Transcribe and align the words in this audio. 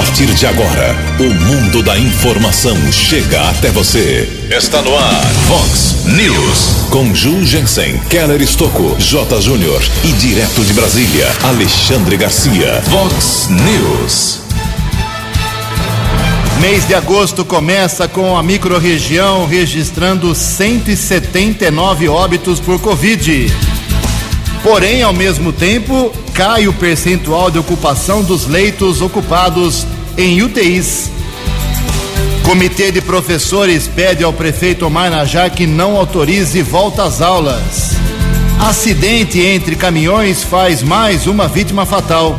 partir 0.00 0.32
de 0.32 0.46
agora, 0.46 0.96
o 1.18 1.24
mundo 1.24 1.82
da 1.82 1.98
informação 1.98 2.74
chega 2.90 3.50
até 3.50 3.68
você. 3.68 4.26
Está 4.50 4.80
no 4.80 4.96
ar, 4.96 5.26
Fox 5.46 6.06
News. 6.06 6.88
Com 6.88 7.14
Ju 7.14 7.44
Jensen, 7.44 7.98
Keller 8.08 8.40
Estocco, 8.40 8.96
J. 8.98 9.42
Júnior 9.42 9.82
e 10.02 10.12
direto 10.12 10.64
de 10.64 10.72
Brasília, 10.72 11.30
Alexandre 11.42 12.16
Garcia. 12.16 12.80
Fox 12.88 13.50
News. 13.50 14.40
Mês 16.62 16.88
de 16.88 16.94
agosto 16.94 17.44
começa 17.44 18.08
com 18.08 18.38
a 18.38 18.42
microrregião 18.42 19.44
registrando 19.44 20.34
179 20.34 22.08
óbitos 22.08 22.58
por 22.58 22.80
Covid. 22.80 23.52
Porém, 24.62 25.02
ao 25.02 25.12
mesmo 25.12 25.52
tempo, 25.52 26.12
cai 26.34 26.68
o 26.68 26.72
percentual 26.72 27.50
de 27.50 27.58
ocupação 27.58 28.22
dos 28.22 28.46
leitos 28.46 29.00
ocupados 29.00 29.86
em 30.18 30.42
UTIs. 30.42 31.10
Comitê 32.44 32.90
de 32.90 33.00
professores 33.00 33.86
pede 33.86 34.22
ao 34.22 34.32
prefeito 34.32 34.84
Omar 34.84 35.10
Najar 35.10 35.50
que 35.50 35.66
não 35.66 35.96
autorize 35.96 36.60
volta 36.62 37.04
às 37.04 37.22
aulas. 37.22 37.92
Acidente 38.60 39.40
entre 39.40 39.76
caminhões 39.76 40.42
faz 40.42 40.82
mais 40.82 41.26
uma 41.26 41.48
vítima 41.48 41.86
fatal. 41.86 42.38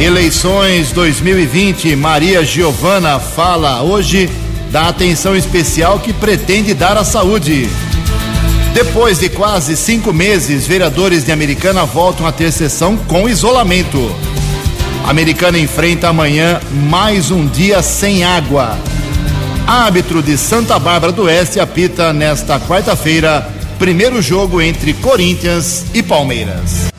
Eleições 0.00 0.92
2020, 0.92 1.94
Maria 1.96 2.42
Giovana 2.42 3.18
fala 3.18 3.82
hoje 3.82 4.30
da 4.70 4.88
atenção 4.88 5.36
especial 5.36 5.98
que 5.98 6.12
pretende 6.12 6.72
dar 6.72 6.96
à 6.96 7.04
saúde. 7.04 7.68
Depois 8.78 9.18
de 9.18 9.28
quase 9.28 9.76
cinco 9.76 10.12
meses, 10.12 10.64
vereadores 10.64 11.24
de 11.24 11.32
Americana 11.32 11.84
voltam 11.84 12.24
a 12.24 12.30
ter 12.30 12.52
sessão 12.52 12.96
com 12.96 13.28
isolamento. 13.28 13.98
Americana 15.04 15.58
enfrenta 15.58 16.06
amanhã 16.06 16.60
mais 16.88 17.32
um 17.32 17.44
dia 17.44 17.82
sem 17.82 18.22
água. 18.22 18.78
Árbitro 19.66 20.22
de 20.22 20.38
Santa 20.38 20.78
Bárbara 20.78 21.10
do 21.10 21.24
Oeste 21.24 21.58
apita 21.58 22.12
nesta 22.12 22.60
quarta-feira, 22.60 23.48
primeiro 23.80 24.22
jogo 24.22 24.62
entre 24.62 24.92
Corinthians 24.94 25.84
e 25.92 26.00
Palmeiras. 26.00 26.92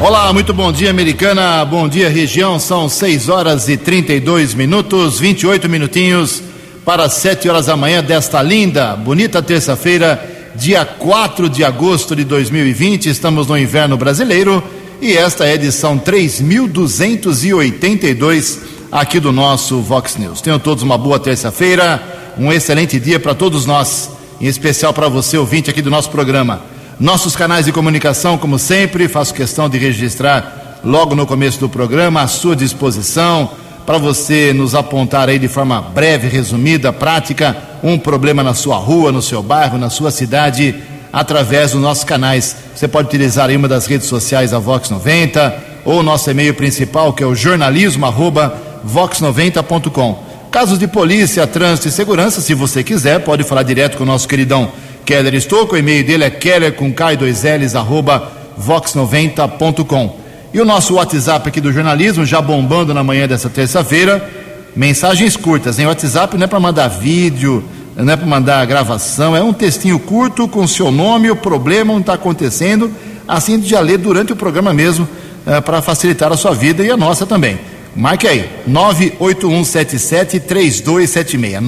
Olá, 0.00 0.32
muito 0.32 0.54
bom 0.54 0.70
dia, 0.70 0.90
Americana. 0.90 1.64
Bom 1.64 1.88
dia, 1.88 2.08
região. 2.08 2.60
São 2.60 2.88
6 2.88 3.28
horas 3.28 3.68
e 3.68 3.76
32 3.76 4.54
minutos, 4.54 5.18
28 5.18 5.68
minutinhos 5.68 6.40
para 6.84 7.08
7 7.08 7.48
horas 7.48 7.66
da 7.66 7.76
manhã 7.76 8.00
desta 8.00 8.40
linda, 8.40 8.94
bonita 8.94 9.42
terça-feira 9.42 10.37
dia 10.58 10.84
4 10.84 11.48
de 11.48 11.64
agosto 11.64 12.14
de 12.16 12.24
2020. 12.24 13.08
Estamos 13.08 13.46
no 13.46 13.56
inverno 13.56 13.96
brasileiro 13.96 14.60
e 15.00 15.16
esta 15.16 15.46
é 15.46 15.52
a 15.52 15.54
edição 15.54 15.96
3282 15.96 18.60
aqui 18.90 19.20
do 19.20 19.30
nosso 19.30 19.80
Vox 19.80 20.16
News. 20.16 20.40
Tenham 20.40 20.58
todos 20.58 20.82
uma 20.82 20.98
boa 20.98 21.20
terça-feira, 21.20 22.02
um 22.36 22.52
excelente 22.52 22.98
dia 22.98 23.20
para 23.20 23.36
todos 23.36 23.66
nós, 23.66 24.10
em 24.40 24.46
especial 24.46 24.92
para 24.92 25.08
você, 25.08 25.38
ouvinte 25.38 25.70
aqui 25.70 25.80
do 25.80 25.90
nosso 25.90 26.10
programa. 26.10 26.60
Nossos 26.98 27.36
canais 27.36 27.66
de 27.66 27.72
comunicação, 27.72 28.36
como 28.36 28.58
sempre, 28.58 29.06
faço 29.06 29.32
questão 29.32 29.68
de 29.68 29.78
registrar 29.78 30.80
logo 30.84 31.14
no 31.14 31.24
começo 31.24 31.60
do 31.60 31.68
programa 31.68 32.22
à 32.22 32.26
sua 32.26 32.56
disposição 32.56 33.52
para 33.86 33.96
você 33.96 34.52
nos 34.52 34.74
apontar 34.74 35.28
aí 35.28 35.38
de 35.38 35.46
forma 35.46 35.80
breve, 35.80 36.26
resumida, 36.26 36.92
prática, 36.92 37.67
um 37.82 37.98
problema 37.98 38.42
na 38.42 38.54
sua 38.54 38.76
rua, 38.76 39.12
no 39.12 39.20
seu 39.22 39.42
bairro, 39.42 39.78
na 39.78 39.88
sua 39.90 40.10
cidade, 40.10 40.74
através 41.12 41.72
dos 41.72 41.80
nossos 41.80 42.04
canais. 42.04 42.56
Você 42.74 42.88
pode 42.88 43.08
utilizar 43.08 43.48
aí 43.48 43.56
uma 43.56 43.68
das 43.68 43.86
redes 43.86 44.06
sociais 44.06 44.50
da 44.50 44.58
Vox 44.58 44.90
90 44.90 45.68
ou 45.84 46.00
o 46.00 46.02
nosso 46.02 46.30
e-mail 46.30 46.52
principal, 46.54 47.12
que 47.12 47.22
é 47.22 47.26
o 47.26 47.34
jornalismo@vox90.com. 47.34 50.28
Casos 50.50 50.78
de 50.78 50.88
polícia, 50.88 51.46
trânsito 51.46 51.88
e 51.88 51.90
segurança, 51.90 52.40
se 52.40 52.54
você 52.54 52.82
quiser, 52.82 53.20
pode 53.20 53.44
falar 53.44 53.62
direto 53.62 53.98
com 53.98 54.04
o 54.04 54.06
nosso 54.06 54.26
queridão 54.26 54.72
Keller 55.04 55.34
Estouco. 55.34 55.74
O 55.74 55.78
e-mail 55.78 56.02
dele 56.04 56.24
é 56.24 56.30
keller 56.30 56.72
com 56.74 56.90
K2Ls, 56.92 57.78
arroba 57.78 58.32
vox90.com. 58.58 60.16
E 60.52 60.60
o 60.60 60.64
nosso 60.64 60.94
WhatsApp 60.94 61.48
aqui 61.48 61.60
do 61.60 61.72
jornalismo, 61.72 62.24
já 62.24 62.40
bombando 62.40 62.94
na 62.94 63.04
manhã 63.04 63.28
dessa 63.28 63.50
terça-feira, 63.50 64.26
mensagens 64.74 65.36
curtas. 65.36 65.78
Em 65.78 65.86
WhatsApp 65.86 66.36
não 66.36 66.44
é 66.44 66.46
para 66.46 66.60
mandar 66.60 66.88
vídeo, 66.88 67.64
não 67.96 68.12
é 68.12 68.16
para 68.16 68.26
mandar 68.26 68.64
gravação, 68.66 69.36
é 69.36 69.42
um 69.42 69.52
textinho 69.52 69.98
curto 69.98 70.46
com 70.46 70.66
seu 70.66 70.90
nome, 70.90 71.30
o 71.30 71.36
problema, 71.36 71.92
onde 71.92 72.02
está 72.02 72.14
acontecendo, 72.14 72.90
assim 73.26 73.58
de 73.58 73.68
já 73.68 73.80
ler 73.80 73.98
durante 73.98 74.32
o 74.32 74.36
programa 74.36 74.72
mesmo, 74.72 75.08
é, 75.46 75.60
para 75.60 75.82
facilitar 75.82 76.32
a 76.32 76.36
sua 76.36 76.54
vida 76.54 76.84
e 76.84 76.90
a 76.90 76.96
nossa 76.96 77.26
também. 77.26 77.58
Marque 77.96 78.28
aí, 78.28 78.48
98177-3276. 78.68 81.60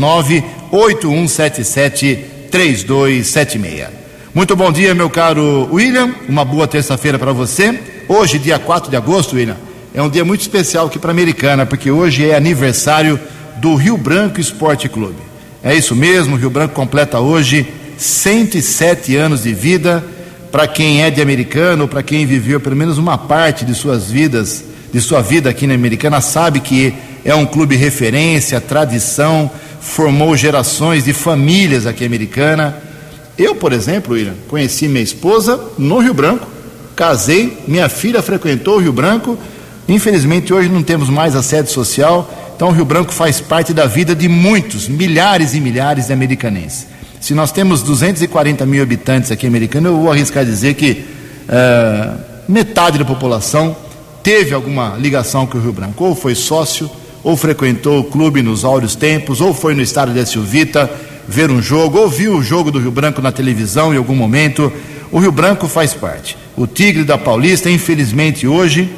98177-3276. 2.53 4.01
Muito 4.33 4.55
bom 4.55 4.71
dia, 4.71 4.95
meu 4.95 5.11
caro 5.11 5.69
William. 5.73 6.15
Uma 6.29 6.45
boa 6.45 6.69
terça-feira 6.69 7.19
para 7.19 7.33
você. 7.33 7.77
Hoje, 8.07 8.39
dia 8.39 8.61
4 8.61 8.89
de 8.89 8.97
agosto, 8.97 9.35
William, 9.35 9.57
é 9.93 10.01
um 10.01 10.09
dia 10.09 10.25
muito 10.25 10.43
especial 10.43 10.87
aqui 10.87 10.99
para 10.99 11.11
a 11.11 11.13
Americana, 11.13 11.67
porque 11.67 11.91
hoje 11.91 12.29
é 12.29 12.37
aniversário 12.37 13.19
do 13.57 13.75
Rio 13.75 13.97
Branco 13.97 14.41
Esporte 14.41 14.89
Clube. 14.89 15.19
É 15.63 15.75
isso 15.75 15.95
mesmo, 15.97 16.37
o 16.37 16.39
Rio 16.39 16.51
Branco 16.51 16.75
completa 16.75 17.19
hoje 17.21 17.67
107 17.99 19.17
anos 19.17 19.43
de 19.43 19.53
vida. 19.53 20.05
Para 20.53 20.67
quem 20.67 21.03
é 21.03 21.11
de 21.11 21.21
Americana, 21.21 21.83
ou 21.83 21.89
para 21.89 22.03
quem 22.03 22.27
viveu 22.27 22.61
pelo 22.61 22.75
menos 22.75 22.99
uma 22.99 23.17
parte 23.17 23.65
de 23.65 23.75
suas 23.75 24.11
vidas, 24.11 24.65
de 24.93 25.01
sua 25.01 25.21
vida 25.23 25.51
aqui 25.51 25.67
na 25.67 25.75
Americana, 25.75 26.21
sabe 26.21 26.61
que 26.61 26.95
é 27.25 27.35
um 27.35 27.47
clube 27.47 27.77
referência, 27.77 28.61
tradição, 28.61 29.51
formou 29.81 30.37
gerações 30.37 31.05
de 31.05 31.13
famílias 31.13 31.87
aqui 31.87 32.05
Americana. 32.05 32.77
Eu, 33.39 33.55
por 33.55 33.73
exemplo, 33.73 34.15
William, 34.15 34.35
conheci 34.49 34.89
minha 34.89 35.03
esposa 35.03 35.61
no 35.79 35.99
Rio 35.99 36.15
Branco 36.15 36.61
casei, 37.01 37.57
minha 37.67 37.89
filha 37.89 38.21
frequentou 38.21 38.77
o 38.77 38.79
Rio 38.79 38.93
Branco. 38.93 39.39
Infelizmente, 39.91 40.55
hoje 40.55 40.69
não 40.69 40.85
temos 40.85 41.11
mais 41.11 41.35
a 41.35 41.43
sede 41.43 41.69
social, 41.69 42.33
então 42.55 42.69
o 42.69 42.71
Rio 42.71 42.85
Branco 42.85 43.13
faz 43.13 43.41
parte 43.41 43.75
da 43.75 43.87
vida 43.87 44.15
de 44.15 44.29
muitos, 44.29 44.87
milhares 44.87 45.53
e 45.53 45.61
milhares 45.61 46.07
de 46.07 46.13
americanenses. 46.13 46.87
Se 47.21 47.35
nós 47.35 47.51
temos 47.51 47.83
240 47.83 48.65
mil 48.67 48.81
habitantes 48.85 49.33
aqui 49.33 49.49
americanos, 49.49 49.91
eu 49.91 49.99
vou 49.99 50.13
arriscar 50.13 50.45
dizer 50.45 50.75
que 50.75 51.05
uh, 51.49 52.21
metade 52.49 53.01
da 53.01 53.05
população 53.05 53.77
teve 54.23 54.55
alguma 54.55 54.95
ligação 54.97 55.45
com 55.45 55.59
o 55.59 55.61
Rio 55.61 55.73
Branco, 55.73 56.05
ou 56.05 56.15
foi 56.15 56.37
sócio, 56.37 56.89
ou 57.25 57.37
frequentou 57.37 57.99
o 57.99 58.05
clube 58.05 58.43
nos 58.43 58.65
áureos 58.65 58.95
tempos, 58.95 59.41
ou 59.41 59.53
foi 59.53 59.75
no 59.75 59.83
estádio 59.83 60.15
de 60.15 60.25
Silvita 60.25 60.89
ver 61.27 61.51
um 61.51 61.61
jogo, 61.61 61.99
ou 61.99 62.09
viu 62.09 62.37
o 62.37 62.43
jogo 62.45 62.71
do 62.71 62.79
Rio 62.79 62.93
Branco 62.93 63.21
na 63.21 63.33
televisão 63.33 63.93
em 63.93 63.97
algum 63.97 64.15
momento. 64.15 64.73
O 65.11 65.19
Rio 65.19 65.33
Branco 65.33 65.67
faz 65.67 65.95
parte. 65.95 66.37
O 66.57 66.65
Tigre 66.65 67.03
da 67.03 67.19
Paulista, 67.19 67.69
infelizmente, 67.69 68.47
hoje 68.47 68.89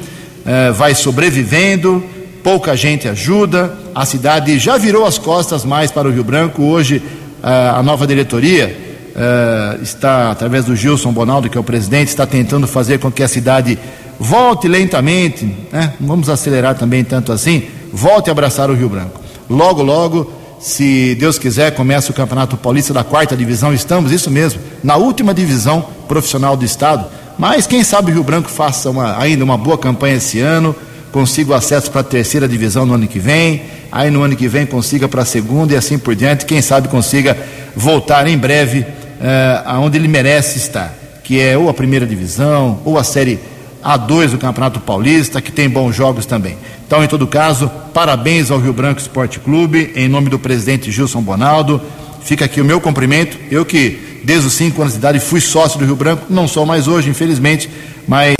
eh, 0.45 0.71
vai 0.71 0.93
sobrevivendo, 0.95 2.03
pouca 2.43 2.75
gente 2.75 3.07
ajuda, 3.07 3.77
a 3.95 4.05
cidade 4.05 4.59
já 4.59 4.77
virou 4.77 5.05
as 5.05 5.17
costas 5.17 5.63
mais 5.63 5.91
para 5.91 6.07
o 6.07 6.11
Rio 6.11 6.23
Branco. 6.23 6.63
Hoje, 6.63 7.01
eh, 7.43 7.71
a 7.75 7.81
nova 7.81 8.05
diretoria 8.05 8.75
eh, 9.15 9.79
está, 9.81 10.31
através 10.31 10.65
do 10.65 10.75
Gilson 10.75 11.11
Bonaldo, 11.11 11.49
que 11.49 11.57
é 11.57 11.61
o 11.61 11.63
presidente, 11.63 12.09
está 12.09 12.25
tentando 12.25 12.67
fazer 12.67 12.99
com 12.99 13.11
que 13.11 13.23
a 13.23 13.27
cidade 13.27 13.77
volte 14.19 14.67
lentamente, 14.67 15.45
né? 15.71 15.93
vamos 15.99 16.29
acelerar 16.29 16.75
também 16.75 17.03
tanto 17.03 17.31
assim, 17.31 17.63
volte 17.91 18.29
a 18.29 18.31
abraçar 18.31 18.69
o 18.69 18.73
Rio 18.73 18.89
Branco. 18.89 19.19
Logo, 19.49 19.81
logo 19.81 20.43
se 20.63 21.13
Deus 21.15 21.37
quiser, 21.37 21.75
começa 21.75 22.09
o 22.09 22.13
Campeonato 22.13 22.55
Paulista 22.55 22.93
da 22.93 23.03
quarta 23.03 23.35
divisão. 23.35 23.73
Estamos, 23.73 24.13
isso 24.13 24.31
mesmo, 24.31 24.61
na 24.81 24.95
última 24.95 25.33
divisão 25.33 25.85
profissional 26.07 26.55
do 26.55 26.63
estado. 26.63 27.05
Mas 27.37 27.67
quem 27.67 27.83
sabe 27.83 28.11
o 28.11 28.13
Rio 28.13 28.23
Branco 28.23 28.49
faça 28.49 28.89
uma, 28.89 29.19
ainda 29.19 29.43
uma 29.43 29.57
boa 29.57 29.77
campanha 29.77 30.15
esse 30.15 30.39
ano, 30.39 30.75
consiga 31.11 31.51
o 31.51 31.53
acesso 31.53 31.91
para 31.91 32.01
a 32.01 32.03
terceira 32.03 32.47
divisão 32.47 32.85
no 32.85 32.93
ano 32.93 33.07
que 33.07 33.19
vem, 33.19 33.63
aí 33.91 34.09
no 34.09 34.23
ano 34.23 34.35
que 34.35 34.47
vem 34.47 34.65
consiga 34.65 35.07
para 35.07 35.21
a 35.21 35.25
segunda 35.25 35.73
e 35.73 35.75
assim 35.75 35.97
por 35.97 36.15
diante. 36.15 36.45
Quem 36.45 36.61
sabe 36.61 36.87
consiga 36.87 37.37
voltar 37.75 38.27
em 38.27 38.37
breve 38.37 38.85
eh, 39.21 39.61
aonde 39.65 39.97
ele 39.97 40.07
merece 40.07 40.57
estar, 40.57 40.93
que 41.23 41.39
é 41.39 41.57
ou 41.57 41.69
a 41.69 41.73
primeira 41.73 42.05
divisão 42.05 42.79
ou 42.83 42.97
a 42.97 43.03
série 43.03 43.39
A2 43.83 44.31
do 44.31 44.37
Campeonato 44.37 44.79
Paulista, 44.79 45.41
que 45.41 45.51
tem 45.51 45.69
bons 45.69 45.95
jogos 45.95 46.25
também. 46.25 46.57
Então, 46.85 47.03
em 47.03 47.07
todo 47.07 47.27
caso, 47.27 47.69
parabéns 47.93 48.49
ao 48.49 48.59
Rio 48.59 48.73
Branco 48.73 48.99
Esporte 48.99 49.39
Clube, 49.39 49.91
em 49.95 50.07
nome 50.07 50.29
do 50.29 50.39
presidente 50.39 50.91
Gilson 50.91 51.21
Bonaldo. 51.21 51.81
Fica 52.23 52.45
aqui 52.45 52.61
o 52.61 52.65
meu 52.65 52.79
cumprimento. 52.79 53.37
Eu 53.51 53.65
que, 53.65 54.12
desde 54.23 54.47
os 54.47 54.53
5 54.53 54.81
anos 54.81 54.93
de 54.93 54.99
idade, 54.99 55.19
fui 55.19 55.41
sócio 55.41 55.77
do 55.77 55.85
Rio 55.85 55.95
Branco, 55.95 56.25
não 56.29 56.47
sou 56.47 56.65
mais 56.65 56.87
hoje, 56.87 57.09
infelizmente, 57.09 57.69
mas 58.07 58.35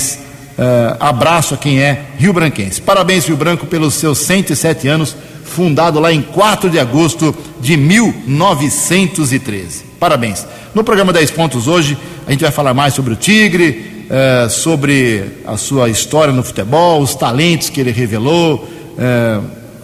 uh, 0.58 0.98
abraço 1.00 1.54
a 1.54 1.58
quem 1.58 1.82
é 1.82 2.06
Rio 2.18 2.34
Branquense. 2.34 2.82
Parabéns, 2.82 3.26
Rio 3.26 3.38
Branco, 3.38 3.66
pelos 3.66 3.96
seus 3.96 4.20
107 4.20 4.88
anos, 4.88 5.16
fundado 5.44 6.00
lá 6.00 6.14
em 6.14 6.22
4 6.22 6.70
de 6.70 6.80
agosto 6.80 7.36
de 7.60 7.76
1913. 7.76 9.84
Parabéns. 10.00 10.46
No 10.74 10.84
programa 10.84 11.14
10 11.14 11.32
Pontos 11.32 11.68
hoje, 11.68 11.98
a 12.26 12.32
gente 12.32 12.42
vai 12.42 12.52
falar 12.52 12.74
mais 12.74 12.94
sobre 12.94 13.14
o 13.14 13.16
Tigre, 13.16 14.06
é, 14.10 14.50
sobre 14.50 15.24
a 15.46 15.58
sua 15.58 15.90
história 15.90 16.34
no 16.34 16.44
futebol, 16.44 17.02
os 17.02 17.16
talentos 17.16 17.70
que 17.70 17.80
ele 17.80 17.92
revelou, 17.92 18.68
eh, 18.98 19.40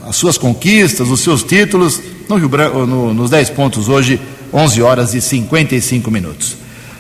as 0.08 0.16
suas 0.16 0.38
conquistas, 0.38 1.10
os 1.10 1.20
seus 1.20 1.44
títulos 1.44 2.02
no 2.28 2.36
Rio 2.36 2.50
Branco, 2.50 2.86
no, 2.86 3.14
nos 3.14 3.30
10 3.30 3.52
pontos 3.52 3.90
hoje, 3.90 4.20
11 4.54 4.82
horas 4.82 5.14
e 5.14 5.22
55 5.22 6.10
minutos. 6.10 6.58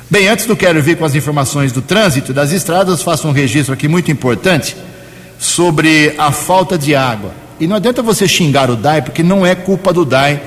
Bem, 0.10 0.28
antes 0.28 0.46
do 0.46 0.56
Quero 0.56 0.82
Vir 0.82 0.98
com 0.98 1.06
as 1.06 1.14
informações 1.14 1.72
do 1.72 1.82
trânsito 1.82 2.34
das 2.34 2.52
estradas, 2.52 3.02
faço 3.02 3.28
um 3.28 3.32
registro 3.32 3.74
aqui 3.74 3.88
muito 3.88 4.12
importante 4.12 4.76
sobre 5.38 6.16
a 6.18 6.32
falta 6.32 6.78
de 6.78 6.96
água. 6.96 7.32
E 7.60 7.68
não 7.68 7.76
adianta 7.76 8.02
você 8.02 8.28
xingar 8.28 8.70
o 8.70 8.76
DAI, 8.76 9.02
porque 9.02 9.22
não 9.22 9.46
é 9.46 9.54
culpa 9.54 9.94
do 9.94 10.04
DAI. 10.04 10.42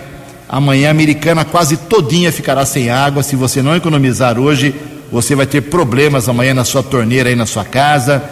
Amanhã 0.48 0.88
a 0.88 0.90
americana 0.90 1.44
quase 1.44 1.76
todinha 1.76 2.32
ficará 2.32 2.66
sem 2.66 2.90
água. 2.90 3.22
Se 3.22 3.36
você 3.36 3.62
não 3.62 3.76
economizar 3.76 4.38
hoje, 4.38 4.74
você 5.10 5.34
vai 5.34 5.46
ter 5.46 5.60
problemas 5.62 6.28
amanhã 6.28 6.54
na 6.54 6.64
sua 6.64 6.82
torneira 6.82 7.28
aí 7.28 7.36
na 7.36 7.46
sua 7.46 7.64
casa. 7.64 8.22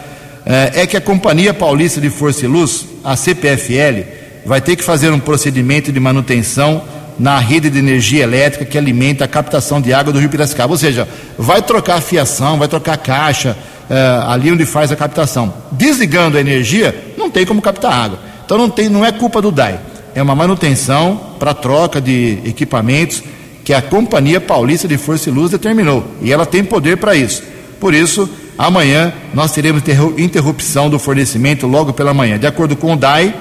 É, 0.45 0.83
é 0.83 0.87
que 0.87 0.97
a 0.97 1.01
Companhia 1.01 1.55
Paulista 1.55 2.01
de 2.01 2.11
Força 2.11 2.45
e 2.45 2.49
Luz, 2.49 2.87
a 3.05 3.15
CPFL, 3.17 4.03
vai 4.45 4.61
ter 4.61 4.77
que 4.77 4.83
fazer 4.83 5.11
um 5.11 5.21
procedimento 5.21 5.93
de 5.93 6.01
manutenção 6.01 6.83
na 7.21 7.39
rede 7.39 7.69
de 7.69 7.79
energia 7.79 8.23
elétrica 8.23 8.65
que 8.65 8.79
alimenta 8.79 9.27
a 9.27 9.29
captação 9.29 9.79
de 9.79 9.93
água 9.93 10.11
do 10.11 10.19
Rio 10.19 10.31
Piracicaba. 10.31 10.73
Ou 10.73 10.79
seja, 10.79 11.07
vai 11.37 11.61
trocar 11.61 11.97
a 11.97 12.01
fiação, 12.01 12.59
vai 12.59 12.67
trocar 12.67 12.95
a 12.95 12.97
caixa, 12.97 13.55
é, 13.91 14.23
ali 14.27 14.51
onde 14.51 14.65
faz 14.65 14.91
a 14.91 14.97
captação. 14.97 15.53
Desligando 15.71 16.39
a 16.39 16.41
energia, 16.41 17.13
não 17.19 17.31
tem 17.31 17.45
como 17.45 17.61
captar 17.61 17.93
água. 17.93 18.19
Então 18.43 18.57
não, 18.57 18.71
tem, 18.71 18.89
não 18.89 19.05
é 19.05 19.13
culpa 19.13 19.43
do 19.43 19.53
DAI, 19.53 19.79
é 20.15 20.23
uma 20.23 20.35
manutenção 20.35 21.21
para 21.39 21.53
troca 21.53 22.01
de 22.01 22.39
equipamentos 22.47 23.23
que 23.63 23.75
a 23.75 23.83
Companhia 23.83 24.41
Paulista 24.41 24.89
de 24.89 24.97
Força 24.97 25.29
e 25.29 25.33
Luz 25.33 25.51
determinou. 25.51 26.03
E 26.23 26.33
ela 26.33 26.47
tem 26.47 26.65
poder 26.65 26.97
para 26.97 27.15
isso. 27.15 27.43
Por 27.79 27.93
isso, 27.93 28.29
amanhã 28.57 29.13
nós 29.35 29.53
teremos 29.53 29.83
interrupção 30.17 30.89
do 30.89 30.99
fornecimento 30.99 31.67
logo 31.67 31.93
pela 31.93 32.15
manhã. 32.15 32.39
De 32.39 32.47
acordo 32.47 32.75
com 32.75 32.95
o 32.95 32.97
DAI, 32.97 33.35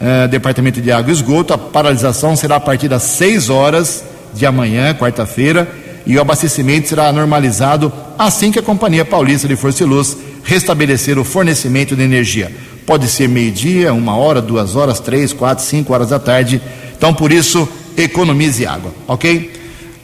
eh, 0.00 0.28
Departamento 0.28 0.80
de 0.80 0.90
Água 0.90 1.10
e 1.10 1.14
Esgoto, 1.14 1.52
a 1.52 1.58
paralisação 1.58 2.36
será 2.36 2.56
a 2.56 2.60
partir 2.60 2.88
das 2.88 3.02
6 3.02 3.50
horas 3.50 4.04
de 4.34 4.44
amanhã, 4.44 4.94
quarta-feira, 4.94 5.68
e 6.06 6.16
o 6.16 6.20
abastecimento 6.20 6.88
será 6.88 7.12
normalizado 7.12 7.92
assim 8.18 8.52
que 8.52 8.58
a 8.58 8.62
Companhia 8.62 9.04
Paulista 9.04 9.48
de 9.48 9.56
Força 9.56 9.82
e 9.82 9.86
Luz 9.86 10.16
restabelecer 10.42 11.18
o 11.18 11.24
fornecimento 11.24 11.96
de 11.96 12.02
energia. 12.02 12.54
Pode 12.86 13.08
ser 13.08 13.28
meio-dia, 13.28 13.94
uma 13.94 14.14
hora, 14.16 14.42
duas 14.42 14.76
horas, 14.76 15.00
três, 15.00 15.32
quatro, 15.32 15.64
cinco 15.64 15.94
horas 15.94 16.10
da 16.10 16.18
tarde. 16.18 16.60
Então, 16.96 17.14
por 17.14 17.32
isso, 17.32 17.66
economize 17.96 18.66
água, 18.66 18.92
ok? 19.08 19.52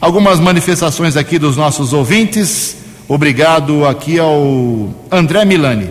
Algumas 0.01 0.41
manifestações 0.41 1.17
aqui 1.17 1.39
dos 1.39 1.57
nossos 1.57 1.93
ouvintes. 1.93 2.77
Obrigado 3.07 3.85
aqui 3.85 4.19
ao 4.19 4.89
André 5.11 5.45
Milani. 5.45 5.91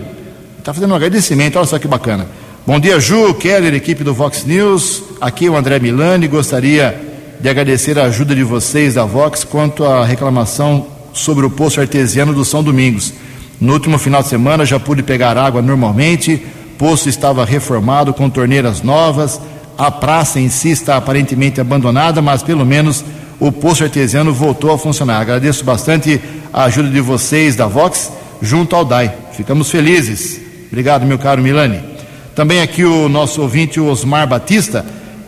Está 0.58 0.74
fazendo 0.74 0.90
um 0.90 0.96
agradecimento, 0.96 1.56
olha 1.56 1.66
só 1.66 1.78
que 1.78 1.86
bacana. 1.86 2.26
Bom 2.70 2.78
dia, 2.78 3.00
Ju, 3.00 3.34
Keller, 3.34 3.74
equipe 3.74 4.04
do 4.04 4.14
Vox 4.14 4.44
News. 4.44 5.02
Aqui 5.20 5.46
é 5.46 5.50
o 5.50 5.56
André 5.56 5.80
Milani. 5.80 6.28
Gostaria 6.28 6.96
de 7.40 7.48
agradecer 7.48 7.98
a 7.98 8.04
ajuda 8.04 8.32
de 8.32 8.44
vocês 8.44 8.94
da 8.94 9.04
Vox 9.04 9.42
quanto 9.42 9.84
à 9.84 10.04
reclamação 10.04 10.86
sobre 11.12 11.44
o 11.44 11.50
poço 11.50 11.80
artesiano 11.80 12.32
do 12.32 12.44
São 12.44 12.62
Domingos. 12.62 13.12
No 13.60 13.72
último 13.72 13.98
final 13.98 14.22
de 14.22 14.28
semana 14.28 14.64
já 14.64 14.78
pude 14.78 15.02
pegar 15.02 15.36
água 15.36 15.60
normalmente 15.60 16.46
poço 16.78 17.08
estava 17.08 17.44
reformado 17.44 18.14
com 18.14 18.30
torneiras 18.30 18.82
novas, 18.82 19.40
a 19.76 19.90
praça 19.90 20.38
em 20.38 20.48
si 20.48 20.70
está 20.70 20.96
aparentemente 20.96 21.60
abandonada, 21.60 22.22
mas 22.22 22.40
pelo 22.40 22.64
menos 22.64 23.04
o 23.40 23.50
poço 23.50 23.82
artesiano 23.82 24.32
voltou 24.32 24.72
a 24.72 24.78
funcionar. 24.78 25.20
Agradeço 25.20 25.64
bastante 25.64 26.20
a 26.52 26.66
ajuda 26.66 26.88
de 26.88 27.00
vocês 27.00 27.56
da 27.56 27.66
Vox 27.66 28.12
junto 28.40 28.76
ao 28.76 28.84
DAI. 28.84 29.12
Ficamos 29.32 29.68
felizes. 29.68 30.40
Obrigado, 30.68 31.04
meu 31.04 31.18
caro 31.18 31.42
Milani. 31.42 31.89
Também 32.34 32.60
aqui 32.62 32.84
o 32.84 33.08
nosso 33.08 33.42
ouvinte, 33.42 33.80
o 33.80 33.86
Osmar 33.86 34.26
Batista, 34.26 34.84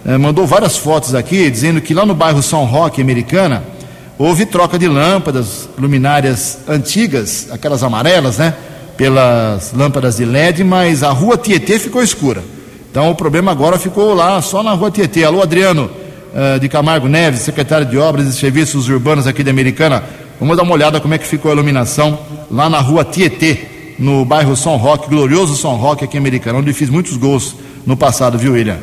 eh, 0.06 0.16
mandou 0.16 0.46
várias 0.46 0.76
fotos 0.76 1.14
aqui 1.14 1.50
dizendo 1.50 1.80
que 1.80 1.94
lá 1.94 2.06
no 2.06 2.14
bairro 2.14 2.42
São 2.42 2.64
Roque, 2.64 3.02
Americana, 3.02 3.64
houve 4.18 4.46
troca 4.46 4.78
de 4.78 4.86
lâmpadas, 4.86 5.68
luminárias 5.78 6.58
antigas, 6.68 7.48
aquelas 7.50 7.82
amarelas, 7.82 8.38
né? 8.38 8.54
pelas 8.96 9.72
lâmpadas 9.72 10.16
de 10.18 10.24
LED, 10.24 10.62
mas 10.62 11.02
a 11.02 11.10
rua 11.10 11.36
Tietê 11.36 11.78
ficou 11.78 12.02
escura. 12.02 12.42
Então 12.90 13.10
o 13.10 13.14
problema 13.14 13.50
agora 13.50 13.78
ficou 13.78 14.14
lá 14.14 14.40
só 14.42 14.62
na 14.62 14.72
rua 14.72 14.90
Tietê. 14.90 15.24
Alô, 15.24 15.42
Adriano 15.42 15.90
uh, 16.34 16.60
de 16.60 16.68
Camargo 16.68 17.08
Neves, 17.08 17.40
secretário 17.40 17.86
de 17.86 17.96
Obras 17.96 18.26
e 18.26 18.32
Serviços 18.32 18.88
Urbanos 18.88 19.26
aqui 19.26 19.42
de 19.42 19.50
Americana. 19.50 20.04
Vamos 20.38 20.56
dar 20.56 20.62
uma 20.62 20.74
olhada 20.74 21.00
como 21.00 21.14
é 21.14 21.18
que 21.18 21.26
ficou 21.26 21.50
a 21.50 21.54
iluminação 21.54 22.18
lá 22.50 22.68
na 22.68 22.80
rua 22.80 23.04
Tietê, 23.04 23.71
no 24.02 24.24
bairro 24.24 24.56
São 24.56 24.76
Roque, 24.76 25.08
glorioso 25.08 25.56
São 25.56 25.76
Roque 25.76 26.04
aqui 26.04 26.16
em 26.16 26.20
Americana, 26.20 26.58
onde 26.58 26.72
fiz 26.72 26.90
muitos 26.90 27.16
gols 27.16 27.54
no 27.86 27.96
passado, 27.96 28.36
viu, 28.36 28.54
William? 28.54 28.78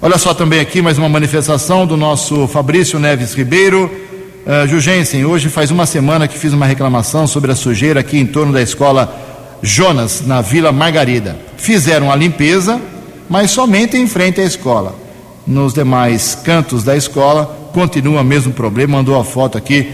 Olha 0.00 0.16
só 0.16 0.32
também 0.32 0.60
aqui 0.60 0.80
mais 0.80 0.96
uma 0.96 1.10
manifestação 1.10 1.86
do 1.86 1.94
nosso 1.94 2.48
Fabrício 2.48 2.98
Neves 2.98 3.34
Ribeiro. 3.34 3.90
Uh, 4.46 4.66
Jugensen, 4.66 5.26
hoje 5.26 5.50
faz 5.50 5.70
uma 5.70 5.84
semana 5.84 6.26
que 6.26 6.38
fiz 6.38 6.54
uma 6.54 6.64
reclamação 6.64 7.26
sobre 7.26 7.52
a 7.52 7.54
sujeira 7.54 8.00
aqui 8.00 8.18
em 8.18 8.24
torno 8.24 8.50
da 8.50 8.62
escola 8.62 9.14
Jonas, 9.62 10.26
na 10.26 10.40
Vila 10.40 10.72
Margarida. 10.72 11.36
Fizeram 11.58 12.10
a 12.10 12.16
limpeza, 12.16 12.80
mas 13.28 13.50
somente 13.50 13.98
em 13.98 14.06
frente 14.06 14.40
à 14.40 14.44
escola. 14.44 14.94
Nos 15.46 15.74
demais 15.74 16.34
cantos 16.34 16.82
da 16.82 16.96
escola, 16.96 17.68
continua 17.74 18.22
o 18.22 18.24
mesmo 18.24 18.54
problema. 18.54 18.96
Mandou 18.96 19.20
a 19.20 19.24
foto 19.24 19.58
aqui. 19.58 19.92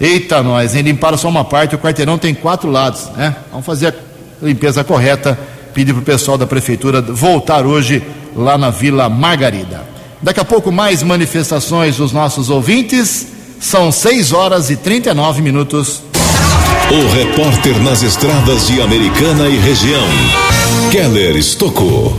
Eita, 0.00 0.42
nós, 0.42 0.74
hein? 0.74 0.82
limparam 0.82 1.16
só 1.16 1.28
uma 1.28 1.44
parte, 1.44 1.76
o 1.76 1.78
quarteirão 1.78 2.18
tem 2.18 2.34
quatro 2.34 2.70
lados, 2.70 3.08
né? 3.16 3.34
Vamos 3.50 3.64
fazer 3.64 3.94
limpeza 4.42 4.84
correta. 4.84 5.38
Pedir 5.74 5.92
para 5.92 6.00
o 6.02 6.04
pessoal 6.04 6.38
da 6.38 6.46
prefeitura 6.46 7.02
voltar 7.02 7.66
hoje 7.66 8.02
lá 8.34 8.56
na 8.56 8.70
Vila 8.70 9.08
Margarida. 9.08 9.84
Daqui 10.22 10.40
a 10.40 10.44
pouco, 10.44 10.72
mais 10.72 11.02
manifestações 11.02 11.96
dos 11.96 12.12
nossos 12.12 12.48
ouvintes. 12.48 13.28
São 13.60 13.92
6 13.92 14.32
horas 14.32 14.70
e 14.70 14.76
39 14.76 15.42
minutos. 15.42 16.02
O 16.90 17.14
repórter 17.14 17.78
nas 17.82 18.02
estradas 18.02 18.68
de 18.68 18.80
Americana 18.80 19.48
e 19.48 19.56
região, 19.56 20.06
Keller 20.90 21.36
Estocou. 21.36 22.16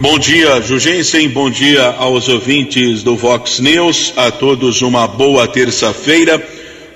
Bom 0.00 0.18
dia, 0.18 0.60
Jugensen. 0.60 1.28
Bom 1.30 1.50
dia 1.50 1.94
aos 1.98 2.28
ouvintes 2.28 3.02
do 3.02 3.16
Vox 3.16 3.58
News. 3.58 4.12
A 4.16 4.30
todos 4.30 4.80
uma 4.82 5.08
boa 5.08 5.48
terça-feira. 5.48 6.40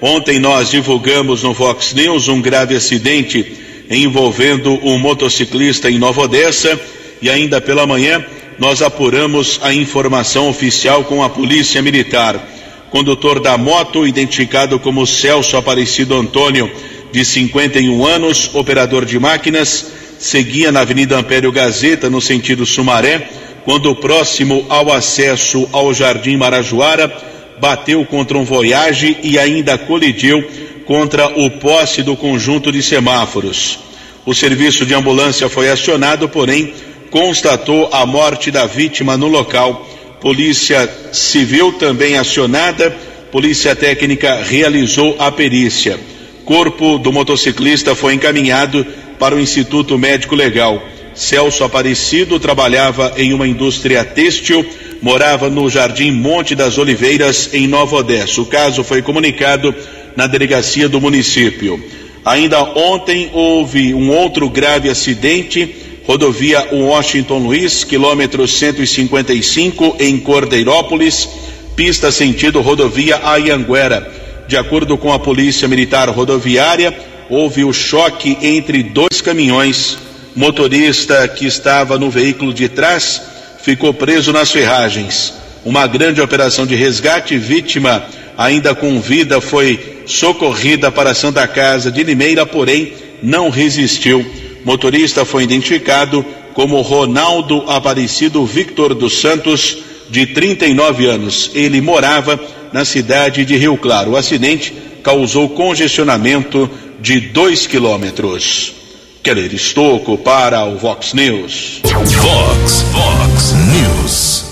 Ontem 0.01 0.39
nós 0.39 0.71
divulgamos 0.71 1.43
no 1.43 1.53
Vox 1.53 1.95
News 1.95 2.29
um 2.29 2.41
grave 2.41 2.77
acidente 2.77 3.57
envolvendo 3.99 4.79
um 4.83 4.99
motociclista 4.99 5.91
em 5.91 5.99
Nova 5.99 6.23
Odessa 6.23 6.81
e 7.21 7.29
ainda 7.29 7.61
pela 7.61 7.87
manhã 7.87 8.25
nós 8.59 8.83
apuramos 8.83 9.59
a 9.63 9.73
informação 9.73 10.49
oficial 10.49 11.05
com 11.05 11.23
a 11.23 11.29
Polícia 11.29 11.83
Militar. 11.83 12.49
Condutor 12.91 13.41
da 13.41 13.57
moto, 13.57 14.07
identificado 14.07 14.79
como 14.79 15.07
Celso 15.07 15.57
Aparecido 15.57 16.15
Antônio, 16.15 16.71
de 17.11 17.25
51 17.25 18.05
anos, 18.05 18.51
operador 18.55 19.05
de 19.05 19.19
máquinas, 19.19 19.93
seguia 20.19 20.71
na 20.71 20.81
Avenida 20.81 21.17
Ampério 21.17 21.51
Gazeta, 21.51 22.09
no 22.09 22.21
sentido 22.21 22.65
Sumaré, 22.65 23.29
quando 23.65 23.95
próximo 23.95 24.65
ao 24.69 24.93
acesso 24.93 25.69
ao 25.73 25.93
Jardim 25.93 26.37
Marajoara, 26.37 27.13
bateu 27.61 28.05
contra 28.05 28.37
um 28.37 28.45
Voyage 28.45 29.17
e 29.23 29.39
ainda 29.39 29.79
colidiu 29.79 30.45
contra 30.85 31.29
o 31.29 31.51
poste 31.51 32.03
do 32.03 32.17
conjunto 32.17 32.71
de 32.73 32.83
semáforos. 32.83 33.79
O 34.25 34.35
serviço 34.35 34.87
de 34.87 34.95
ambulância 34.95 35.49
foi 35.49 35.71
acionado, 35.71 36.29
porém, 36.29 36.73
constatou 37.11 37.89
a 37.93 38.07
morte 38.07 38.51
da 38.51 38.67
vítima 38.67 39.17
no 39.17 39.27
local 39.27 39.87
Polícia 40.23 40.89
Civil 41.11 41.73
também 41.73 42.17
acionada. 42.17 42.97
Polícia 43.33 43.75
Técnica 43.75 44.41
realizou 44.43 45.17
a 45.19 45.33
perícia. 45.33 45.99
Corpo 46.45 46.97
do 46.97 47.13
motociclista 47.13 47.97
foi 47.97 48.15
encaminhado 48.15 48.87
para 49.19 49.35
o 49.35 49.41
Instituto 49.41 49.99
Médico 49.99 50.37
Legal. 50.37 50.81
Celso 51.13 51.65
Aparecido 51.65 52.39
trabalhava 52.39 53.15
em 53.17 53.33
uma 53.33 53.49
indústria 53.49 54.05
têxtil, 54.05 54.65
morava 55.03 55.51
no 55.51 55.69
Jardim 55.69 56.13
Monte 56.13 56.55
das 56.55 56.79
Oliveiras, 56.79 57.53
em 57.53 57.67
Nova 57.67 57.97
Odessa. 57.97 58.41
O 58.41 58.47
caso 58.47 58.85
foi 58.85 59.03
comunicado 59.03 59.75
na 60.17 60.27
delegacia 60.27 60.89
do 60.89 61.01
município. 61.01 61.83
Ainda 62.25 62.63
ontem 62.63 63.31
houve 63.33 63.93
um 63.95 64.11
outro 64.11 64.49
grave 64.49 64.89
acidente 64.89 65.75
rodovia 66.05 66.69
Washington 66.73 67.39
Luiz, 67.39 67.85
quilômetro 67.85 68.47
155, 68.47 69.97
em 69.99 70.19
Cordeirópolis, 70.19 71.29
pista 71.77 72.11
sentido 72.11 72.61
rodovia 72.61 73.21
Ayanguera. 73.23 74.11
De 74.49 74.57
acordo 74.57 74.99
com 74.99 75.13
a 75.13 75.19
Polícia 75.19 75.69
Militar 75.69 76.09
Rodoviária, 76.11 76.95
houve 77.31 77.65
o 77.65 77.73
choque 77.73 78.37
entre 78.43 78.83
dois 78.83 79.21
caminhões. 79.21 79.97
Motorista 80.35 81.29
que 81.29 81.47
estava 81.47 81.99
no 81.99 82.11
veículo 82.11 82.53
de 82.53 82.69
trás 82.69 83.23
ficou 83.63 83.95
preso 83.95 84.33
nas 84.33 84.51
ferragens. 84.51 85.33
Uma 85.65 85.87
grande 85.87 86.21
operação 86.21 86.67
de 86.67 86.75
resgate, 86.75 87.37
vítima 87.39 88.05
ainda 88.37 88.75
com 88.75 89.01
vida, 89.01 89.41
foi 89.41 90.03
socorrida 90.07 90.91
para 90.91 91.11
a 91.11 91.15
Santa 91.15 91.47
Casa 91.47 91.91
de 91.91 92.03
Limeira, 92.03 92.45
porém 92.45 92.93
não 93.23 93.51
resistiu. 93.51 94.25
Motorista 94.65 95.25
foi 95.25 95.45
identificado 95.45 96.25
como 96.55 96.81
Ronaldo 96.81 97.65
Aparecido 97.69 98.45
Victor 98.45 98.95
dos 98.95 99.21
Santos, 99.21 99.79
de 100.13 100.27
39 100.27 101.07
anos. 101.07 101.51
Ele 101.55 101.81
morava 101.81 102.39
na 102.73 102.85
cidade 102.85 103.45
de 103.45 103.57
Rio 103.57 103.79
Claro. 103.79 104.13
O 104.13 104.17
acidente 104.17 104.73
causou 105.03 105.49
congestionamento 105.49 106.71
de 107.01 107.19
2 107.19 107.67
quilômetros. 107.67 108.75
Keller 109.23 109.55
Estocco 109.55 110.19
para 110.19 110.65
o 110.65 110.77
Vox 110.77 111.15
News. 111.15 111.81
Vox, 111.83 112.85
Vox 112.93 113.53
News. 113.73 114.52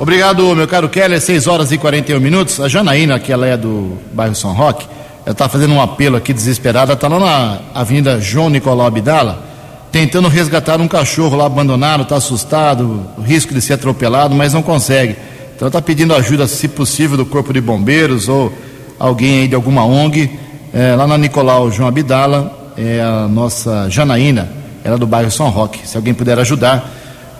Obrigado, 0.00 0.56
meu 0.56 0.66
caro 0.66 0.88
Keller. 0.88 1.20
6 1.20 1.46
horas 1.46 1.72
e 1.72 1.76
41 1.76 2.18
minutos. 2.20 2.58
A 2.58 2.68
Janaína, 2.68 3.18
que 3.18 3.30
ela 3.30 3.46
é 3.46 3.54
do 3.54 3.98
bairro 4.14 4.34
São 4.34 4.54
Roque, 4.54 4.86
ela 5.26 5.32
está 5.32 5.46
fazendo 5.46 5.74
um 5.74 5.80
apelo 5.82 6.16
aqui 6.16 6.32
desesperada. 6.32 6.94
Está 6.94 7.06
lá 7.06 7.20
na 7.20 7.58
Avenida 7.74 8.18
João 8.18 8.48
Nicolau 8.48 8.86
Abdala, 8.86 9.44
tentando 9.92 10.26
resgatar 10.26 10.80
um 10.80 10.88
cachorro 10.88 11.36
lá 11.36 11.44
abandonado, 11.44 12.04
está 12.04 12.16
assustado, 12.16 13.04
risco 13.22 13.52
de 13.52 13.60
ser 13.60 13.74
atropelado, 13.74 14.34
mas 14.34 14.54
não 14.54 14.62
consegue. 14.62 15.16
Então 15.54 15.68
está 15.68 15.82
pedindo 15.82 16.14
ajuda, 16.14 16.46
se 16.46 16.66
possível, 16.66 17.18
do 17.18 17.26
Corpo 17.26 17.52
de 17.52 17.60
Bombeiros 17.60 18.26
ou 18.26 18.50
alguém 18.98 19.40
aí 19.40 19.48
de 19.48 19.54
alguma 19.54 19.84
ONG, 19.84 20.30
é, 20.72 20.94
lá 20.96 21.06
na 21.06 21.18
Nicolau 21.18 21.70
João 21.70 21.90
Abdala, 21.90 22.72
é 22.74 23.02
a 23.02 23.28
nossa 23.28 23.90
Janaína, 23.90 24.48
ela 24.82 24.94
é 24.94 24.98
do 24.98 25.06
bairro 25.06 25.30
São 25.30 25.50
Roque. 25.50 25.86
Se 25.86 25.94
alguém 25.94 26.14
puder 26.14 26.38
ajudar, 26.38 26.90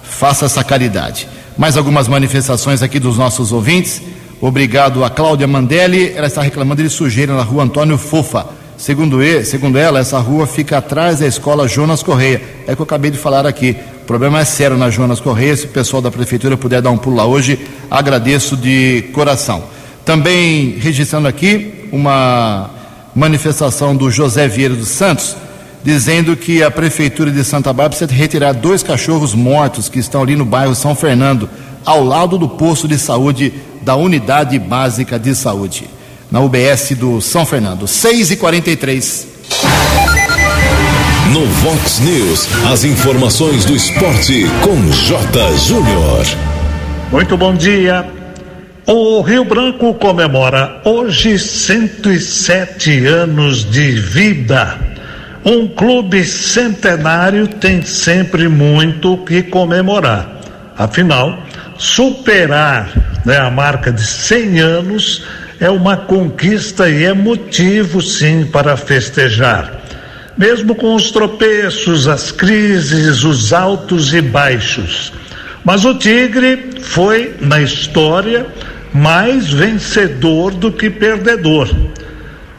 faça 0.03 0.45
essa 0.45 0.63
caridade. 0.63 1.27
Mais 1.61 1.77
algumas 1.77 2.09
manifestações 2.09 2.83
aqui 2.83 2.99
dos 2.99 3.19
nossos 3.19 3.53
ouvintes. 3.53 4.01
Obrigado 4.41 5.05
a 5.05 5.11
Cláudia 5.11 5.47
Mandelli, 5.47 6.11
ela 6.17 6.27
está 6.27 6.41
reclamando 6.41 6.83
de 6.83 6.89
sujeira 6.89 7.37
na 7.37 7.43
rua 7.43 7.65
Antônio 7.65 7.99
Fofa. 7.99 8.47
Segundo, 8.79 9.23
ele, 9.23 9.45
segundo 9.45 9.77
ela, 9.77 9.99
essa 9.99 10.19
rua 10.21 10.47
fica 10.47 10.79
atrás 10.79 11.19
da 11.19 11.27
escola 11.27 11.69
Jonas 11.69 12.03
Correia. 12.03 12.41
É 12.67 12.73
o 12.73 12.77
que 12.77 12.81
eu 12.81 12.85
acabei 12.85 13.11
de 13.11 13.19
falar 13.19 13.47
aqui. 13.47 13.77
O 14.01 14.07
problema 14.07 14.41
é 14.41 14.45
sério 14.47 14.79
na 14.79 14.89
Jonas 14.89 15.21
Correia. 15.21 15.55
Se 15.55 15.67
o 15.67 15.69
pessoal 15.69 16.01
da 16.01 16.11
prefeitura 16.11 16.57
puder 16.57 16.81
dar 16.81 16.93
um 16.93 16.97
pulo 16.97 17.17
lá 17.17 17.27
hoje, 17.27 17.59
agradeço 17.91 18.57
de 18.57 19.11
coração. 19.13 19.63
Também 20.03 20.79
registrando 20.79 21.29
aqui 21.29 21.91
uma 21.93 22.71
manifestação 23.15 23.95
do 23.95 24.11
José 24.11 24.49
Vieira 24.49 24.75
dos 24.75 24.89
Santos, 24.89 25.37
dizendo 25.83 26.37
que 26.37 26.63
a 26.63 26.71
Prefeitura 26.71 27.31
de 27.31 27.43
Santa 27.45 27.73
Bárbara 27.73 27.97
precisa 27.97 28.13
retirar 28.13 28.53
dois 28.53 28.83
cachorros 28.83 29.35
mortos 29.35 29.89
que 29.89 29.99
estão 29.99 30.23
ali 30.23 30.37
no 30.37 30.45
bairro 30.45 30.75
São 30.75 30.95
Fernando, 30.95 31.49
ao 31.85 32.05
lado 32.05 32.37
do 32.37 32.49
posto 32.49 32.87
de 32.87 32.99
saúde 32.99 33.53
da 33.83 33.97
Unidade 33.97 34.59
Básica 34.59 35.19
de 35.19 35.35
Saúde, 35.35 35.89
na 36.31 36.41
UBS 36.41 36.93
do 36.97 37.21
São 37.21 37.47
Fernando. 37.47 37.87
6 37.87 38.33
e 38.33 38.37
43 38.37 39.27
No 41.33 41.47
Vox 41.47 42.01
News, 42.01 42.49
as 42.71 42.85
informações 42.85 43.65
do 43.65 43.75
esporte 43.75 44.45
com 44.63 44.91
J. 44.91 45.57
Júnior. 45.57 46.27
Muito 47.11 47.37
bom 47.37 47.55
dia. 47.55 48.07
O 48.87 49.21
Rio 49.23 49.45
Branco 49.45 49.95
comemora 49.95 50.81
hoje 50.85 51.39
107 51.39 53.07
anos 53.07 53.65
de 53.71 53.93
vida. 53.93 54.79
Um 55.45 55.67
clube 55.67 56.23
centenário 56.23 57.49
tem 57.49 57.83
sempre 57.83 58.47
muito 58.47 59.17
que 59.19 59.43
comemorar. 59.43 60.41
Afinal, 60.77 61.43
superar 61.79 62.91
né, 63.25 63.39
a 63.39 63.51
marca 63.51 63.91
de 63.91 64.05
100 64.05 64.61
anos 64.61 65.25
é 65.59 65.71
uma 65.71 65.97
conquista 65.97 66.89
e 66.91 67.05
é 67.05 67.15
motivo, 67.15 68.03
sim, 68.03 68.45
para 68.45 68.77
festejar. 68.77 69.81
Mesmo 70.37 70.75
com 70.75 70.95
os 70.95 71.11
tropeços, 71.11 72.07
as 72.07 72.31
crises, 72.31 73.25
os 73.25 73.53
altos 73.53 74.13
e 74.13 74.21
baixos. 74.21 75.13
Mas 75.65 75.85
o 75.85 75.95
Tigre 75.95 76.71
foi, 76.81 77.35
na 77.41 77.61
história, 77.61 78.47
mais 78.93 79.51
vencedor 79.51 80.53
do 80.53 80.73
que 80.73 80.89
perdedor. 80.89 81.69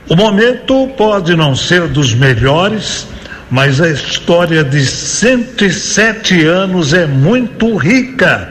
O 0.10 0.16
momento 0.16 0.90
pode 0.98 1.36
não 1.36 1.56
ser 1.56 1.88
dos 1.88 2.14
melhores, 2.14 3.08
mas 3.50 3.80
a 3.80 3.90
história 3.90 4.64
de 4.64 4.86
107 4.86 6.46
anos 6.46 6.94
é 6.94 7.06
muito 7.06 7.76
rica. 7.76 8.50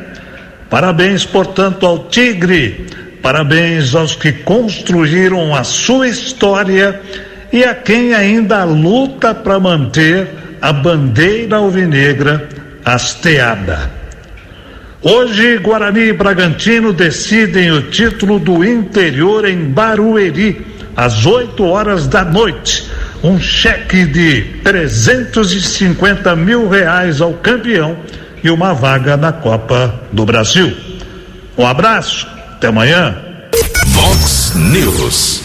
Parabéns, 0.69 1.25
portanto, 1.25 1.85
ao 1.85 2.05
Tigre, 2.05 2.87
parabéns 3.23 3.95
aos 3.95 4.15
que 4.15 4.33
construíram 4.33 5.55
a 5.55 5.65
sua 5.65 6.09
história 6.09 7.01
e 7.53 7.65
a 7.65 7.75
quem 7.75 8.15
ainda 8.15 8.65
luta 8.65 9.35
para 9.35 9.59
manter 9.59 10.29
a 10.61 10.73
bandeira 10.73 11.57
alvinegra 11.57 12.49
hasteada. 12.85 13.91
Hoje, 15.03 15.57
Guarani 15.59 16.09
e 16.09 16.13
Bragantino 16.13 16.93
decidem 16.93 17.73
o 17.73 17.83
título 17.91 18.39
do 18.39 18.63
interior 18.65 19.47
em 19.47 19.65
Barueri, 19.65 20.61
às 21.01 21.25
8 21.25 21.65
horas 21.65 22.07
da 22.07 22.23
noite. 22.23 22.87
Um 23.25 23.41
cheque 23.41 24.05
de 24.05 24.43
350 24.63 26.37
mil 26.37 26.69
reais 26.69 27.23
ao 27.23 27.33
campeão 27.33 27.97
e 28.45 28.51
uma 28.51 28.75
vaga 28.75 29.17
na 29.17 29.33
Copa 29.33 29.95
do 30.13 30.27
Brasil. 30.27 30.77
Um 31.57 31.67
abraço, 31.67 32.27
até 32.53 32.67
amanhã. 32.67 33.17
Vox 33.89 34.53
News. 34.55 35.41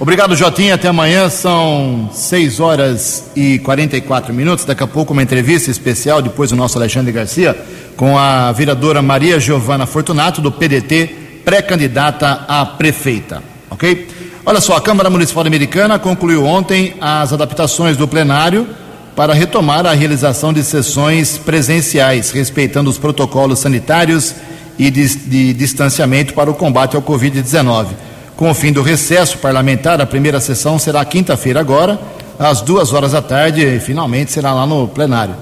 Obrigado, 0.00 0.34
Jotinha. 0.34 0.74
Até 0.74 0.88
amanhã. 0.88 1.28
São 1.28 2.08
6 2.10 2.58
horas 2.58 3.30
e 3.36 3.58
44 3.58 4.32
minutos. 4.32 4.64
Daqui 4.64 4.82
a 4.82 4.86
pouco, 4.86 5.12
uma 5.12 5.22
entrevista 5.22 5.70
especial, 5.70 6.22
depois 6.22 6.48
do 6.48 6.56
nosso 6.56 6.78
Alexandre 6.78 7.12
Garcia, 7.12 7.54
com 7.94 8.18
a 8.18 8.50
vereadora 8.52 9.02
Maria 9.02 9.38
Giovana 9.38 9.84
Fortunato, 9.84 10.40
do 10.40 10.50
PDT, 10.50 11.42
pré-candidata 11.44 12.46
a 12.48 12.64
prefeita. 12.64 13.42
Ok? 13.70 14.21
Olha 14.44 14.60
só, 14.60 14.76
a 14.76 14.80
Câmara 14.80 15.08
Municipal 15.08 15.46
Americana 15.46 16.00
concluiu 16.00 16.44
ontem 16.44 16.94
as 17.00 17.32
adaptações 17.32 17.96
do 17.96 18.08
plenário 18.08 18.66
para 19.14 19.32
retomar 19.32 19.86
a 19.86 19.92
realização 19.92 20.52
de 20.52 20.64
sessões 20.64 21.38
presenciais, 21.38 22.32
respeitando 22.32 22.90
os 22.90 22.98
protocolos 22.98 23.60
sanitários 23.60 24.34
e 24.76 24.90
de, 24.90 25.16
de 25.16 25.52
distanciamento 25.52 26.34
para 26.34 26.50
o 26.50 26.54
combate 26.54 26.96
ao 26.96 27.02
Covid-19. 27.02 27.86
Com 28.34 28.50
o 28.50 28.54
fim 28.54 28.72
do 28.72 28.82
recesso 28.82 29.38
parlamentar, 29.38 30.00
a 30.00 30.06
primeira 30.06 30.40
sessão 30.40 30.76
será 30.76 31.04
quinta-feira 31.04 31.60
agora, 31.60 32.00
às 32.36 32.60
duas 32.60 32.92
horas 32.92 33.12
da 33.12 33.22
tarde, 33.22 33.64
e 33.64 33.78
finalmente 33.78 34.32
será 34.32 34.52
lá 34.52 34.66
no 34.66 34.88
plenário. 34.88 35.36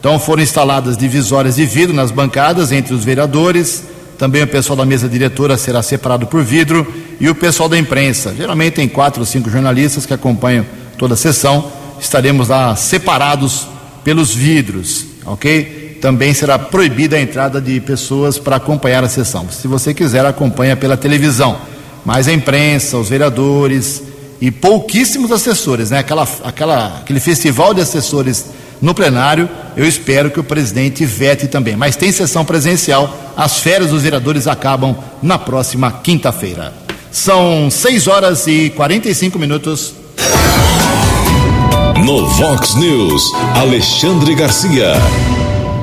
Então 0.00 0.18
foram 0.18 0.42
instaladas 0.42 0.96
divisórias 0.96 1.56
de 1.56 1.66
vidro 1.66 1.94
nas 1.94 2.10
bancadas 2.10 2.72
entre 2.72 2.94
os 2.94 3.04
vereadores, 3.04 3.84
também 4.18 4.42
o 4.42 4.46
pessoal 4.46 4.76
da 4.76 4.84
mesa 4.84 5.08
diretora 5.08 5.56
será 5.56 5.82
separado 5.82 6.26
por 6.26 6.42
vidro 6.42 6.86
e 7.20 7.28
o 7.28 7.34
pessoal 7.34 7.68
da 7.68 7.78
imprensa. 7.78 8.34
Geralmente 8.36 8.74
tem 8.74 8.88
quatro 8.88 9.20
ou 9.20 9.26
cinco 9.26 9.50
jornalistas 9.50 10.06
que 10.06 10.14
acompanham 10.14 10.64
toda 10.98 11.14
a 11.14 11.16
sessão. 11.16 11.70
Estaremos 12.00 12.48
lá 12.48 12.74
separados 12.76 13.66
pelos 14.04 14.34
vidros, 14.34 15.06
ok? 15.24 15.98
Também 16.00 16.34
será 16.34 16.58
proibida 16.58 17.16
a 17.16 17.20
entrada 17.20 17.60
de 17.60 17.80
pessoas 17.80 18.38
para 18.38 18.56
acompanhar 18.56 19.02
a 19.02 19.08
sessão. 19.08 19.48
Se 19.50 19.66
você 19.66 19.94
quiser, 19.94 20.24
acompanha 20.24 20.76
pela 20.76 20.96
televisão 20.96 21.58
mas 22.06 22.28
a 22.28 22.32
imprensa, 22.32 22.96
os 22.96 23.08
vereadores 23.08 24.00
e 24.40 24.48
pouquíssimos 24.52 25.32
assessores, 25.32 25.90
né? 25.90 25.98
Aquela, 25.98 26.22
aquela, 26.44 26.98
aquele 26.98 27.18
festival 27.18 27.74
de 27.74 27.80
assessores 27.80 28.46
no 28.80 28.94
plenário, 28.94 29.48
eu 29.76 29.86
espero 29.86 30.30
que 30.30 30.40
o 30.40 30.44
presidente 30.44 31.04
vete 31.04 31.46
também. 31.48 31.76
Mas 31.76 31.96
tem 31.96 32.12
sessão 32.12 32.44
presencial, 32.44 33.34
as 33.36 33.58
férias 33.58 33.90
dos 33.90 34.02
vereadores 34.02 34.46
acabam 34.46 34.96
na 35.22 35.38
próxima 35.38 35.90
quinta-feira. 35.90 36.72
São 37.10 37.70
6 37.70 38.06
horas 38.06 38.46
e 38.46 38.70
45 38.70 39.38
minutos. 39.38 39.94
No 42.04 42.28
Vox 42.28 42.74
News, 42.74 43.32
Alexandre 43.54 44.34
Garcia. 44.34 44.92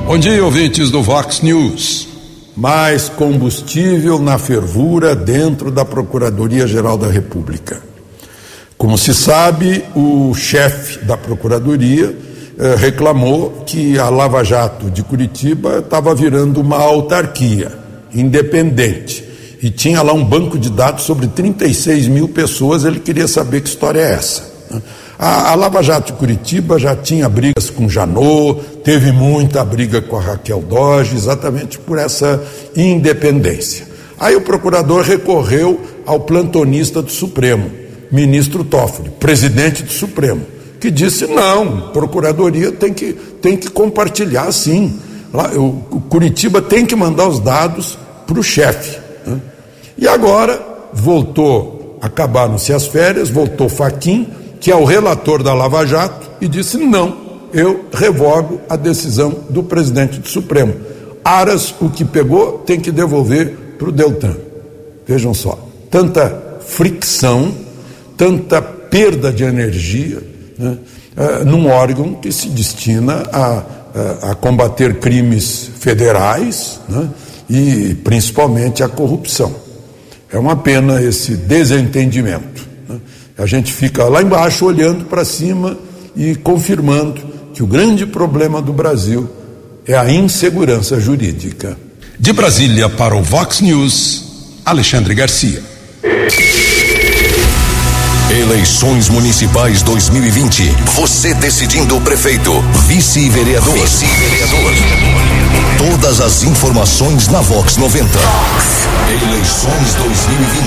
Bom 0.06 0.18
dia, 0.18 0.44
ouvintes 0.44 0.90
do 0.90 1.02
Vox 1.02 1.40
News 1.40 2.14
mais 2.56 3.08
combustível 3.08 4.18
na 4.20 4.38
fervura 4.38 5.14
dentro 5.14 5.70
da 5.70 5.84
Procuradoria-Geral 5.84 6.96
da 6.96 7.08
República. 7.08 7.82
Como 8.78 8.96
se 8.96 9.14
sabe, 9.14 9.84
o 9.94 10.32
chefe 10.34 11.04
da 11.04 11.16
Procuradoria 11.16 12.16
eh, 12.58 12.76
reclamou 12.76 13.64
que 13.66 13.98
a 13.98 14.08
Lava 14.08 14.44
Jato 14.44 14.90
de 14.90 15.02
Curitiba 15.02 15.78
estava 15.78 16.14
virando 16.14 16.60
uma 16.60 16.78
autarquia 16.78 17.72
independente 18.14 19.24
e 19.62 19.70
tinha 19.70 20.02
lá 20.02 20.12
um 20.12 20.24
banco 20.24 20.58
de 20.58 20.70
dados 20.70 21.04
sobre 21.04 21.26
36 21.26 22.06
mil 22.06 22.28
pessoas. 22.28 22.84
Ele 22.84 23.00
queria 23.00 23.26
saber 23.26 23.60
que 23.60 23.68
história 23.68 24.00
é 24.00 24.12
essa. 24.12 24.44
Né? 24.70 24.82
A, 25.18 25.52
a 25.52 25.54
Lava 25.54 25.82
Jato 25.82 26.12
de 26.12 26.18
Curitiba 26.18 26.78
já 26.78 26.94
tinha 26.94 27.28
brigas 27.28 27.70
com 27.70 27.88
Janot, 27.88 28.60
teve 28.84 29.10
muita 29.10 29.64
briga 29.64 30.02
com 30.02 30.16
a 30.16 30.20
Raquel 30.20 30.60
Doge, 30.60 31.16
exatamente 31.16 31.78
por 31.78 31.98
essa 31.98 32.42
independência. 32.76 33.86
Aí 34.18 34.36
o 34.36 34.42
procurador 34.42 35.02
recorreu 35.02 35.80
ao 36.06 36.20
plantonista 36.20 37.00
do 37.00 37.10
Supremo, 37.10 37.70
ministro 38.12 38.64
Toffoli, 38.64 39.10
presidente 39.18 39.82
do 39.82 39.92
Supremo, 39.92 40.42
que 40.84 40.90
disse: 40.90 41.26
não, 41.26 41.88
procuradoria 41.92 42.70
tem 42.70 42.92
que, 42.92 43.14
tem 43.14 43.56
que 43.56 43.70
compartilhar 43.70 44.52
sim. 44.52 45.00
Lá, 45.32 45.50
o 45.56 46.02
Curitiba 46.10 46.60
tem 46.60 46.84
que 46.84 46.94
mandar 46.94 47.26
os 47.26 47.40
dados 47.40 47.98
para 48.26 48.38
o 48.38 48.42
chefe. 48.42 48.98
Né? 49.26 49.40
E 49.96 50.06
agora 50.06 50.60
voltou, 50.92 51.98
acabaram-se 52.02 52.70
as 52.70 52.86
férias, 52.86 53.30
voltou 53.30 53.66
Faquim, 53.70 54.28
que 54.60 54.70
é 54.70 54.76
o 54.76 54.84
relator 54.84 55.42
da 55.42 55.54
Lava 55.54 55.86
Jato, 55.86 56.30
e 56.38 56.46
disse: 56.46 56.76
não, 56.76 57.16
eu 57.54 57.86
revogo 57.90 58.60
a 58.68 58.76
decisão 58.76 59.34
do 59.48 59.62
presidente 59.62 60.20
do 60.20 60.28
Supremo. 60.28 60.74
Aras, 61.24 61.74
o 61.80 61.88
que 61.88 62.04
pegou, 62.04 62.58
tem 62.58 62.78
que 62.78 62.92
devolver 62.92 63.76
para 63.78 63.88
o 63.88 63.92
Deltan. 63.92 64.36
Vejam 65.06 65.32
só, 65.32 65.58
tanta 65.90 66.58
fricção, 66.60 67.54
tanta 68.18 68.60
perda 68.60 69.32
de 69.32 69.44
energia 69.44 70.33
né, 70.58 70.78
uh, 71.16 71.44
num 71.44 71.68
órgão 71.68 72.14
que 72.14 72.32
se 72.32 72.48
destina 72.48 73.22
a, 73.32 73.62
a, 73.94 74.30
a 74.30 74.34
combater 74.34 74.98
crimes 74.98 75.70
federais 75.78 76.80
né, 76.88 77.08
e 77.48 77.94
principalmente 78.02 78.82
a 78.82 78.88
corrupção. 78.88 79.54
É 80.32 80.38
uma 80.38 80.56
pena 80.56 81.00
esse 81.02 81.36
desentendimento. 81.36 82.66
Né? 82.88 83.00
A 83.38 83.46
gente 83.46 83.72
fica 83.72 84.04
lá 84.04 84.22
embaixo 84.22 84.64
olhando 84.64 85.04
para 85.04 85.24
cima 85.24 85.76
e 86.16 86.34
confirmando 86.34 87.20
que 87.52 87.62
o 87.62 87.66
grande 87.66 88.04
problema 88.04 88.60
do 88.60 88.72
Brasil 88.72 89.28
é 89.86 89.96
a 89.96 90.10
insegurança 90.10 90.98
jurídica. 90.98 91.78
De 92.18 92.32
Brasília 92.32 92.88
para 92.88 93.14
o 93.14 93.22
Vox 93.22 93.60
News, 93.60 94.60
Alexandre 94.64 95.14
Garcia. 95.14 95.73
Eleições 98.34 99.08
Municipais 99.08 99.80
2020. 99.82 100.68
Você 100.96 101.32
decidindo 101.34 101.96
o 101.96 102.00
prefeito, 102.00 102.50
vice-vereador. 102.88 103.72
Vice-vereador. 103.72 104.72
Todas 105.78 106.20
as 106.20 106.42
informações 106.42 107.28
na 107.28 107.40
Vox 107.40 107.76
90. 107.76 108.08
Vox. 108.08 108.88
Eleições 109.08 109.94
2020. 109.94 110.64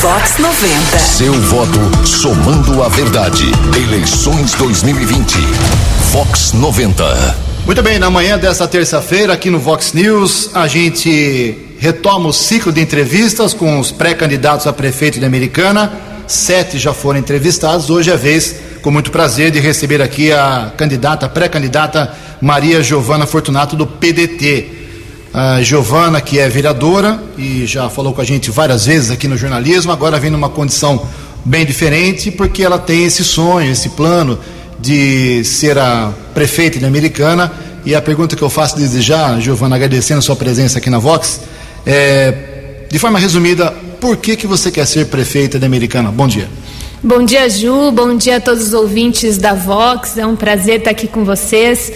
Vox 0.00 0.38
90. 0.38 0.98
Seu 0.98 1.32
voto 1.42 2.04
somando 2.04 2.82
a 2.82 2.88
verdade. 2.88 3.44
Eleições 3.76 4.54
2020. 4.54 5.36
Vox 6.10 6.52
90. 6.52 7.36
Muito 7.64 7.80
bem, 7.80 8.00
na 8.00 8.10
manhã 8.10 8.36
desta 8.36 8.66
terça-feira, 8.66 9.34
aqui 9.34 9.50
no 9.50 9.60
Vox 9.60 9.92
News, 9.92 10.50
a 10.52 10.66
gente 10.66 11.56
retoma 11.78 12.28
o 12.28 12.32
ciclo 12.32 12.72
de 12.72 12.80
entrevistas 12.80 13.54
com 13.54 13.78
os 13.78 13.92
pré-candidatos 13.92 14.66
a 14.66 14.72
prefeito 14.72 15.20
de 15.20 15.24
Americana. 15.24 15.92
Sete 16.26 16.78
já 16.78 16.94
foram 16.94 17.18
entrevistados. 17.18 17.90
Hoje 17.90 18.10
é 18.10 18.14
a 18.14 18.16
vez, 18.16 18.56
com 18.80 18.90
muito 18.90 19.10
prazer, 19.10 19.50
de 19.50 19.60
receber 19.60 20.00
aqui 20.00 20.32
a 20.32 20.72
candidata, 20.76 21.28
pré-candidata 21.28 22.14
Maria 22.40 22.82
Giovana 22.82 23.26
Fortunato, 23.26 23.76
do 23.76 23.86
PDT. 23.86 24.82
A 25.34 25.60
Giovana, 25.62 26.20
que 26.20 26.38
é 26.38 26.48
vereadora 26.48 27.20
e 27.36 27.66
já 27.66 27.90
falou 27.90 28.14
com 28.14 28.20
a 28.20 28.24
gente 28.24 28.50
várias 28.50 28.86
vezes 28.86 29.10
aqui 29.10 29.26
no 29.26 29.36
jornalismo, 29.36 29.90
agora 29.90 30.18
vem 30.18 30.30
numa 30.30 30.48
condição 30.48 31.06
bem 31.44 31.66
diferente, 31.66 32.30
porque 32.30 32.62
ela 32.62 32.78
tem 32.78 33.04
esse 33.04 33.24
sonho, 33.24 33.70
esse 33.70 33.90
plano 33.90 34.38
de 34.78 35.44
ser 35.44 35.76
a 35.76 36.12
prefeita 36.32 36.78
de 36.78 36.86
Americana. 36.86 37.52
E 37.84 37.94
a 37.94 38.00
pergunta 38.00 38.34
que 38.34 38.42
eu 38.42 38.48
faço 38.48 38.76
desde 38.76 39.02
já, 39.02 39.38
Giovana, 39.40 39.76
agradecendo 39.76 40.20
a 40.20 40.22
sua 40.22 40.36
presença 40.36 40.78
aqui 40.78 40.88
na 40.88 40.98
Vox, 40.98 41.40
é, 41.84 42.86
de 42.88 42.98
forma 42.98 43.18
resumida, 43.18 43.74
por 44.04 44.18
que, 44.18 44.36
que 44.36 44.46
você 44.46 44.70
quer 44.70 44.86
ser 44.86 45.06
prefeita 45.06 45.58
de 45.58 45.64
Americana? 45.64 46.12
Bom 46.12 46.28
dia. 46.28 46.46
Bom 47.02 47.24
dia, 47.24 47.48
Ju. 47.48 47.90
Bom 47.90 48.14
dia 48.18 48.36
a 48.36 48.40
todos 48.40 48.62
os 48.66 48.74
ouvintes 48.74 49.38
da 49.38 49.54
Vox. 49.54 50.18
É 50.18 50.26
um 50.26 50.36
prazer 50.36 50.80
estar 50.80 50.90
aqui 50.90 51.08
com 51.08 51.24
vocês. 51.24 51.90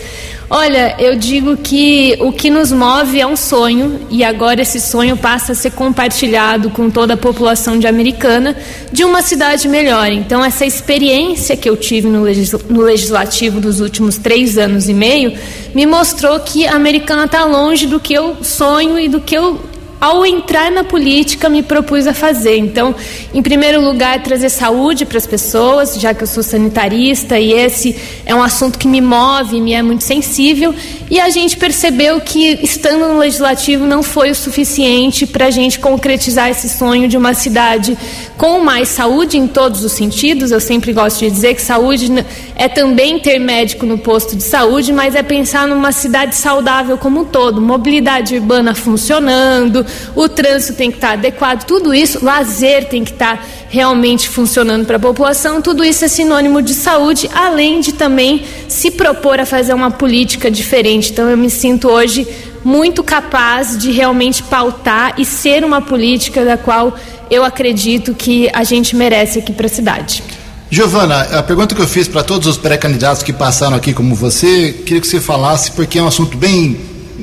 Olha, 0.49 0.97
eu 0.99 1.17
digo 1.17 1.59
que 1.59 2.17
o 2.21 2.33
que 2.33 2.49
nos 2.49 2.73
move 2.73 3.21
é 3.21 3.27
um 3.27 3.37
sonho 3.37 4.01
e 4.09 4.25
agora 4.25 4.63
esse 4.63 4.81
sonho 4.81 5.19
passa 5.19 5.53
a 5.53 5.55
ser 5.55 5.73
compartilhado 5.73 6.71
com 6.71 6.89
toda 6.89 7.13
a 7.13 7.17
população 7.19 7.79
de 7.79 7.87
Americana 7.87 8.57
de 8.91 9.05
uma 9.05 9.21
cidade 9.21 9.69
melhor. 9.69 10.11
Então, 10.11 10.43
essa 10.43 10.65
experiência 10.65 11.59
que 11.59 11.69
eu 11.69 11.77
tive 11.77 12.09
no, 12.09 12.25
no 12.71 12.81
legislativo 12.81 13.61
dos 13.61 13.81
últimos 13.81 14.17
três 14.17 14.57
anos 14.57 14.89
e 14.89 14.95
meio 14.95 15.37
me 15.75 15.85
mostrou 15.85 16.41
que 16.41 16.67
a 16.67 16.75
Americana 16.75 17.27
está 17.27 17.45
longe 17.45 17.87
do 17.87 18.01
que 18.01 18.15
eu 18.15 18.39
sonho 18.43 18.99
e 18.99 19.09
do 19.09 19.21
que 19.21 19.37
eu 19.37 19.61
ao 20.01 20.25
entrar 20.25 20.71
na 20.71 20.85
política, 20.85 21.49
me 21.49 21.63
propus 21.63 22.07
a 22.07 22.15
fazer. 22.15 22.57
Então, 22.57 22.95
em 23.35 23.43
primeiro 23.43 23.81
lugar, 23.81 24.23
trazer 24.23 24.49
saúde 24.49 25.05
para 25.05 25.19
as 25.19 25.27
pessoas, 25.27 26.01
já 26.01 26.15
que 26.15 26.23
eu 26.23 26.27
sou 26.27 26.43
sanitarista 26.43 27.39
e 27.39 27.53
esse 27.53 27.97
é 28.25 28.35
um 28.35 28.43
assunto 28.43 28.79
que 28.79 28.87
me 28.87 29.01
move, 29.01 29.61
me 29.61 29.73
é 29.73 29.83
muito 29.83 30.05
sensível. 30.05 30.75
E 31.11 31.19
a 31.19 31.29
gente 31.31 31.57
percebeu 31.57 32.21
que, 32.21 32.61
estando 32.63 33.09
no 33.09 33.19
legislativo, 33.19 33.87
não 33.87 34.03
foi 34.03 34.31
o 34.31 34.35
suficiente 34.35 35.27
para 35.27 35.47
a 35.47 35.51
gente 35.51 35.79
concretizar 35.79 36.49
esse 36.49 36.69
sonho 36.69 37.09
de 37.09 37.17
uma 37.17 37.35
cidade 37.35 37.99
com 38.37 38.61
mais 38.61 38.89
saúde 38.89 39.37
em 39.37 39.49
todos 39.49 39.85
os 39.85 39.93
sentidos. 39.93 40.53
Eu 40.53 40.61
sempre 40.61 40.93
gosto 40.93 41.21
de 41.21 41.31
dizer 41.31 41.55
que 41.55 41.63
saúde 41.63 42.09
é 42.55 42.69
também 42.69 43.19
ter 43.19 43.39
médico 43.39 43.85
no 43.85 43.99
posto 43.99 44.37
de 44.37 44.43
saúde, 44.45 44.93
mas 44.93 45.15
é 45.15 45.23
pensar 45.23 45.67
numa 45.67 45.91
cidade 45.91 46.37
saudável 46.37 46.97
como 46.97 47.23
um 47.23 47.25
todo, 47.25 47.61
mobilidade 47.61 48.37
urbana 48.37 48.75
funcionando 48.75 49.88
o 50.15 50.29
trânsito 50.29 50.75
tem 50.75 50.91
que 50.91 50.97
estar 50.97 51.13
adequado, 51.13 51.65
tudo 51.65 51.95
isso, 51.95 52.25
lazer 52.25 52.89
tem 52.89 53.05
que 53.05 53.13
estar 53.13 53.45
realmente 53.69 54.29
funcionando 54.29 54.87
para 54.87 54.97
a 54.97 55.01
população, 55.01 55.61
tudo 55.61 55.85
isso 55.85 56.05
é 56.05 56.09
sinônimo 56.09 56.63
de 56.63 56.75
saúde, 56.75 57.29
além 57.35 57.81
de 57.81 57.93
também 57.93 58.45
se 58.69 58.91
propor 58.91 59.41
a 59.41 59.47
fazer 59.47 59.75
uma 59.75 59.91
política 59.91 60.51
diferente. 60.51 61.13
Então 61.13 61.29
eu 61.29 61.37
me 61.37 61.51
sinto 61.51 61.89
hoje 61.89 62.27
muito 62.65 63.03
capaz 63.03 63.79
de 63.79 63.91
realmente 63.91 64.43
pautar 64.43 65.15
e 65.19 65.25
ser 65.25 65.65
uma 65.65 65.81
política 65.81 66.45
da 66.45 66.57
qual 66.57 66.97
eu 67.31 67.45
acredito 67.45 68.15
que 68.15 68.51
a 68.53 68.65
gente 68.65 68.97
merece 68.97 69.39
aqui 69.39 69.53
para 69.53 69.67
a 69.67 69.71
cidade. 69.71 70.23
Giovana, 70.71 71.21
a 71.21 71.43
pergunta 71.43 71.75
que 71.75 71.81
eu 71.81 71.87
fiz 71.87 72.07
para 72.07 72.23
todos 72.23 72.47
os 72.47 72.59
pré-candidatos 72.59 73.23
que 73.23 73.33
passaram 73.33 73.77
aqui 73.77 73.95
como 73.95 74.15
você, 74.15 74.73
queria 74.85 75.01
que 75.01 75.07
você 75.07 75.19
falasse, 75.19 75.73
porque 75.73 75.99
é 75.99 76.03
um 76.03 76.09
assunto 76.09 76.37
bem 76.37 76.79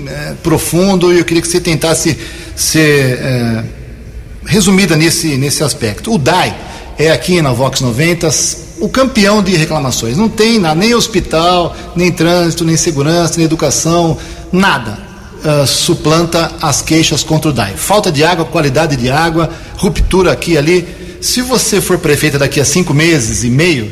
é, 0.08 0.34
profundo 0.44 1.14
e 1.14 1.20
eu 1.20 1.26
queria 1.26 1.42
que 1.42 1.48
você 1.48 1.60
tentasse 1.60 2.18
ser 2.56 3.20
é, 3.20 3.64
resumida 4.46 4.96
nesse, 4.96 5.38
nesse 5.38 5.64
aspecto. 5.64 6.14
O 6.14 6.18
DAI 6.18 6.56
é 6.98 7.12
aqui 7.12 7.42
na 7.42 7.52
Vox 7.52 7.82
90 7.82 8.30
o 8.80 8.90
campeão 8.90 9.42
de 9.42 9.56
reclamações. 9.56 10.18
Não 10.18 10.28
tem 10.28 10.60
nada, 10.60 10.76
nem 10.76 10.94
hospital, 10.94 11.76
nem 11.96 12.12
trânsito, 12.12 12.66
nem 12.66 12.76
segurança, 12.76 13.34
nem 13.38 13.46
educação, 13.46 14.18
nada. 14.52 15.06
Uh, 15.46 15.66
suplanta 15.68 16.52
as 16.60 16.82
queixas 16.82 17.24
contra 17.24 17.52
o 17.52 17.54
DAI. 17.54 17.74
Falta 17.76 18.12
de 18.12 18.24
água, 18.24 18.46
qualidade 18.46 18.96
de 18.96 19.12
água, 19.12 19.50
ruptura 19.78 20.32
aqui 20.32 20.54
e 20.54 20.58
ali. 20.58 20.88
Se 21.22 21.42
você 21.42 21.80
for 21.80 22.00
prefeita 22.00 22.40
daqui 22.40 22.60
a 22.60 22.66
cinco 22.66 22.94
meses 22.94 23.44
e 23.44 23.50
meio, 23.50 23.92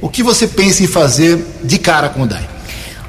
o 0.00 0.08
que 0.08 0.22
você 0.22 0.46
pensa 0.46 0.82
em 0.82 0.86
fazer 0.86 1.38
de 1.62 1.78
cara 1.78 2.08
com 2.08 2.22
o 2.22 2.26
DAI? 2.26 2.53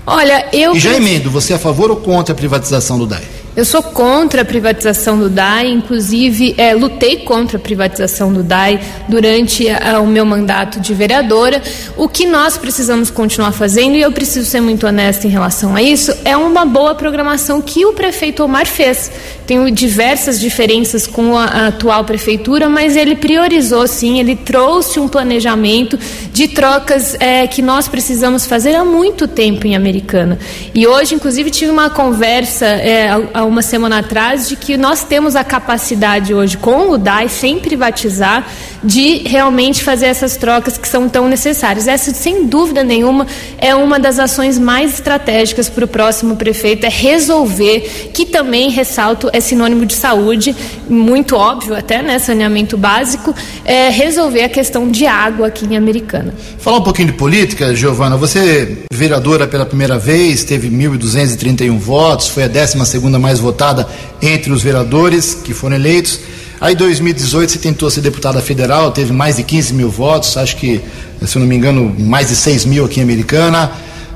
Olha, 0.06 0.48
eu. 0.54 0.76
E 0.76 0.80
já 0.80 0.96
emendo, 0.96 1.32
você 1.32 1.54
é 1.54 1.56
a 1.56 1.60
favor 1.60 1.90
ou 1.90 1.98
contra 1.98 2.34
a 2.34 2.36
privatização 2.36 3.00
do 3.00 3.06
DAI? 3.08 3.35
Eu 3.56 3.64
sou 3.64 3.82
contra 3.82 4.42
a 4.42 4.46
privatização 4.46 5.18
do 5.18 5.30
DAI, 5.30 5.72
inclusive 5.72 6.54
é, 6.58 6.74
lutei 6.74 7.20
contra 7.20 7.56
a 7.58 7.60
privatização 7.60 8.34
do 8.34 8.44
DAI 8.44 8.82
durante 9.08 9.70
a, 9.70 10.02
o 10.02 10.08
meu 10.08 10.26
mandato 10.26 10.78
de 10.82 10.94
vereadora. 10.94 11.62
O 11.96 12.10
que 12.10 12.26
nós 12.26 12.58
precisamos 12.58 13.10
continuar 13.10 13.54
fazendo, 13.54 13.96
e 13.96 14.02
eu 14.02 14.12
preciso 14.12 14.50
ser 14.50 14.60
muito 14.60 14.86
honesta 14.86 15.26
em 15.26 15.30
relação 15.30 15.74
a 15.74 15.82
isso, 15.82 16.14
é 16.26 16.36
uma 16.36 16.66
boa 16.66 16.96
programação 16.96 17.62
que 17.62 17.86
o 17.86 17.94
prefeito 17.94 18.44
Omar 18.44 18.66
fez. 18.66 19.10
Tenho 19.48 19.72
diversas 19.72 20.38
diferenças 20.38 21.08
com 21.08 21.38
a, 21.38 21.46
a 21.46 21.68
atual 21.68 22.04
prefeitura, 22.04 22.68
mas 22.68 22.98
ele 22.98 23.16
priorizou 23.16 23.88
sim, 23.88 24.20
ele 24.20 24.36
trouxe 24.36 25.00
um 25.00 25.08
planejamento 25.08 25.98
de 26.34 26.50
trocas 26.50 27.16
é, 27.22 27.48
que 27.48 27.62
nós 27.62 27.88
precisamos 27.88 28.46
fazer 28.46 28.76
há 28.76 28.84
muito 28.84 29.30
tempo 29.30 29.66
em 29.66 29.78
Americana. 29.78 30.38
E 30.74 30.86
hoje, 30.86 31.16
inclusive, 31.16 31.50
tive 31.50 31.72
uma 31.72 31.90
conversa. 31.90 32.66
É, 32.66 33.12
uma 33.48 33.62
semana 33.62 34.00
atrás 34.00 34.48
de 34.48 34.56
que 34.56 34.78
nós 34.78 35.04
temos 35.04 35.36
a 35.36 35.44
capacidade 35.44 36.34
hoje, 36.34 36.58
com 36.58 36.90
o 36.90 36.98
DAI, 36.98 37.30
sem 37.30 37.60
privatizar, 37.60 38.48
de 38.84 39.20
realmente 39.28 39.84
fazer 39.84 40.08
essas 40.08 40.38
trocas 40.38 40.78
que 40.78 40.88
são 40.88 41.10
tão 41.10 41.28
necessárias. 41.28 41.88
Essa, 41.88 42.14
sem 42.14 42.46
dúvida 42.46 42.84
nenhuma, 42.84 43.26
é 43.58 43.74
uma 43.74 44.00
das 44.00 44.20
ações 44.20 44.60
mais 44.60 44.94
estratégicas 44.94 45.70
para 45.70 45.86
o 45.86 45.88
próximo 45.88 46.36
prefeito, 46.36 46.86
é 46.86 46.90
resolver, 46.90 48.12
que 48.14 48.26
também, 48.26 48.70
ressalto, 48.70 49.30
é 49.34 49.40
sinônimo 49.40 49.86
de 49.86 49.96
saúde, 49.96 50.56
muito 50.90 51.36
óbvio 51.36 51.76
até, 51.76 52.02
né, 52.02 52.20
saneamento 52.20 52.78
básico, 52.78 53.34
é 53.64 53.90
resolver 53.90 54.44
a 54.44 54.50
questão 54.50 54.90
de 54.90 55.06
água 55.06 55.48
aqui 55.48 55.66
em 55.66 55.78
Americana. 55.78 56.34
Falar 56.60 56.78
um 56.78 56.84
pouquinho 56.84 57.08
de 57.08 57.14
política, 57.14 57.76
Giovana, 57.76 58.18
você 58.18 58.86
vereadora 58.92 59.48
pela 59.48 59.66
primeira 59.66 59.98
vez, 59.98 60.44
teve 60.44 60.70
1.231 60.70 61.78
votos, 61.78 62.28
foi 62.28 62.44
a 62.44 62.48
12 62.48 62.86
segunda 62.86 63.20
mais 63.36 63.40
votada 63.40 63.88
entre 64.22 64.52
os 64.52 64.64
vereadores 64.64 65.34
que 65.34 65.54
foram 65.54 65.76
eleitos. 65.76 66.20
Aí 66.60 66.74
em 66.74 66.78
2018 66.78 67.52
você 67.52 67.60
tentou 67.60 67.90
ser 67.90 68.02
deputada 68.02 68.42
federal, 68.42 68.92
teve 68.92 69.12
mais 69.12 69.36
de 69.36 69.44
15 69.44 69.74
mil 69.74 69.90
votos, 69.90 70.38
acho 70.38 70.56
que, 70.56 70.82
se 71.26 71.38
eu 71.38 71.42
não 71.42 71.48
me 71.48 71.56
engano, 71.56 71.94
mais 72.00 72.30
de 72.30 72.36
6 72.36 72.66
mil 72.66 72.86
aqui 72.86 73.00
em 73.00 73.04
Americana. 73.04 73.72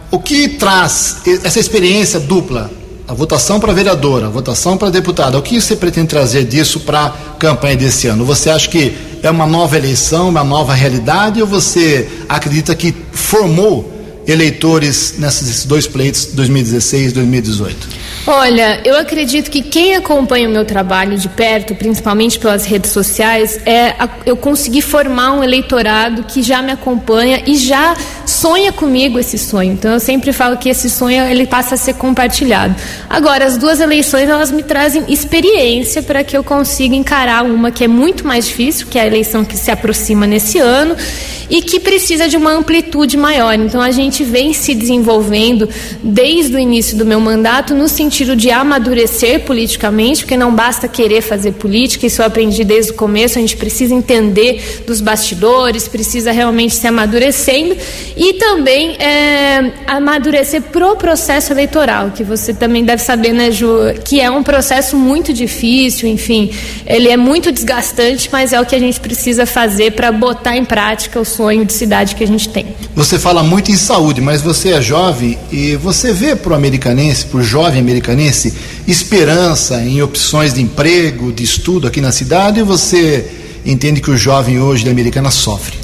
O 0.10 0.20
que 0.20 0.48
traz 0.48 1.18
essa 1.44 1.60
experiência 1.60 2.20
dupla? 2.20 2.72
A 3.08 3.14
votação 3.14 3.60
para 3.60 3.74
vereadora, 3.74 4.28
a 4.28 4.30
votação 4.30 4.78
para 4.78 4.90
deputada. 4.90 5.38
O 5.38 5.42
que 5.42 5.60
você 5.60 5.76
pretende 5.76 6.08
trazer 6.08 6.46
disso 6.46 6.80
para 6.82 7.08
a 7.08 7.10
campanha 7.40 7.76
desse 7.76 8.08
ano? 8.08 8.24
Você 8.24 8.52
acha 8.52 8.70
que 8.70 8.96
é 9.22 9.30
uma 9.30 9.48
nova 9.48 9.76
eleição, 9.76 10.30
uma 10.30 10.44
nova 10.44 10.74
realidade, 10.74 11.42
ou 11.42 11.48
você 11.48 12.08
acredita 12.30 12.76
que 12.76 12.96
formou 13.12 13.99
eleitores 14.30 15.15
nesses 15.18 15.65
dois 15.65 15.88
pleitos 15.88 16.26
2016 16.26 17.12
e 17.12 17.13
2018? 17.15 17.89
Olha, 18.28 18.80
eu 18.86 18.96
acredito 18.96 19.50
que 19.50 19.62
quem 19.62 19.96
acompanha 19.96 20.48
o 20.48 20.52
meu 20.52 20.63
trabalho 20.63 21.18
de 21.18 21.28
perto, 21.28 21.74
principalmente 21.74 22.38
pelas 22.38 22.65
redes 22.65 22.92
sociais, 22.92 23.60
é 23.65 23.96
eu 24.26 24.38
conseguir 24.38 24.82
formar 24.82 25.34
um 25.34 25.44
eleitorado 25.44 26.24
que 26.24 26.44
já 26.44 26.62
me 26.62 26.72
acompanha 26.72 27.42
e 27.48 27.58
já 27.58 27.96
sonha 28.26 28.72
comigo 28.72 29.18
esse 29.18 29.38
sonho. 29.38 29.74
Então 29.74 29.94
eu 29.94 30.00
sempre 30.00 30.32
falo 30.32 30.58
que 30.58 30.70
esse 30.70 30.89
sonho 30.89 31.24
ele 31.24 31.48
passa 31.48 31.74
a 31.74 31.78
ser 31.78 31.96
compartilhado. 31.96 32.76
Agora, 33.10 33.46
as 33.46 33.58
duas 33.58 33.80
eleições 33.80 34.30
elas 34.30 34.52
me 34.52 34.62
trazem 34.62 35.06
experiência 35.08 36.04
para 36.04 36.24
que 36.24 36.38
eu 36.38 36.44
consiga 36.44 36.96
encarar 36.96 37.44
uma 37.44 37.72
que 37.72 37.84
é 37.84 37.88
muito 37.88 38.28
mais 38.28 38.46
difícil, 38.46 38.86
que 38.88 39.00
é 39.00 39.02
a 39.02 39.08
eleição 39.08 39.44
que 39.44 39.58
se 39.58 39.72
aproxima 39.72 40.28
nesse 40.28 40.60
ano 40.60 40.96
e 41.50 41.62
que 41.62 41.80
precisa 41.80 42.28
de 42.28 42.38
uma 42.38 42.52
amplitude 42.52 43.18
maior. 43.18 43.56
Então 43.56 43.82
a 43.82 43.92
gente 43.92 44.24
vem 44.24 44.54
se 44.54 44.76
desenvolvendo 44.76 45.68
desde 46.04 46.56
o 46.56 46.60
início 46.60 46.98
do 46.98 47.06
meu 47.06 47.20
mandato 47.20 47.74
no 47.74 47.88
sentido 47.88 48.36
de 48.36 48.52
amadurecer 48.52 49.42
politicamente, 49.42 50.22
porque 50.22 50.38
não 50.38 50.54
basta 50.54 50.88
querer 50.88 51.22
fazer 51.22 51.54
política, 51.54 52.06
isso 52.06 52.22
eu 52.22 52.26
aprendi 52.26 52.64
desde 52.64 52.92
o 52.92 52.96
começo, 52.96 53.38
a 53.38 53.42
gente 53.42 53.58
precisa 53.58 53.94
entender 53.94 54.84
dos 54.86 55.02
bastidores, 55.02 55.88
precisa 55.88 56.32
realmente 56.32 56.76
se 56.76 56.86
amadurecendo 56.88 57.76
e 58.16 58.34
também 58.34 58.96
é, 58.98 59.72
amadurecer 59.88 60.62
pro 60.62 60.96
processo 60.96 61.52
eleitoral, 61.54 62.12
que 62.12 62.24
você 62.24 62.54
também 62.54 62.84
deve 62.84 63.02
saber, 63.02 63.34
né, 63.34 63.52
Ju, 63.52 63.70
que 64.04 64.20
é 64.20 64.30
um 64.30 64.44
processo 64.44 64.96
muito 64.96 65.34
difícil, 65.34 66.08
enfim, 66.08 66.52
ele 66.86 67.10
é 67.10 67.18
muito 67.18 67.52
desgastante, 67.52 68.30
mas 68.32 68.54
é 68.54 68.60
o 68.60 68.66
que 68.66 68.76
a 68.76 68.80
gente 68.80 69.00
precisa 69.00 69.46
fazer 69.46 69.94
para 69.94 70.12
botar 70.12 70.56
em 70.56 70.66
prática 70.66 71.20
os 71.20 71.38
sonho 71.39 71.63
de 71.63 71.71
cidade 71.71 72.15
que 72.15 72.23
a 72.25 72.28
gente 72.28 72.49
tem. 72.49 72.75
Você 72.93 73.17
fala 73.17 73.41
muito 73.41 73.71
em 73.71 73.78
saúde, 73.78 74.19
mas 74.19 74.41
você 74.41 74.71
é 74.71 74.82
jovem 74.82 75.38
e 75.49 75.78
você 75.78 76.12
vê 76.12 76.36
para 76.36 76.52
o 76.52 76.56
americanense, 76.56 77.28
para 77.28 77.39
o 77.39 77.41
jovem 77.41 77.80
americanense, 77.80 78.54
esperança 78.86 79.82
em 79.82 80.02
opções 80.02 80.54
de 80.54 80.62
emprego, 80.62 81.32
de 81.32 81.45
estudo 81.45 81.88
aqui 81.88 82.02
na 82.02 82.12
cidade, 82.12 82.60
ou 82.60 82.65
você 82.65 83.25
entende 83.65 84.02
que 84.02 84.12
o 84.12 84.17
jovem 84.17 84.60
hoje 84.60 84.84
da 84.84 84.91
Americana 84.91 85.32
sofre? 85.32 85.79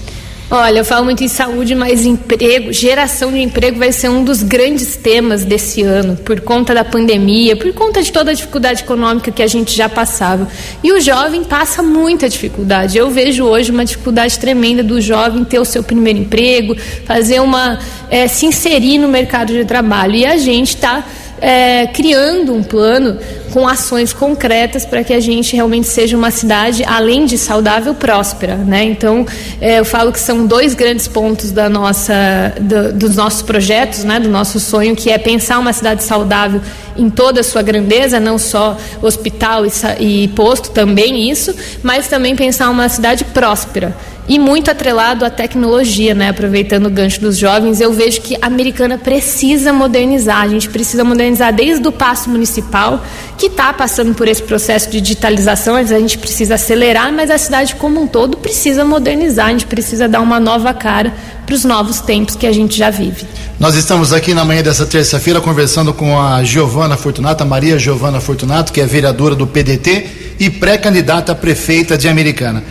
Olha, 0.57 0.79
eu 0.79 0.85
falo 0.85 1.03
muito 1.03 1.21
em 1.21 1.27
saúde, 1.27 1.75
mas 1.75 2.05
emprego, 2.05 2.71
geração 2.71 3.29
de 3.29 3.41
emprego 3.41 3.77
vai 3.77 3.91
ser 3.91 4.07
um 4.07 4.23
dos 4.23 4.41
grandes 4.41 4.95
temas 4.95 5.43
desse 5.43 5.81
ano, 5.81 6.15
por 6.15 6.39
conta 6.39 6.73
da 6.73 6.85
pandemia, 6.85 7.57
por 7.57 7.73
conta 7.73 8.01
de 8.01 8.09
toda 8.09 8.31
a 8.31 8.33
dificuldade 8.33 8.81
econômica 8.81 9.33
que 9.33 9.43
a 9.43 9.47
gente 9.47 9.75
já 9.75 9.89
passava. 9.89 10.47
E 10.81 10.93
o 10.93 11.01
jovem 11.01 11.43
passa 11.43 11.83
muita 11.83 12.29
dificuldade. 12.29 12.97
Eu 12.97 13.09
vejo 13.09 13.43
hoje 13.43 13.69
uma 13.69 13.83
dificuldade 13.83 14.39
tremenda 14.39 14.81
do 14.81 15.01
jovem 15.01 15.43
ter 15.43 15.59
o 15.59 15.65
seu 15.65 15.83
primeiro 15.83 16.19
emprego, 16.19 16.73
fazer 17.05 17.41
uma. 17.41 17.77
É, 18.09 18.25
se 18.29 18.45
inserir 18.45 18.97
no 18.97 19.09
mercado 19.09 19.51
de 19.51 19.65
trabalho. 19.65 20.15
E 20.15 20.25
a 20.25 20.37
gente 20.37 20.69
está 20.69 21.03
é, 21.41 21.87
criando 21.87 22.53
um 22.53 22.63
plano 22.63 23.19
com 23.55 23.65
ações 23.65 24.11
concretas 24.11 24.85
para 24.85 25.01
que 25.01 25.13
a 25.13 25.19
gente 25.21 25.55
realmente 25.55 25.87
seja 25.87 26.17
uma 26.17 26.29
cidade, 26.29 26.83
além 26.83 27.25
de 27.25 27.37
saudável, 27.37 27.95
próspera. 27.95 28.57
Né? 28.57 28.83
Então, 28.83 29.25
é, 29.61 29.79
eu 29.79 29.85
falo 29.85 30.11
que 30.11 30.19
são 30.19 30.45
dois 30.45 30.73
grandes 30.73 31.07
pontos 31.07 31.51
da 31.51 31.69
nossa, 31.69 32.13
do, 32.59 32.91
dos 32.91 33.15
nossos 33.15 33.41
projetos, 33.41 34.03
né? 34.03 34.19
do 34.19 34.27
nosso 34.27 34.59
sonho, 34.59 34.93
que 34.93 35.09
é 35.09 35.17
pensar 35.17 35.57
uma 35.57 35.71
cidade 35.71 36.03
saudável 36.03 36.59
em 36.97 37.09
toda 37.09 37.39
a 37.39 37.43
sua 37.45 37.61
grandeza, 37.61 38.19
não 38.19 38.37
só 38.37 38.75
hospital 39.01 39.63
e, 39.65 39.71
e 40.01 40.27
posto, 40.27 40.71
também 40.71 41.31
isso, 41.31 41.55
mas 41.81 42.09
também 42.09 42.35
pensar 42.35 42.69
uma 42.69 42.89
cidade 42.89 43.23
próspera 43.23 43.95
e 44.27 44.39
muito 44.39 44.71
atrelado 44.71 45.23
à 45.23 45.29
tecnologia, 45.29 46.15
né? 46.15 46.29
Aproveitando 46.29 46.87
o 46.87 46.89
gancho 46.89 47.21
dos 47.21 47.37
jovens, 47.37 47.79
eu 47.79 47.93
vejo 47.93 48.21
que 48.21 48.35
a 48.41 48.47
americana 48.47 48.97
precisa 48.97 49.71
modernizar. 49.71 50.41
A 50.41 50.47
gente 50.47 50.69
precisa 50.69 51.03
modernizar 51.03 51.53
desde 51.53 51.87
o 51.87 51.91
passo 51.91 52.29
municipal, 52.29 53.03
que 53.37 53.47
está 53.47 53.73
passando 53.73 54.13
por 54.13 54.27
esse 54.27 54.41
processo 54.41 54.89
de 54.89 55.01
digitalização, 55.01 55.75
a 55.75 55.83
gente 55.83 56.17
precisa 56.17 56.55
acelerar, 56.55 57.11
mas 57.11 57.29
a 57.29 57.37
cidade 57.37 57.75
como 57.75 58.01
um 58.01 58.07
todo 58.07 58.37
precisa 58.37 58.85
modernizar. 58.85 59.47
A 59.47 59.51
gente 59.51 59.65
precisa 59.65 60.07
dar 60.07 60.21
uma 60.21 60.39
nova 60.39 60.73
cara 60.73 61.13
para 61.45 61.53
os 61.53 61.63
novos 61.63 61.99
tempos 61.99 62.35
que 62.35 62.47
a 62.47 62.51
gente 62.51 62.77
já 62.77 62.89
vive. 62.89 63.25
Nós 63.59 63.75
estamos 63.75 64.11
aqui 64.11 64.33
na 64.33 64.43
manhã 64.43 64.63
dessa 64.63 64.85
terça-feira 64.85 65.39
conversando 65.39 65.93
com 65.93 66.19
a 66.19 66.43
Giovana 66.43 66.97
Fortunato, 66.97 67.43
a 67.43 67.45
Maria 67.45 67.77
Giovana 67.77 68.19
Fortunato, 68.19 68.73
que 68.73 68.81
é 68.81 68.85
vereadora 68.85 69.35
do 69.35 69.45
PDT 69.45 70.35
e 70.39 70.49
pré-candidata 70.49 71.31
a 71.31 71.35
prefeita 71.35 71.97
de 71.97 72.07
Americana. 72.07 72.63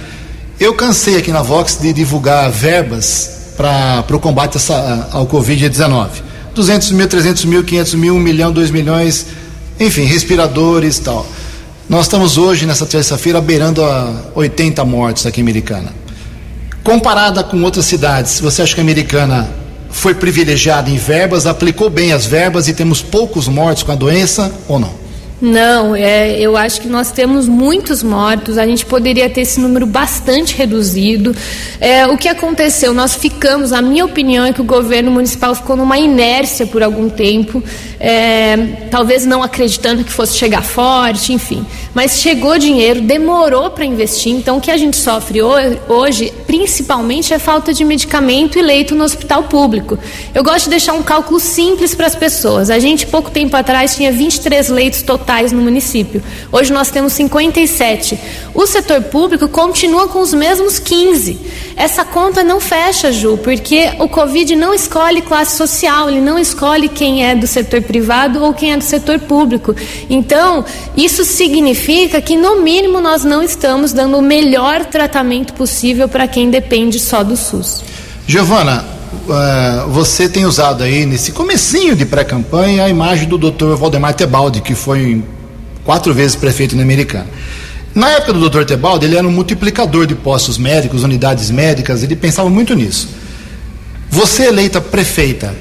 Eu 0.58 0.74
cansei 0.74 1.16
aqui 1.16 1.30
na 1.30 1.42
Vox 1.42 1.78
de 1.80 1.92
divulgar 1.92 2.50
verbas 2.50 3.52
para 3.56 4.04
o 4.10 4.18
combate 4.18 4.58
ao 5.10 5.26
Covid-19. 5.26 6.08
200 6.54 6.92
mil, 6.92 7.08
300 7.08 7.44
mil, 7.44 7.64
500 7.64 7.94
mil, 7.94 8.14
1 8.14 8.18
milhão, 8.20 8.52
2 8.52 8.70
milhões, 8.70 9.26
enfim, 9.78 10.04
respiradores 10.04 10.98
e 10.98 11.02
tal. 11.02 11.26
Nós 11.88 12.06
estamos 12.06 12.38
hoje, 12.38 12.64
nessa 12.64 12.86
terça-feira, 12.86 13.40
beirando 13.40 13.84
a 13.84 14.30
80 14.34 14.84
mortes 14.84 15.26
aqui 15.26 15.40
em 15.40 15.44
Americana. 15.44 15.92
Comparada 16.82 17.42
com 17.44 17.62
outras 17.62 17.84
cidades, 17.84 18.40
você 18.40 18.62
acha 18.62 18.74
que 18.74 18.80
a 18.80 18.84
Americana 18.84 19.48
foi 19.90 20.14
privilegiada 20.14 20.90
em 20.90 20.96
verbas, 20.96 21.46
aplicou 21.46 21.88
bem 21.88 22.12
as 22.12 22.26
verbas 22.26 22.68
e 22.68 22.74
temos 22.74 23.00
poucos 23.00 23.48
mortos 23.48 23.82
com 23.82 23.92
a 23.92 23.94
doença 23.94 24.52
ou 24.66 24.78
não? 24.78 25.03
Não, 25.44 25.94
é, 25.94 26.40
eu 26.40 26.56
acho 26.56 26.80
que 26.80 26.88
nós 26.88 27.12
temos 27.12 27.46
muitos 27.46 28.02
mortos, 28.02 28.56
a 28.56 28.66
gente 28.66 28.86
poderia 28.86 29.28
ter 29.28 29.42
esse 29.42 29.60
número 29.60 29.84
bastante 29.84 30.56
reduzido. 30.56 31.36
É, 31.78 32.06
o 32.06 32.16
que 32.16 32.30
aconteceu? 32.30 32.94
Nós 32.94 33.14
ficamos, 33.14 33.70
a 33.70 33.82
minha 33.82 34.06
opinião 34.06 34.46
é 34.46 34.54
que 34.54 34.62
o 34.62 34.64
governo 34.64 35.10
municipal 35.10 35.54
ficou 35.54 35.76
numa 35.76 35.98
inércia 35.98 36.66
por 36.66 36.82
algum 36.82 37.10
tempo, 37.10 37.62
é, 38.00 38.56
talvez 38.90 39.26
não 39.26 39.42
acreditando 39.42 40.02
que 40.02 40.10
fosse 40.10 40.34
chegar 40.34 40.62
forte, 40.62 41.34
enfim. 41.34 41.66
Mas 41.92 42.20
chegou 42.20 42.58
dinheiro, 42.58 43.02
demorou 43.02 43.68
para 43.68 43.84
investir, 43.84 44.32
então 44.32 44.56
o 44.56 44.60
que 44.62 44.70
a 44.70 44.78
gente 44.78 44.96
sofre 44.96 45.42
hoje, 45.42 46.32
principalmente, 46.46 47.34
é 47.34 47.38
falta 47.38 47.74
de 47.74 47.84
medicamento 47.84 48.58
e 48.58 48.62
leito 48.62 48.94
no 48.94 49.04
hospital 49.04 49.42
público. 49.42 49.98
Eu 50.34 50.42
gosto 50.42 50.64
de 50.64 50.70
deixar 50.70 50.94
um 50.94 51.02
cálculo 51.02 51.38
simples 51.38 51.94
para 51.94 52.06
as 52.06 52.14
pessoas. 52.14 52.70
A 52.70 52.78
gente, 52.78 53.06
pouco 53.06 53.30
tempo 53.30 53.54
atrás, 53.54 53.94
tinha 53.94 54.10
23 54.10 54.70
leitos 54.70 55.02
totais 55.02 55.33
no 55.52 55.62
município. 55.62 56.22
Hoje 56.52 56.72
nós 56.72 56.90
temos 56.90 57.12
57. 57.12 58.18
O 58.54 58.66
setor 58.66 59.02
público 59.02 59.48
continua 59.48 60.08
com 60.08 60.20
os 60.20 60.32
mesmos 60.32 60.78
15. 60.78 61.38
Essa 61.76 62.04
conta 62.04 62.44
não 62.44 62.60
fecha, 62.60 63.10
Ju, 63.12 63.38
porque 63.42 63.90
o 63.98 64.08
Covid 64.08 64.54
não 64.54 64.72
escolhe 64.72 65.22
classe 65.22 65.56
social, 65.56 66.08
ele 66.08 66.20
não 66.20 66.38
escolhe 66.38 66.88
quem 66.88 67.26
é 67.26 67.34
do 67.34 67.46
setor 67.46 67.82
privado 67.82 68.42
ou 68.42 68.54
quem 68.54 68.72
é 68.72 68.76
do 68.76 68.84
setor 68.84 69.18
público. 69.18 69.74
Então, 70.08 70.64
isso 70.96 71.24
significa 71.24 72.20
que, 72.20 72.36
no 72.36 72.62
mínimo, 72.62 73.00
nós 73.00 73.24
não 73.24 73.42
estamos 73.42 73.92
dando 73.92 74.18
o 74.18 74.22
melhor 74.22 74.84
tratamento 74.84 75.54
possível 75.54 76.08
para 76.08 76.28
quem 76.28 76.50
depende 76.50 76.98
só 76.98 77.24
do 77.24 77.36
SUS. 77.36 77.82
Giovana, 78.26 78.84
uh, 79.14 79.88
você 79.90 80.28
tem 80.28 80.44
usado 80.44 80.82
aí 80.82 81.06
nesse 81.06 81.32
comecinho 81.32 81.96
de 81.96 82.04
pré-campanha 82.04 82.84
a 82.84 82.88
imagem 82.88 83.28
do 83.28 83.38
Dr. 83.38 83.74
Valdemar 83.76 84.14
Tebaldi, 84.14 84.60
que 84.60 84.74
foi 84.74 85.22
quatro 85.84 86.12
vezes 86.12 86.36
prefeito 86.36 86.76
na 86.76 86.82
Americana. 86.82 87.26
Na 87.94 88.10
época 88.10 88.32
do 88.32 88.50
Dr. 88.50 88.64
Tebaldi, 88.64 89.06
ele 89.06 89.16
era 89.16 89.26
um 89.26 89.30
multiplicador 89.30 90.06
de 90.06 90.14
postos 90.14 90.58
médicos, 90.58 91.04
unidades 91.04 91.50
médicas, 91.50 92.02
ele 92.02 92.16
pensava 92.16 92.50
muito 92.50 92.74
nisso. 92.74 93.08
Você 94.10 94.44
eleita 94.46 94.80
prefeita, 94.80 95.54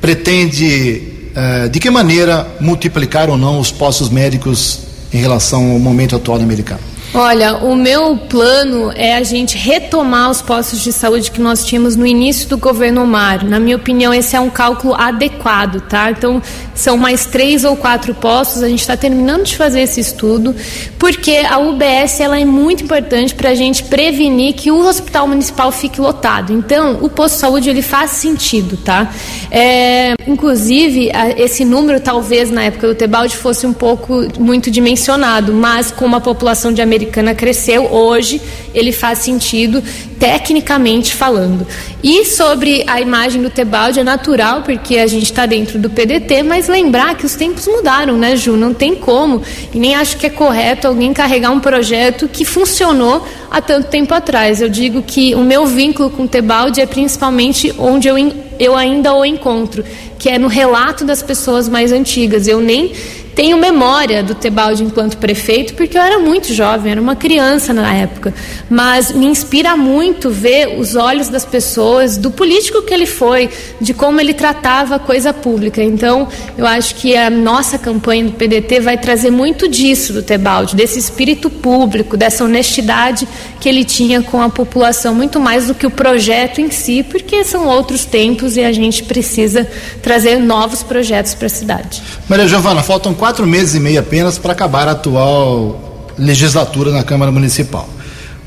pretende 0.00 1.02
uh, 1.34 1.68
de 1.68 1.80
que 1.80 1.90
maneira 1.90 2.46
multiplicar 2.60 3.28
ou 3.28 3.36
não 3.36 3.58
os 3.58 3.70
postos 3.70 4.08
médicos 4.08 4.80
em 5.12 5.18
relação 5.18 5.72
ao 5.72 5.78
momento 5.78 6.14
atual 6.14 6.38
na 6.38 6.44
Americana? 6.44 6.80
Olha, 7.12 7.56
o 7.56 7.74
meu 7.74 8.16
plano 8.16 8.92
é 8.94 9.16
a 9.16 9.22
gente 9.24 9.58
retomar 9.58 10.30
os 10.30 10.40
postos 10.40 10.80
de 10.80 10.92
saúde 10.92 11.32
que 11.32 11.40
nós 11.40 11.64
tínhamos 11.64 11.96
no 11.96 12.06
início 12.06 12.48
do 12.48 12.56
governo 12.56 13.02
Omar. 13.02 13.44
Na 13.44 13.58
minha 13.58 13.74
opinião, 13.74 14.14
esse 14.14 14.36
é 14.36 14.40
um 14.40 14.48
cálculo 14.48 14.94
adequado, 14.94 15.80
tá? 15.80 16.12
Então, 16.12 16.40
são 16.72 16.96
mais 16.96 17.26
três 17.26 17.64
ou 17.64 17.76
quatro 17.76 18.14
postos. 18.14 18.62
A 18.62 18.68
gente 18.68 18.82
está 18.82 18.96
terminando 18.96 19.44
de 19.44 19.56
fazer 19.56 19.80
esse 19.80 20.00
estudo, 20.00 20.54
porque 21.00 21.38
a 21.38 21.58
UBS 21.58 22.20
ela 22.20 22.38
é 22.38 22.44
muito 22.44 22.84
importante 22.84 23.34
para 23.34 23.50
a 23.50 23.54
gente 23.56 23.82
prevenir 23.82 24.54
que 24.54 24.70
o 24.70 24.78
hospital 24.78 25.26
municipal 25.26 25.72
fique 25.72 26.00
lotado. 26.00 26.52
Então, 26.52 27.00
o 27.02 27.08
posto 27.08 27.34
de 27.34 27.40
saúde 27.40 27.68
ele 27.68 27.82
faz 27.82 28.12
sentido, 28.12 28.76
tá? 28.76 29.12
É, 29.50 30.14
inclusive, 30.28 31.10
esse 31.36 31.64
número 31.64 31.98
talvez 31.98 32.52
na 32.52 32.62
época 32.62 32.86
do 32.86 32.94
Tebalde 32.94 33.36
fosse 33.36 33.66
um 33.66 33.72
pouco 33.72 34.28
muito 34.38 34.70
dimensionado, 34.70 35.52
mas 35.52 35.90
com 35.90 36.04
uma 36.04 36.20
população 36.20 36.72
de 36.72 36.80
Americana 37.00 37.34
cresceu, 37.34 37.90
hoje 37.90 38.40
ele 38.74 38.92
faz 38.92 39.20
sentido 39.20 39.82
tecnicamente 40.18 41.14
falando. 41.14 41.66
E 42.02 42.26
sobre 42.26 42.84
a 42.86 43.00
imagem 43.00 43.40
do 43.40 43.48
Tebaldi 43.48 44.00
é 44.00 44.04
natural, 44.04 44.60
porque 44.62 44.98
a 44.98 45.06
gente 45.06 45.24
está 45.24 45.46
dentro 45.46 45.78
do 45.78 45.88
PDT, 45.88 46.42
mas 46.42 46.68
lembrar 46.68 47.16
que 47.16 47.24
os 47.24 47.34
tempos 47.34 47.66
mudaram, 47.66 48.18
né, 48.18 48.36
Ju? 48.36 48.54
Não 48.54 48.74
tem 48.74 48.94
como, 48.94 49.42
e 49.72 49.78
nem 49.78 49.94
acho 49.94 50.18
que 50.18 50.26
é 50.26 50.30
correto 50.30 50.86
alguém 50.86 51.14
carregar 51.14 51.50
um 51.50 51.60
projeto 51.60 52.28
que 52.28 52.44
funcionou 52.44 53.26
há 53.50 53.62
tanto 53.62 53.88
tempo 53.88 54.12
atrás. 54.12 54.60
Eu 54.60 54.68
digo 54.68 55.00
que 55.00 55.34
o 55.34 55.40
meu 55.40 55.64
vínculo 55.64 56.10
com 56.10 56.24
o 56.24 56.28
Tebaldi 56.28 56.82
é 56.82 56.86
principalmente 56.86 57.72
onde 57.78 58.08
eu, 58.08 58.16
eu 58.58 58.76
ainda 58.76 59.14
o 59.14 59.24
encontro, 59.24 59.82
que 60.18 60.28
é 60.28 60.38
no 60.38 60.48
relato 60.48 61.02
das 61.02 61.22
pessoas 61.22 61.66
mais 61.66 61.92
antigas. 61.92 62.46
Eu 62.46 62.60
nem 62.60 62.92
tenho 63.34 63.56
memória 63.56 64.22
do 64.22 64.34
Tebaldi 64.34 64.82
enquanto 64.82 65.16
prefeito, 65.16 65.74
porque 65.74 65.96
eu 65.96 66.02
era 66.02 66.18
muito 66.18 66.52
jovem, 66.52 66.92
era 66.92 67.00
uma 67.00 67.16
criança 67.16 67.72
na 67.72 67.92
época. 67.94 68.34
Mas 68.68 69.12
me 69.12 69.26
inspira 69.26 69.76
muito 69.76 70.30
ver 70.30 70.78
os 70.78 70.96
olhos 70.96 71.28
das 71.28 71.44
pessoas, 71.44 72.16
do 72.16 72.30
político 72.30 72.82
que 72.82 72.92
ele 72.92 73.06
foi, 73.06 73.48
de 73.80 73.94
como 73.94 74.20
ele 74.20 74.34
tratava 74.34 74.96
a 74.96 74.98
coisa 74.98 75.32
pública. 75.32 75.82
Então, 75.82 76.28
eu 76.56 76.66
acho 76.66 76.94
que 76.96 77.16
a 77.16 77.30
nossa 77.30 77.78
campanha 77.78 78.24
do 78.24 78.32
PDT 78.32 78.80
vai 78.80 78.98
trazer 78.98 79.30
muito 79.30 79.68
disso 79.68 80.12
do 80.12 80.22
Tebaldi, 80.22 80.76
desse 80.76 80.98
espírito 80.98 81.48
público, 81.48 82.16
dessa 82.16 82.44
honestidade 82.44 83.26
que 83.60 83.68
ele 83.68 83.84
tinha 83.84 84.22
com 84.22 84.40
a 84.42 84.48
população, 84.48 85.14
muito 85.14 85.38
mais 85.38 85.66
do 85.66 85.74
que 85.74 85.86
o 85.86 85.90
projeto 85.90 86.60
em 86.60 86.70
si, 86.70 87.02
porque 87.02 87.44
são 87.44 87.66
outros 87.66 88.04
tempos 88.04 88.56
e 88.56 88.64
a 88.64 88.72
gente 88.72 89.04
precisa 89.04 89.68
trazer 90.02 90.38
novos 90.38 90.82
projetos 90.82 91.34
para 91.34 91.46
a 91.46 91.50
cidade. 91.50 92.02
Maria 92.28 92.48
Giovana, 92.48 92.82
faltam 92.82 93.12
quatro 93.20 93.46
meses 93.46 93.74
e 93.74 93.80
meio 93.80 94.00
apenas 94.00 94.38
para 94.38 94.52
acabar 94.52 94.88
a 94.88 94.92
atual 94.92 96.08
legislatura 96.16 96.90
na 96.90 97.02
Câmara 97.02 97.30
Municipal. 97.30 97.86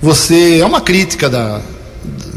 Você 0.02 0.62
é 0.62 0.66
uma 0.66 0.82
crítica 0.82 1.30
da, 1.30 1.62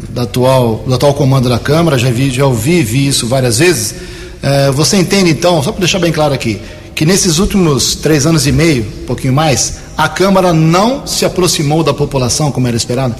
da 0.09 0.21
atual, 0.21 0.83
do 0.85 0.93
atual 0.93 1.15
comando 1.15 1.49
da 1.49 1.57
Câmara, 1.57 1.97
já, 1.97 2.11
vi, 2.11 2.29
já 2.29 2.45
ouvi 2.45 2.83
vi 2.83 3.07
isso 3.07 3.25
várias 3.25 3.57
vezes. 3.57 3.95
É, 4.43 4.69
você 4.69 4.97
entende 4.97 5.31
então, 5.31 5.63
só 5.63 5.71
para 5.71 5.79
deixar 5.79 5.97
bem 5.97 6.11
claro 6.11 6.31
aqui, 6.31 6.61
que 6.93 7.07
nesses 7.07 7.39
últimos 7.39 7.95
três 7.95 8.27
anos 8.27 8.45
e 8.45 8.51
meio, 8.51 8.85
um 9.01 9.05
pouquinho 9.07 9.33
mais, 9.33 9.79
a 9.97 10.07
Câmara 10.07 10.53
não 10.53 11.07
se 11.07 11.25
aproximou 11.25 11.83
da 11.83 11.91
população 11.91 12.51
como 12.51 12.67
era 12.67 12.77
esperado? 12.77 13.15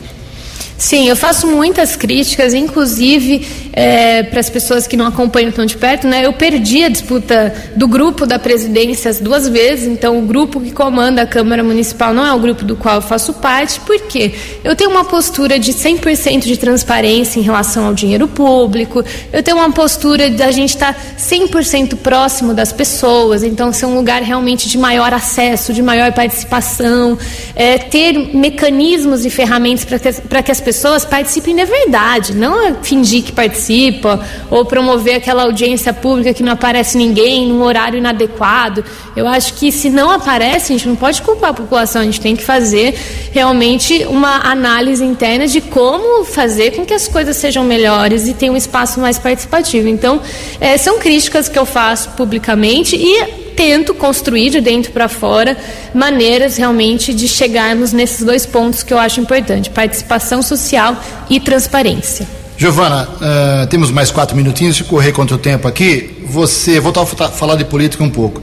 Sim, 0.78 1.10
eu 1.10 1.16
faço 1.16 1.48
muitas 1.48 1.96
críticas, 1.96 2.54
inclusive 2.54 3.48
é, 3.74 4.22
para 4.24 4.40
as 4.40 4.50
pessoas 4.50 4.86
que 4.86 4.96
não 4.96 5.08
acompanham 5.08 5.52
tão 5.52 5.66
de 5.66 5.76
perto, 5.76 6.08
né? 6.08 6.26
Eu 6.26 6.34
perdi 6.34 6.84
a 6.84 6.90
disputa 6.90 7.54
do 7.76 7.88
grupo 7.88 8.28
da 8.28 8.38
presidência 8.38 9.10
as 9.10 9.20
duas 9.20 9.48
vezes, 9.48 9.88
então 9.88 10.20
o 10.20 10.22
grupo 10.22 10.62
que 10.62 10.72
comanda 10.72 11.24
a 11.24 11.26
Câmara 11.26 11.64
Municipal 11.64 12.14
não 12.14 12.26
é 12.26 12.32
o 12.32 12.40
grupo 12.40 12.64
do 12.64 12.76
qual 12.76 12.96
eu 12.96 13.02
faço 13.02 13.34
parte, 13.34 13.80
porque 13.82 14.34
eu 14.64 14.76
tenho 14.76 14.92
uma 14.92 15.04
postura 15.04 15.58
de 15.58 15.74
100% 15.74 16.42
de 16.42 16.58
transparência 16.58 17.40
em 17.40 17.44
relação 17.44 17.88
ao 17.88 17.94
dinheiro 17.94 18.28
público, 18.28 19.04
eu 19.34 19.42
tenho 19.42 19.58
uma 19.58 19.72
postura 19.72 20.30
da 20.30 20.52
gente 20.52 20.70
estar 20.70 20.94
tá 20.94 21.00
100% 21.20 21.98
próximo 21.98 22.54
das 22.54 22.72
pessoas, 22.72 23.44
então 23.44 23.74
ser 23.74 23.88
um 23.88 23.96
lugar 23.96 24.22
realmente 24.22 24.70
de 24.70 24.78
maior 24.78 25.12
acesso, 25.12 25.74
de 25.74 25.82
maior 25.82 26.14
participação, 26.14 27.18
é, 27.56 27.80
ter 27.80 28.36
mecanismos 28.36 29.26
e 29.26 29.30
ferramentas 29.30 29.86
para 29.86 30.00
que, 30.00 30.14
que 30.44 30.52
as 30.52 30.62
pessoas 30.68 31.06
participem 31.06 31.56
de 31.56 31.64
verdade, 31.64 32.36
não 32.36 32.76
fingir 32.84 33.24
que 33.24 33.32
participa 33.32 34.20
ou 34.52 34.66
promover 34.66 35.16
aquela 35.16 35.44
audiência 35.44 35.94
pública 35.94 36.34
que 36.34 36.44
não 36.44 36.52
aparece 36.52 36.98
ninguém 36.98 37.48
num 37.48 37.64
horário 37.64 37.98
inadequado. 37.98 38.84
Eu 39.16 39.26
acho 39.30 39.54
que 39.54 39.72
se 39.72 39.90
não 39.90 40.12
aparece, 40.12 40.74
a 40.74 40.78
gente 40.78 40.86
não 40.86 40.98
pode 40.98 41.22
culpar 41.22 41.52
a 41.52 41.54
população, 41.54 42.02
a 42.02 42.04
gente 42.04 42.20
tem 42.20 42.36
que 42.36 42.44
fazer 42.44 43.00
realmente 43.32 44.06
uma 44.10 44.42
análise 44.52 45.06
interna 45.06 45.48
de 45.48 45.62
como 45.62 46.26
fazer 46.26 46.72
com 46.72 46.86
que 46.86 46.94
as 46.94 47.08
coisas 47.08 47.38
sejam 47.38 47.64
melhores 47.64 48.28
e 48.28 48.34
tenham 48.34 48.54
um 48.54 48.58
espaço 48.58 49.00
mais 49.00 49.18
participativo. 49.18 49.88
Então, 49.88 50.22
é, 50.60 50.78
são 50.78 51.00
críticas 51.00 51.48
que 51.48 51.58
eu 51.58 51.66
faço 51.66 52.10
publicamente 52.10 52.98
e 52.98 53.47
tento 53.58 53.96
construir 53.96 54.52
de 54.52 54.62
dentro 54.62 54.92
para 54.92 55.10
fora 55.10 55.58
maneiras 55.94 56.56
realmente 56.56 57.12
de 57.14 57.28
chegarmos 57.28 57.92
nesses 57.92 58.24
dois 58.24 58.46
pontos 58.46 58.84
que 58.84 58.94
eu 58.94 59.00
acho 59.00 59.20
importante: 59.20 59.72
participação 59.72 60.42
social 60.44 60.96
e 61.30 61.40
transparência. 61.40 62.28
Giovana, 62.56 63.08
uh, 63.08 63.68
temos 63.68 63.92
mais 63.92 64.10
quatro 64.12 64.36
minutinhos 64.36 64.76
de 64.76 64.84
correr 64.84 65.12
contra 65.12 65.36
o 65.36 65.40
tempo 65.40 65.68
aqui. 65.68 66.24
Você, 66.30 66.80
a 66.80 67.30
falar 67.30 67.56
de 67.56 67.66
política 67.66 68.04
um 68.04 68.10
pouco. 68.10 68.42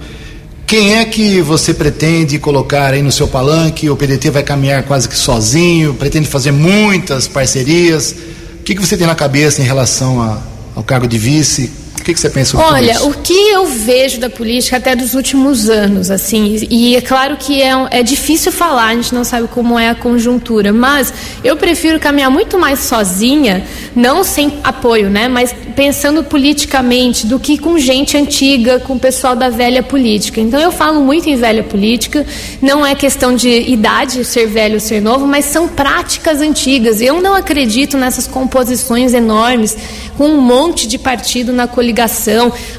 Quem 0.67 0.99
é 0.99 1.05
que 1.05 1.41
você 1.41 1.75
pretende 1.75 2.39
colocar 2.39 2.95
aí 2.95 3.03
no 3.03 3.13
seu 3.13 3.29
palanque? 3.29 3.91
O 3.91 3.97
PDT 3.97 4.31
vai 4.31 4.43
caminhar 4.43 4.83
quase 4.85 5.09
que 5.09 5.17
sozinho? 5.17 5.95
Pretende 5.95 6.27
fazer 6.27 6.53
muitas 6.53 7.29
parcerias? 7.29 8.15
O 8.61 8.63
que, 8.65 8.75
que 8.75 8.81
você 8.81 8.97
tem 8.97 9.07
na 9.07 9.15
cabeça 9.15 9.61
em 9.61 9.65
relação 9.65 10.23
a, 10.23 10.39
ao 10.75 10.83
cargo 10.83 11.07
de 11.07 11.19
vice? 11.19 11.84
O 12.05 12.07
que, 12.07 12.13
que 12.13 12.21
você 12.21 12.29
pensa 12.29 12.51
sobre 12.51 12.67
Olha, 12.67 12.93
isso? 12.93 13.09
o 13.09 13.15
que 13.15 13.33
eu 13.33 13.65
vejo 13.65 14.21
da 14.21 14.29
política 14.29 14.77
até 14.77 14.95
dos 14.95 15.15
últimos 15.15 15.71
anos, 15.71 16.11
assim, 16.11 16.59
e 16.69 16.95
é 16.95 17.01
claro 17.01 17.39
que 17.39 17.63
é, 17.63 17.71
é 17.93 18.03
difícil 18.03 18.53
falar, 18.53 18.89
a 18.89 18.95
gente 18.95 19.15
não 19.15 19.25
sabe 19.25 19.49
como 19.49 19.79
é 19.79 19.89
a 19.89 19.95
conjuntura, 19.95 20.71
mas 20.71 21.11
eu 21.43 21.57
prefiro 21.57 21.99
caminhar 21.99 22.31
muito 22.31 22.59
mais 22.59 22.81
sozinha, 22.81 23.65
não 23.97 24.23
sem 24.23 24.59
apoio, 24.63 25.09
né, 25.09 25.29
mas 25.29 25.55
pensando 25.75 26.23
politicamente, 26.23 27.27
do 27.27 27.41
que 27.41 27.57
com 27.57 27.79
gente 27.79 28.19
antiga, 28.19 28.79
com 28.81 28.97
o 28.97 29.01
pessoal 29.01 29.35
da 29.35 29.49
velha 29.49 29.83
política. 29.83 30.43
Então 30.43 30.61
eu 30.61 30.71
falo 30.71 31.01
muito 31.01 31.29
em 31.31 31.37
velha 31.37 31.63
política, 31.63 32.27
não 32.61 32.85
é 32.87 32.95
questão 32.95 33.35
de 33.35 33.49
idade, 33.49 34.23
ser 34.27 34.47
velho 34.47 34.75
ou 34.75 34.81
ser 34.81 35.01
novo, 35.01 35.27
mas 35.27 35.47
são 35.47 35.67
práticas 35.67 36.43
antigas. 36.43 37.01
Eu 37.01 37.23
não 37.23 37.35
acredito 37.35 37.97
nessas 37.97 38.27
composições 38.27 39.15
enormes, 39.15 39.75
com 40.19 40.29
um 40.29 40.41
monte 40.41 40.87
de 40.87 40.99
partido 40.99 41.51
na 41.51 41.67
coligação 41.67 41.94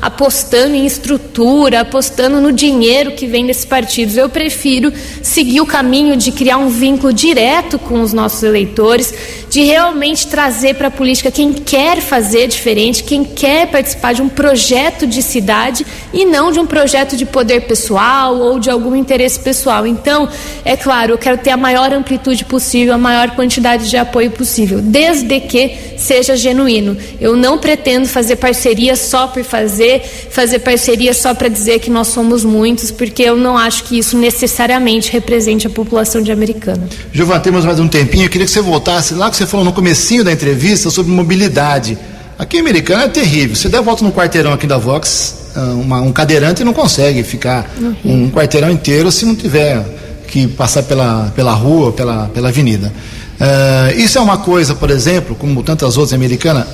apostando 0.01 0.75
em 0.75 0.85
estrutura, 0.85 1.81
apostando 1.81 2.41
no 2.41 2.51
dinheiro 2.51 3.11
que 3.11 3.27
vem 3.27 3.45
desses 3.45 3.65
partidos. 3.65 4.17
Eu 4.17 4.29
prefiro 4.29 4.91
seguir 5.21 5.61
o 5.61 5.65
caminho 5.65 6.15
de 6.15 6.31
criar 6.31 6.57
um 6.57 6.69
vínculo 6.69 7.13
direto 7.13 7.77
com 7.79 8.01
os 8.01 8.13
nossos 8.13 8.43
eleitores, 8.43 9.13
de 9.49 9.63
realmente 9.63 10.27
trazer 10.27 10.75
para 10.75 10.87
a 10.87 10.91
política 10.91 11.31
quem 11.31 11.53
quer 11.53 12.01
fazer 12.01 12.47
diferente, 12.47 13.03
quem 13.03 13.23
quer 13.23 13.67
participar 13.67 14.13
de 14.13 14.21
um 14.21 14.29
projeto 14.29 15.07
de 15.07 15.21
cidade 15.21 15.85
e 16.13 16.25
não 16.25 16.51
de 16.51 16.59
um 16.59 16.65
projeto 16.65 17.15
de 17.15 17.25
poder 17.25 17.61
pessoal 17.61 18.37
ou 18.37 18.59
de 18.59 18.69
algum 18.69 18.95
interesse 18.95 19.39
pessoal. 19.39 19.87
Então, 19.87 20.27
é 20.63 20.75
claro, 20.75 21.13
eu 21.13 21.17
quero 21.17 21.37
ter 21.37 21.51
a 21.51 21.57
maior 21.57 21.93
amplitude 21.93 22.45
possível, 22.45 22.93
a 22.93 22.97
maior 22.97 23.31
quantidade 23.31 23.89
de 23.89 23.97
apoio 23.97 24.31
possível, 24.31 24.79
desde 24.81 25.39
que 25.39 25.95
seja 25.97 26.35
genuíno. 26.35 26.97
Eu 27.19 27.35
não 27.35 27.57
pretendo 27.57 28.07
fazer 28.07 28.35
parcerias 28.35 28.99
só 29.05 29.27
por 29.27 29.43
fazer, 29.43 30.01
fazer 30.29 30.59
parceria 30.59 31.13
só 31.13 31.33
para 31.33 31.47
dizer 31.47 31.79
que 31.79 31.89
nós 31.89 32.07
somos 32.07 32.43
muitos, 32.43 32.91
porque 32.91 33.23
eu 33.23 33.37
não 33.37 33.57
acho 33.57 33.83
que 33.83 33.97
isso 33.97 34.17
necessariamente 34.17 35.11
represente 35.11 35.67
a 35.67 35.69
população 35.69 36.21
de 36.21 36.31
Americana. 36.31 36.87
Giovana, 37.13 37.39
temos 37.39 37.63
mais 37.65 37.79
um 37.79 37.87
tempinho, 37.87 38.25
eu 38.25 38.29
queria 38.29 38.45
que 38.45 38.51
você 38.51 38.61
voltasse 38.61 39.13
lá 39.13 39.29
que 39.29 39.37
você 39.37 39.45
falou 39.45 39.65
no 39.65 39.73
comecinho 39.73 40.23
da 40.23 40.31
entrevista 40.31 40.89
sobre 40.89 41.11
mobilidade. 41.11 41.97
Aqui 42.37 42.57
em 42.57 42.59
Americana 42.59 43.03
é 43.03 43.07
terrível. 43.07 43.55
Você 43.55 43.69
der 43.69 43.81
volta 43.81 44.03
no 44.03 44.11
quarteirão 44.11 44.51
aqui 44.51 44.67
da 44.67 44.77
Vox, 44.77 45.51
ah, 45.55 45.73
uma, 45.75 46.01
um 46.01 46.11
cadeirante 46.11 46.63
não 46.63 46.73
consegue 46.73 47.23
ficar 47.23 47.71
uhum. 47.79 47.95
um 48.25 48.31
quarteirão 48.31 48.69
inteiro 48.69 49.09
se 49.11 49.25
não 49.25 49.35
tiver 49.35 49.81
que 50.27 50.47
passar 50.47 50.83
pela, 50.83 51.31
pela 51.35 51.53
rua, 51.53 51.93
pela, 51.93 52.27
pela 52.33 52.49
avenida. 52.49 52.91
Uh, 53.35 53.99
isso 53.99 54.17
é 54.17 54.21
uma 54.21 54.37
coisa, 54.37 54.75
por 54.75 54.89
exemplo, 54.89 55.35
como 55.35 55.61
tantas 55.61 55.97
outras 55.97 56.13
americanas, 56.13 56.65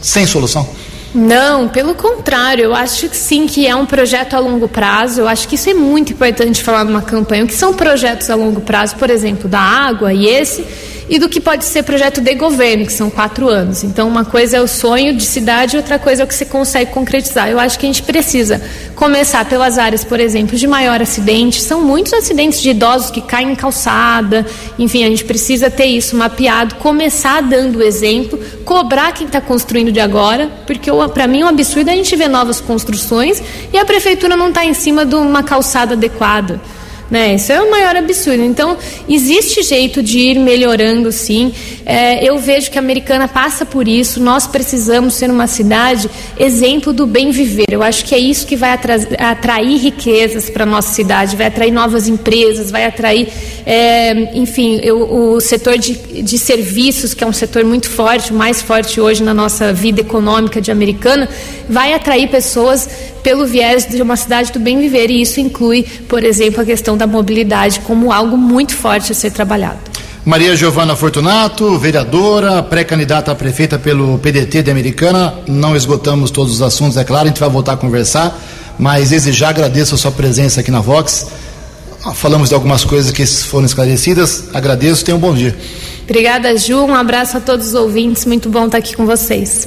sem 0.00 0.26
solução? 0.26 0.66
Não, 1.16 1.66
pelo 1.66 1.94
contrário, 1.94 2.64
eu 2.64 2.74
acho 2.74 3.08
que 3.08 3.16
sim, 3.16 3.46
que 3.46 3.66
é 3.66 3.74
um 3.74 3.86
projeto 3.86 4.34
a 4.34 4.38
longo 4.38 4.68
prazo. 4.68 5.22
Eu 5.22 5.28
acho 5.28 5.48
que 5.48 5.54
isso 5.54 5.70
é 5.70 5.72
muito 5.72 6.12
importante 6.12 6.62
falar 6.62 6.84
numa 6.84 7.00
campanha. 7.00 7.44
O 7.44 7.46
que 7.46 7.54
são 7.54 7.72
projetos 7.72 8.28
a 8.28 8.34
longo 8.34 8.60
prazo, 8.60 8.96
por 8.96 9.08
exemplo, 9.08 9.48
da 9.48 9.58
água 9.58 10.12
e 10.12 10.26
esse 10.26 10.66
e 11.08 11.18
do 11.18 11.28
que 11.28 11.40
pode 11.40 11.64
ser 11.64 11.84
projeto 11.84 12.20
de 12.20 12.34
governo, 12.34 12.84
que 12.84 12.92
são 12.92 13.08
quatro 13.08 13.48
anos. 13.48 13.84
Então, 13.84 14.08
uma 14.08 14.24
coisa 14.24 14.56
é 14.56 14.60
o 14.60 14.66
sonho 14.66 15.14
de 15.14 15.24
cidade, 15.24 15.76
outra 15.76 15.98
coisa 15.98 16.22
é 16.22 16.24
o 16.24 16.28
que 16.28 16.34
você 16.34 16.44
consegue 16.44 16.90
concretizar. 16.90 17.48
Eu 17.48 17.60
acho 17.60 17.78
que 17.78 17.86
a 17.86 17.88
gente 17.88 18.02
precisa 18.02 18.60
começar 18.94 19.44
pelas 19.44 19.78
áreas, 19.78 20.02
por 20.02 20.18
exemplo, 20.18 20.56
de 20.56 20.66
maior 20.66 21.00
acidente. 21.00 21.62
São 21.62 21.82
muitos 21.82 22.12
acidentes 22.12 22.60
de 22.60 22.70
idosos 22.70 23.10
que 23.10 23.20
caem 23.20 23.52
em 23.52 23.54
calçada. 23.54 24.44
Enfim, 24.78 25.04
a 25.04 25.08
gente 25.08 25.24
precisa 25.24 25.70
ter 25.70 25.86
isso 25.86 26.16
mapeado, 26.16 26.74
começar 26.76 27.40
dando 27.40 27.78
o 27.78 27.82
exemplo, 27.82 28.38
cobrar 28.64 29.12
quem 29.12 29.26
está 29.26 29.40
construindo 29.40 29.92
de 29.92 30.00
agora, 30.00 30.50
porque 30.66 30.90
para 31.08 31.26
mim 31.26 31.40
é 31.40 31.44
um 31.44 31.48
absurdo 31.48 31.90
a 31.90 31.94
gente 31.94 32.14
ver 32.16 32.28
novas 32.28 32.60
construções 32.60 33.42
e 33.72 33.78
a 33.78 33.84
prefeitura 33.84 34.36
não 34.36 34.48
está 34.48 34.64
em 34.64 34.74
cima 34.74 35.04
de 35.04 35.14
uma 35.14 35.42
calçada 35.42 35.94
adequada 35.94 36.60
Né? 37.10 37.34
Isso 37.36 37.52
é 37.52 37.60
o 37.62 37.70
maior 37.70 37.94
absurdo. 37.94 38.42
Então, 38.42 38.76
existe 39.08 39.62
jeito 39.62 40.02
de 40.02 40.18
ir 40.18 40.38
melhorando, 40.38 41.12
sim. 41.12 41.52
É, 41.84 42.28
eu 42.28 42.36
vejo 42.38 42.68
que 42.70 42.78
a 42.78 42.80
americana 42.80 43.28
passa 43.28 43.64
por 43.64 43.86
isso. 43.86 44.20
Nós 44.20 44.46
precisamos 44.46 45.14
ser 45.14 45.30
uma 45.30 45.46
cidade 45.46 46.10
exemplo 46.38 46.92
do 46.92 47.06
bem 47.06 47.30
viver. 47.30 47.66
Eu 47.70 47.82
acho 47.82 48.04
que 48.04 48.14
é 48.14 48.18
isso 48.18 48.44
que 48.46 48.56
vai 48.56 48.70
atrair 49.18 49.76
riquezas 49.76 50.50
para 50.50 50.64
a 50.64 50.66
nossa 50.66 50.92
cidade, 50.92 51.36
vai 51.36 51.46
atrair 51.46 51.70
novas 51.70 52.08
empresas, 52.08 52.70
vai 52.72 52.84
atrair, 52.84 53.28
é, 53.64 54.32
enfim, 54.34 54.80
eu, 54.82 55.00
o 55.02 55.40
setor 55.40 55.78
de, 55.78 55.94
de 56.22 56.38
serviços, 56.38 57.14
que 57.14 57.22
é 57.22 57.26
um 57.26 57.32
setor 57.32 57.64
muito 57.64 57.88
forte, 57.88 58.32
mais 58.32 58.60
forte 58.60 59.00
hoje 59.00 59.22
na 59.22 59.32
nossa 59.32 59.72
vida 59.72 60.00
econômica 60.00 60.60
de 60.60 60.72
americana, 60.72 61.28
vai 61.68 61.94
atrair 61.94 62.28
pessoas 62.28 62.88
pelo 63.26 63.44
viés 63.44 63.84
de 63.84 64.00
uma 64.00 64.14
cidade 64.14 64.52
do 64.52 64.60
bem 64.60 64.78
viver. 64.78 65.10
E 65.10 65.20
isso 65.20 65.40
inclui, 65.40 65.84
por 66.08 66.22
exemplo, 66.22 66.60
a 66.62 66.64
questão 66.64 66.96
da 66.96 67.08
mobilidade 67.08 67.80
como 67.80 68.12
algo 68.12 68.36
muito 68.36 68.76
forte 68.76 69.10
a 69.10 69.14
ser 69.16 69.32
trabalhado. 69.32 69.80
Maria 70.24 70.54
Giovana 70.54 70.94
Fortunato, 70.94 71.76
vereadora, 71.76 72.62
pré-candidata 72.62 73.32
a 73.32 73.34
prefeita 73.34 73.80
pelo 73.80 74.16
PDT 74.18 74.62
de 74.62 74.70
Americana. 74.70 75.34
Não 75.48 75.74
esgotamos 75.74 76.30
todos 76.30 76.52
os 76.52 76.62
assuntos, 76.62 76.96
é 76.96 77.02
claro, 77.02 77.24
a 77.24 77.26
gente 77.26 77.40
vai 77.40 77.50
voltar 77.50 77.72
a 77.72 77.76
conversar, 77.76 78.40
mas 78.78 79.10
desde 79.10 79.32
já 79.32 79.48
agradeço 79.48 79.96
a 79.96 79.98
sua 79.98 80.12
presença 80.12 80.60
aqui 80.60 80.70
na 80.70 80.80
Vox. 80.80 81.26
Falamos 82.14 82.50
de 82.50 82.54
algumas 82.54 82.84
coisas 82.84 83.10
que 83.10 83.26
foram 83.26 83.66
esclarecidas. 83.66 84.44
Agradeço, 84.54 85.04
tenha 85.04 85.16
um 85.16 85.20
bom 85.20 85.34
dia. 85.34 85.56
Obrigada, 86.04 86.56
Ju. 86.56 86.76
Um 86.84 86.94
abraço 86.94 87.38
a 87.38 87.40
todos 87.40 87.66
os 87.66 87.74
ouvintes. 87.74 88.24
Muito 88.24 88.48
bom 88.48 88.66
estar 88.66 88.78
aqui 88.78 88.94
com 88.94 89.04
vocês. 89.04 89.66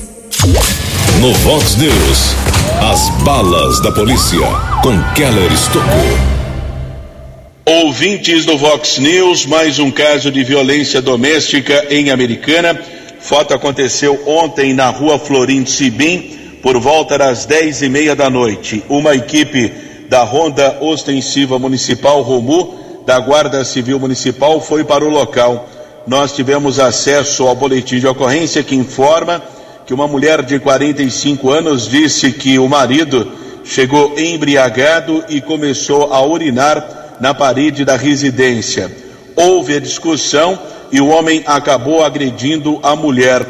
No 1.21 1.33
Vox 1.33 1.75
News, 1.75 2.33
as 2.81 3.09
balas 3.25 3.81
da 3.81 3.91
polícia 3.91 4.39
com 4.81 4.97
Keller 5.13 5.51
Estocou. 5.51 5.83
Ouvintes 7.65 8.45
do 8.45 8.57
Vox 8.57 8.99
News, 8.99 9.45
mais 9.45 9.79
um 9.79 9.91
caso 9.91 10.31
de 10.31 10.45
violência 10.45 11.01
doméstica 11.01 11.87
em 11.89 12.09
Americana. 12.09 12.81
Foto 13.19 13.53
aconteceu 13.53 14.17
ontem 14.25 14.73
na 14.73 14.89
rua 14.91 15.19
Florindo 15.19 15.69
Sibim, 15.69 16.39
por 16.63 16.79
volta 16.79 17.17
das 17.17 17.45
dez 17.45 17.81
e 17.81 17.89
meia 17.89 18.15
da 18.15 18.29
noite. 18.29 18.81
Uma 18.87 19.13
equipe 19.13 19.73
da 20.07 20.23
Ronda 20.23 20.77
Ostensiva 20.79 21.59
Municipal 21.59 22.21
Romu, 22.21 22.79
da 23.05 23.19
Guarda 23.19 23.65
Civil 23.65 23.99
Municipal, 23.99 24.61
foi 24.61 24.85
para 24.85 25.03
o 25.03 25.09
local. 25.09 25.67
Nós 26.07 26.31
tivemos 26.31 26.79
acesso 26.79 27.45
ao 27.45 27.55
boletim 27.57 27.99
de 27.99 28.07
ocorrência 28.07 28.63
que 28.63 28.73
informa 28.73 29.43
que 29.89 29.93
uma 29.95 30.07
mulher 30.07 30.43
de 30.43 30.59
45 30.59 31.49
anos 31.49 31.89
disse 31.89 32.31
que 32.31 32.59
o 32.59 32.69
marido 32.69 33.27
chegou 33.63 34.13
embriagado 34.19 35.23
e 35.27 35.41
começou 35.41 36.13
a 36.13 36.23
urinar 36.23 37.17
na 37.19 37.33
parede 37.33 37.83
da 37.83 37.95
residência. 37.95 38.95
Houve 39.35 39.77
a 39.77 39.79
discussão 39.79 40.59
e 40.91 41.01
o 41.01 41.07
homem 41.07 41.41
acabou 41.43 42.03
agredindo 42.03 42.79
a 42.83 42.95
mulher. 42.95 43.43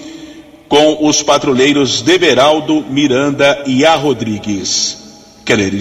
com 0.67 1.07
os 1.07 1.23
patrulheiros 1.23 2.01
Deveraldo, 2.01 2.85
Miranda 2.89 3.63
e 3.65 3.83
A. 3.85 3.95
Rodrigues. 3.95 4.97
Keller 5.43 5.73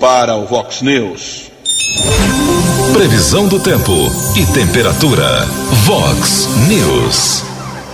para 0.00 0.34
o 0.36 0.46
Vox 0.46 0.80
News. 0.80 1.53
Previsão 2.92 3.48
do 3.48 3.58
tempo 3.58 3.92
e 4.36 4.46
temperatura. 4.46 5.44
Vox 5.84 6.48
News. 6.68 7.42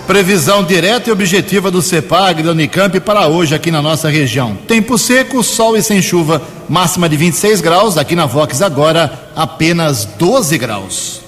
Previsão 0.06 0.62
direta 0.62 1.08
e 1.08 1.12
objetiva 1.12 1.70
do 1.70 1.80
CEPAG 1.80 2.42
da 2.42 2.50
Unicamp 2.50 3.00
para 3.00 3.26
hoje 3.26 3.54
aqui 3.54 3.70
na 3.70 3.80
nossa 3.80 4.10
região. 4.10 4.54
Tempo 4.68 4.98
seco, 4.98 5.42
sol 5.42 5.76
e 5.76 5.82
sem 5.82 6.02
chuva, 6.02 6.42
máxima 6.68 7.08
de 7.08 7.16
26 7.16 7.60
graus. 7.60 7.96
Aqui 7.96 8.14
na 8.14 8.26
Vox 8.26 8.60
agora, 8.60 9.30
apenas 9.34 10.04
12 10.04 10.58
graus. 10.58 11.22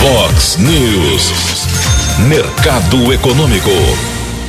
Vox 0.00 0.56
News. 0.56 1.32
Mercado 2.28 3.12
Econômico. 3.12 3.70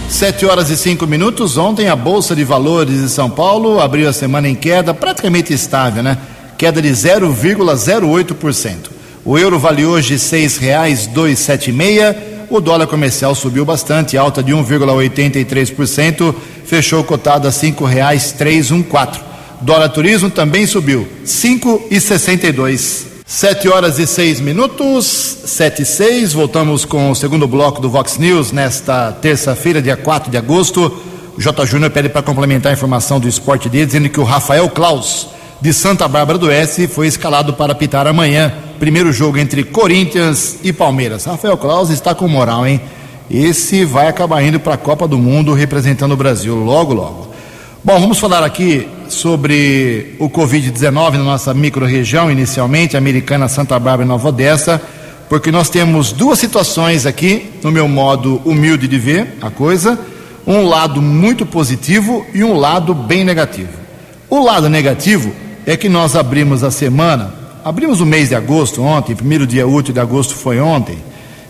Sete 0.07 0.45
horas 0.45 0.69
e 0.69 0.77
cinco 0.77 1.07
minutos. 1.07 1.57
Ontem 1.57 1.87
a 1.89 1.95
Bolsa 1.95 2.35
de 2.35 2.43
Valores 2.43 3.01
de 3.01 3.09
São 3.09 3.29
Paulo 3.29 3.79
abriu 3.79 4.09
a 4.09 4.13
semana 4.13 4.47
em 4.47 4.55
queda 4.55 4.93
praticamente 4.93 5.53
estável, 5.53 6.03
né? 6.03 6.17
Queda 6.61 6.79
de 6.79 6.91
0,08%. 6.91 8.75
O 9.25 9.35
euro 9.35 9.57
vale 9.57 9.83
hoje 9.83 10.19
sete 11.35 11.71
meia. 11.71 12.15
O 12.51 12.61
dólar 12.61 12.85
comercial 12.85 13.33
subiu 13.33 13.65
bastante, 13.65 14.15
alta 14.15 14.43
de 14.43 14.51
1,83%, 14.51 16.35
fechou 16.63 17.03
cotado 17.03 17.47
a 17.47 17.51
um 18.69 18.83
quatro. 18.83 19.23
Dólar 19.59 19.89
turismo 19.89 20.29
também 20.29 20.67
subiu, 20.67 21.07
e 22.45 22.51
dois. 22.51 23.07
Sete 23.25 23.67
horas 23.67 23.97
e 23.97 24.05
seis 24.05 24.39
minutos, 24.39 25.37
sete 25.45 25.81
e 25.81 25.85
seis, 25.85 26.31
voltamos 26.31 26.85
com 26.85 27.09
o 27.09 27.15
segundo 27.15 27.47
bloco 27.47 27.81
do 27.81 27.89
Vox 27.89 28.19
News 28.19 28.51
nesta 28.51 29.11
terça-feira, 29.13 29.81
dia 29.81 29.97
4 29.97 30.29
de 30.29 30.37
agosto. 30.37 30.95
O 31.35 31.41
J. 31.41 31.65
Júnior 31.65 31.89
pede 31.89 32.07
para 32.07 32.21
complementar 32.21 32.69
a 32.69 32.73
informação 32.73 33.19
do 33.19 33.27
esporte 33.27 33.67
dele, 33.67 33.87
dizendo 33.87 34.09
que 34.09 34.19
o 34.19 34.23
Rafael 34.23 34.69
Klaus, 34.69 35.40
de 35.61 35.71
Santa 35.71 36.07
Bárbara 36.07 36.39
do 36.39 36.47
Oeste, 36.47 36.87
foi 36.87 37.05
escalado 37.05 37.53
para 37.53 37.73
apitar 37.73 38.07
amanhã, 38.07 38.51
primeiro 38.79 39.13
jogo 39.13 39.37
entre 39.37 39.63
Corinthians 39.63 40.57
e 40.63 40.73
Palmeiras. 40.73 41.25
Rafael 41.25 41.55
Klaus 41.55 41.91
está 41.91 42.15
com 42.15 42.27
moral, 42.27 42.65
hein? 42.65 42.81
Esse 43.29 43.85
vai 43.85 44.07
acabar 44.07 44.41
indo 44.41 44.59
para 44.59 44.73
a 44.73 44.77
Copa 44.77 45.07
do 45.07 45.19
Mundo 45.19 45.53
representando 45.53 46.13
o 46.13 46.17
Brasil 46.17 46.55
logo, 46.55 46.95
logo. 46.95 47.27
Bom, 47.83 47.99
vamos 47.99 48.17
falar 48.17 48.43
aqui 48.43 48.87
sobre 49.07 50.15
o 50.17 50.27
Covid-19 50.31 51.11
na 51.13 51.23
nossa 51.23 51.53
microrregião, 51.53 52.31
inicialmente, 52.31 52.97
Americana, 52.97 53.47
Santa 53.47 53.77
Bárbara 53.77 54.03
e 54.03 54.07
Nova 54.07 54.29
Odessa, 54.29 54.81
porque 55.29 55.51
nós 55.51 55.69
temos 55.69 56.11
duas 56.11 56.39
situações 56.39 57.05
aqui, 57.05 57.51
no 57.63 57.71
meu 57.71 57.87
modo 57.87 58.41
humilde 58.45 58.87
de 58.87 58.97
ver 58.97 59.37
a 59.39 59.51
coisa, 59.51 59.99
um 60.45 60.67
lado 60.67 61.03
muito 61.03 61.45
positivo 61.45 62.25
e 62.33 62.43
um 62.43 62.57
lado 62.57 62.95
bem 62.95 63.23
negativo. 63.23 63.69
O 64.27 64.43
lado 64.43 64.67
negativo 64.67 65.31
é 65.65 65.77
que 65.77 65.87
nós 65.89 66.15
abrimos 66.15 66.63
a 66.63 66.71
semana, 66.71 67.33
abrimos 67.63 68.01
o 68.01 68.05
mês 68.05 68.29
de 68.29 68.35
agosto 68.35 68.81
ontem, 68.81 69.15
primeiro 69.15 69.45
dia 69.45 69.67
útil 69.67 69.93
de 69.93 69.99
agosto 69.99 70.35
foi 70.35 70.59
ontem, 70.59 70.97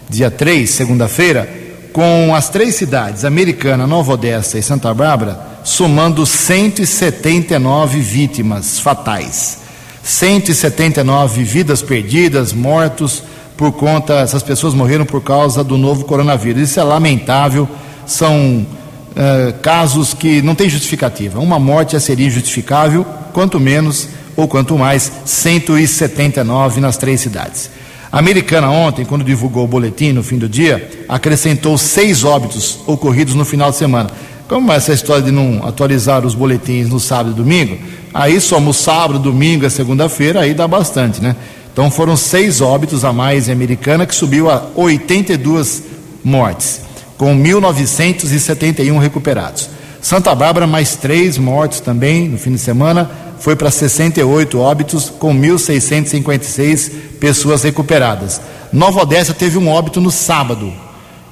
dia 0.10 0.30
3, 0.30 0.70
segunda-feira, 0.70 1.50
com 1.94 2.34
as 2.34 2.50
três 2.50 2.76
cidades, 2.76 3.26
Americana, 3.26 3.86
Nova 3.86 4.14
Odessa 4.14 4.58
e 4.58 4.64
Santa 4.64 4.94
Bárbara, 4.94 5.40
somando 5.64 6.26
179 6.26 8.00
vítimas 8.00 8.80
fatais. 8.80 9.60
179 10.04 11.44
vidas 11.44 11.82
perdidas, 11.82 12.54
mortos 12.54 13.24
por 13.56 13.72
conta, 13.74 14.16
essas 14.16 14.42
pessoas 14.42 14.74
morreram 14.74 15.06
por 15.06 15.22
causa 15.22 15.64
do 15.64 15.78
novo 15.78 16.06
coronavírus. 16.06 16.70
Isso 16.70 16.80
é 16.80 16.84
lamentável, 16.84 17.70
são 18.06 18.66
uh, 19.12 19.54
casos 19.62 20.14
que 20.14 20.42
não 20.42 20.56
têm 20.56 20.70
justificativa. 20.70 21.40
Uma 21.40 21.60
morte 21.60 22.00
seria 22.00 22.28
injustificável, 22.28 23.06
quanto 23.34 23.60
menos 23.60 24.08
ou 24.36 24.48
quanto 24.48 24.78
mais 24.78 25.12
179 25.26 26.82
nas 26.82 26.98
três 26.98 27.22
cidades. 27.22 27.70
A 28.12 28.20
americana 28.20 28.70
ontem, 28.70 29.06
quando 29.06 29.24
divulgou 29.24 29.64
o 29.64 29.68
boletim 29.68 30.12
no 30.12 30.22
fim 30.22 30.38
do 30.38 30.50
dia, 30.50 31.06
acrescentou 31.08 31.78
seis 31.78 32.24
óbitos 32.24 32.80
ocorridos 32.86 33.36
no 33.36 33.46
final 33.46 33.72
de 33.72 33.78
semana. 33.78 34.10
Como 34.50 34.70
essa 34.74 34.92
história 34.92 35.24
de 35.24 35.32
não 35.32 35.66
atualizar 35.66 36.26
os 36.26 36.36
boletins 36.36 36.90
no 36.90 37.00
sábado 37.00 37.32
e 37.32 37.36
domingo, 37.36 37.78
aí 38.14 38.42
somos 38.42 38.76
sábado, 38.76 39.18
domingo 39.18 39.66
e 39.66 39.70
segunda-feira, 39.70 40.42
aí 40.42 40.54
dá 40.54 40.68
bastante, 40.68 41.22
né? 41.22 41.38
Então 41.72 41.90
foram 41.90 42.18
seis 42.18 42.60
óbitos 42.60 43.06
a 43.06 43.14
mais 43.14 43.48
em 43.48 43.54
Americana, 43.54 44.06
que 44.06 44.14
subiu 44.14 44.50
a 44.50 44.66
82 44.76 45.84
mortes, 46.22 46.82
com 47.22 47.38
1.971 47.38 48.98
recuperados. 48.98 49.70
Santa 50.02 50.34
Bárbara, 50.34 50.66
mais 50.66 50.96
três 50.96 51.38
mortes 51.38 51.80
também 51.80 52.28
no 52.28 52.36
fim 52.36 52.54
de 52.54 52.58
semana, 52.58 53.12
foi 53.40 53.56
para 53.56 53.70
68 53.70 54.60
óbitos, 54.60 55.14
com 55.20 55.32
1.656 55.32 56.92
pessoas 57.20 57.62
recuperadas. 57.62 58.42
Nova 58.74 59.04
Odessa 59.04 59.36
teve 59.36 59.60
um 59.60 59.70
óbito 59.70 60.02
no 60.02 60.10
sábado, 60.10 60.74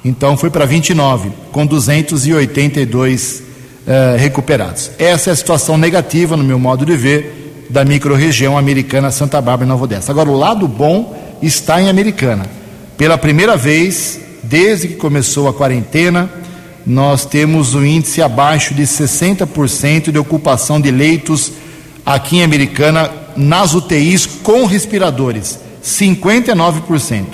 então 0.04 0.36
foi 0.36 0.48
para 0.48 0.64
29, 0.64 1.32
com 1.50 1.66
282 1.66 3.40
uh, 3.40 4.16
recuperados. 4.16 4.92
Essa 4.96 5.30
é 5.30 5.32
a 5.32 5.36
situação 5.36 5.76
negativa, 5.76 6.36
no 6.36 6.44
meu 6.44 6.60
modo 6.60 6.86
de 6.86 6.96
ver, 6.96 7.66
da 7.68 7.84
microrregião 7.84 8.56
americana 8.56 9.10
Santa 9.10 9.40
Bárbara 9.40 9.66
e 9.66 9.68
Nova 9.68 9.82
Odessa. 9.82 10.12
Agora, 10.12 10.30
o 10.30 10.38
lado 10.38 10.68
bom 10.68 11.20
está 11.42 11.82
em 11.82 11.88
Americana. 11.88 12.46
Pela 12.96 13.18
primeira 13.18 13.56
vez, 13.56 14.20
desde 14.50 14.88
que 14.88 14.94
começou 14.96 15.46
a 15.46 15.54
quarentena, 15.54 16.28
nós 16.84 17.24
temos 17.24 17.72
um 17.72 17.84
índice 17.84 18.20
abaixo 18.20 18.74
de 18.74 18.82
60% 18.82 20.10
de 20.10 20.18
ocupação 20.18 20.80
de 20.80 20.90
leitos 20.90 21.52
aqui 22.04 22.38
em 22.38 22.42
Americana 22.42 23.08
nas 23.36 23.74
UTIs 23.74 24.26
com 24.26 24.66
respiradores. 24.66 25.60
59%. 25.84 27.26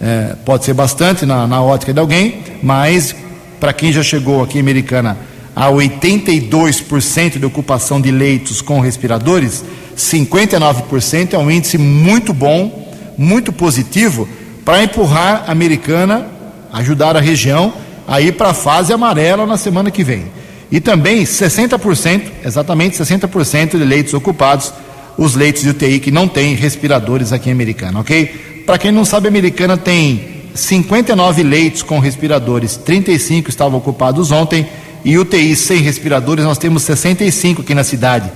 É, 0.00 0.34
pode 0.44 0.64
ser 0.64 0.74
bastante 0.74 1.24
na, 1.24 1.46
na 1.46 1.62
ótica 1.62 1.94
de 1.94 2.00
alguém, 2.00 2.42
mas 2.60 3.14
para 3.60 3.72
quem 3.72 3.92
já 3.92 4.02
chegou 4.02 4.42
aqui 4.42 4.58
em 4.58 4.60
Americana 4.60 5.16
a 5.54 5.68
82% 5.68 7.38
de 7.38 7.46
ocupação 7.46 8.00
de 8.00 8.10
leitos 8.10 8.60
com 8.60 8.80
respiradores, 8.80 9.62
59% 9.96 11.32
é 11.32 11.38
um 11.38 11.48
índice 11.48 11.78
muito 11.78 12.32
bom, 12.32 12.92
muito 13.16 13.52
positivo 13.52 14.28
para 14.64 14.82
empurrar 14.82 15.44
a 15.46 15.52
Americana, 15.52 16.39
ajudar 16.72 17.16
a 17.16 17.20
região 17.20 17.72
a 18.06 18.20
ir 18.20 18.32
para 18.32 18.50
a 18.50 18.54
fase 18.54 18.92
amarela 18.92 19.46
na 19.46 19.56
semana 19.56 19.90
que 19.90 20.02
vem. 20.02 20.24
E 20.70 20.80
também 20.80 21.24
60%, 21.24 22.22
exatamente 22.44 22.96
60% 22.96 23.78
de 23.78 23.84
leitos 23.84 24.14
ocupados, 24.14 24.72
os 25.18 25.34
leitos 25.34 25.62
de 25.62 25.70
UTI 25.70 25.98
que 25.98 26.10
não 26.10 26.28
têm 26.28 26.54
respiradores 26.54 27.32
aqui 27.32 27.50
em 27.50 27.52
Americana, 27.52 28.00
ok? 28.00 28.62
Para 28.66 28.78
quem 28.78 28.92
não 28.92 29.04
sabe, 29.04 29.26
a 29.26 29.30
Americana 29.30 29.76
tem 29.76 30.40
59 30.54 31.42
leitos 31.42 31.82
com 31.82 31.98
respiradores, 31.98 32.76
35 32.76 33.50
estavam 33.50 33.78
ocupados 33.78 34.30
ontem, 34.30 34.66
e 35.04 35.18
UTIs 35.18 35.60
sem 35.60 35.78
respiradores 35.78 36.44
nós 36.44 36.58
temos 36.58 36.82
65 36.82 37.62
aqui 37.62 37.74
na 37.74 37.84
cidade, 37.84 38.30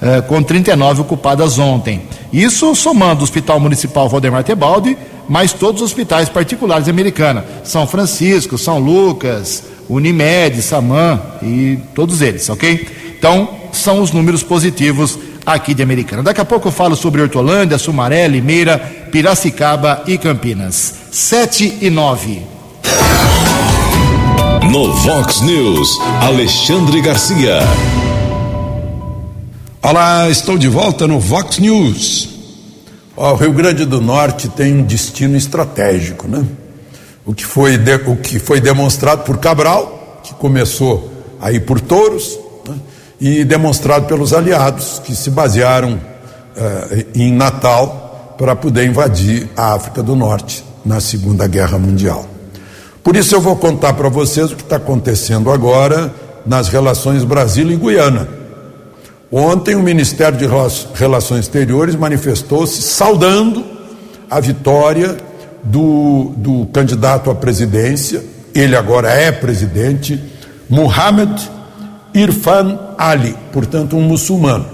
uh, 0.00 0.22
com 0.26 0.42
39 0.42 1.02
ocupadas 1.02 1.58
ontem. 1.58 2.02
Isso 2.32 2.74
somando 2.74 3.20
o 3.20 3.24
Hospital 3.24 3.60
Municipal 3.60 4.08
Valdemar 4.08 4.44
Tebaldi, 4.44 4.96
mais 5.28 5.52
todos 5.52 5.82
os 5.82 5.90
hospitais 5.90 6.28
particulares 6.28 6.86
da 6.86 6.92
Americana, 6.92 7.44
São 7.62 7.86
Francisco, 7.86 8.58
São 8.58 8.78
Lucas, 8.78 9.64
Unimed, 9.88 10.60
Samam 10.62 11.20
e 11.42 11.78
todos 11.94 12.20
eles, 12.20 12.48
ok? 12.48 12.88
Então, 13.18 13.48
são 13.72 14.00
os 14.00 14.12
números 14.12 14.42
positivos 14.42 15.18
aqui 15.44 15.74
de 15.74 15.82
Americana. 15.82 16.22
Daqui 16.22 16.40
a 16.40 16.44
pouco 16.44 16.68
eu 16.68 16.72
falo 16.72 16.96
sobre 16.96 17.22
Hortolândia, 17.22 17.78
Sumaré, 17.78 18.26
Limeira, 18.26 18.78
Piracicaba 19.10 20.02
e 20.06 20.16
Campinas. 20.16 20.94
7 21.10 21.78
e 21.80 21.90
9. 21.90 22.42
No 24.70 24.92
Vox 24.92 25.40
News, 25.40 25.98
Alexandre 26.20 27.00
Garcia. 27.00 27.60
Olá, 29.82 30.28
estou 30.28 30.58
de 30.58 30.68
volta 30.68 31.08
no 31.08 31.18
Vox 31.18 31.58
News. 31.58 32.28
o 33.16 33.34
Rio 33.34 33.50
Grande 33.54 33.86
do 33.86 33.98
Norte 33.98 34.46
tem 34.46 34.74
um 34.74 34.82
destino 34.82 35.38
estratégico, 35.38 36.28
né? 36.28 36.44
O 37.24 37.32
que 37.32 37.46
foi, 37.46 37.78
de, 37.78 37.94
o 37.94 38.14
que 38.14 38.38
foi 38.38 38.60
demonstrado 38.60 39.22
por 39.22 39.38
Cabral, 39.38 40.20
que 40.22 40.34
começou 40.34 41.10
aí 41.40 41.58
por 41.58 41.80
Touros, 41.80 42.38
e 43.18 43.42
demonstrado 43.42 44.04
pelos 44.04 44.34
aliados 44.34 45.00
que 45.02 45.16
se 45.16 45.30
basearam 45.30 45.94
uh, 45.94 47.06
em 47.14 47.32
Natal 47.32 48.34
para 48.36 48.54
poder 48.54 48.84
invadir 48.86 49.48
a 49.56 49.72
África 49.72 50.02
do 50.02 50.14
Norte 50.14 50.62
na 50.84 51.00
Segunda 51.00 51.46
Guerra 51.46 51.78
Mundial. 51.78 52.26
Por 53.02 53.16
isso 53.16 53.34
eu 53.34 53.40
vou 53.40 53.56
contar 53.56 53.94
para 53.94 54.10
vocês 54.10 54.52
o 54.52 54.56
que 54.56 54.62
está 54.62 54.76
acontecendo 54.76 55.50
agora 55.50 56.14
nas 56.44 56.68
relações 56.68 57.24
Brasil 57.24 57.70
e 57.70 57.76
Guiana. 57.76 58.39
Ontem 59.32 59.76
o 59.76 59.82
Ministério 59.82 60.36
de 60.36 60.46
Relações 60.94 61.40
Exteriores 61.40 61.94
manifestou-se 61.94 62.82
saudando 62.82 63.64
a 64.28 64.40
vitória 64.40 65.16
do, 65.62 66.32
do 66.36 66.66
candidato 66.72 67.30
à 67.30 67.34
presidência, 67.34 68.24
ele 68.54 68.74
agora 68.74 69.08
é 69.08 69.30
presidente, 69.30 70.20
Mohamed 70.68 71.48
Irfan 72.12 72.78
Ali, 72.98 73.36
portanto, 73.52 73.96
um 73.96 74.02
muçulmano, 74.02 74.66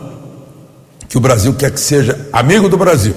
que 1.08 1.18
o 1.18 1.20
Brasil 1.20 1.52
quer 1.54 1.70
que 1.70 1.80
seja 1.80 2.18
amigo 2.32 2.68
do 2.68 2.78
Brasil. 2.78 3.14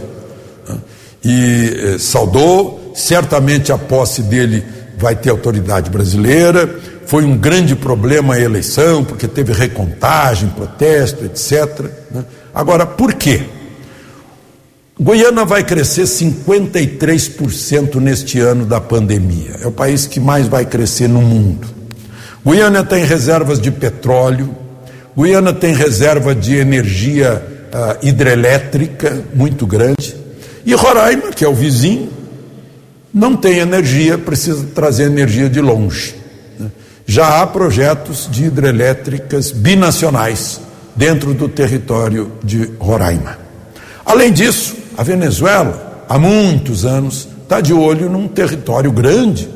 Né? 0.68 0.78
E 1.24 1.74
eh, 1.96 1.98
saudou, 2.00 2.92
certamente 2.94 3.72
a 3.72 3.78
posse 3.78 4.22
dele 4.24 4.64
vai 4.98 5.16
ter 5.16 5.30
autoridade 5.30 5.90
brasileira. 5.90 6.70
Foi 7.10 7.26
um 7.26 7.36
grande 7.36 7.76
problema 7.76 8.36
a 8.36 8.40
eleição, 8.40 9.04
porque 9.04 9.28
teve 9.28 9.52
recontagem, 9.52 10.48
protesto, 10.50 11.26
etc. 11.26 11.90
Né? 12.12 12.24
Agora, 12.54 12.86
por 12.86 13.16
quê? 13.16 13.46
Goiânia 15.00 15.44
vai 15.44 15.64
crescer 15.64 16.04
53% 16.04 17.96
neste 17.96 18.40
ano 18.40 18.64
da 18.64 18.80
pandemia. 18.80 19.56
É 19.60 19.66
o 19.66 19.72
país 19.72 20.06
que 20.06 20.20
mais 20.20 20.48
vai 20.48 20.68
crescer 20.68 21.10
no 21.10 21.20
mundo. 21.20 21.68
Guiana 22.46 22.84
tem 22.84 23.04
reservas 23.04 23.60
de 23.60 23.72
petróleo, 23.72 24.56
Guiana 25.18 25.52
tem 25.52 25.74
reserva 25.74 26.36
de 26.36 26.58
energia 26.58 27.42
uh, 27.74 28.06
hidrelétrica 28.06 29.26
muito 29.34 29.66
grande, 29.66 30.16
e 30.64 30.76
Roraima, 30.76 31.32
que 31.32 31.44
é 31.44 31.50
o 31.50 31.56
vizinho, 31.56 32.12
não 33.12 33.36
tem 33.36 33.58
energia, 33.58 34.16
precisa 34.16 34.64
trazer 34.76 35.06
energia 35.06 35.50
de 35.50 35.60
longe. 35.60 36.20
Já 37.10 37.42
há 37.42 37.48
projetos 37.48 38.30
de 38.32 38.44
hidrelétricas 38.44 39.50
binacionais 39.50 40.62
dentro 40.96 41.34
do 41.34 41.50
território 41.50 42.32
de 42.44 42.70
Roraima. 42.78 43.36
Além 44.06 44.32
disso, 44.32 44.76
A 44.96 45.02
Venezuela, 45.02 46.06
há 46.08 46.20
muitos 46.20 46.86
anos, 46.86 47.28
está 47.42 47.62
de 47.62 47.74
olho 47.74 48.12
num 48.12 48.28
território 48.28 48.92
grande 48.92 49.50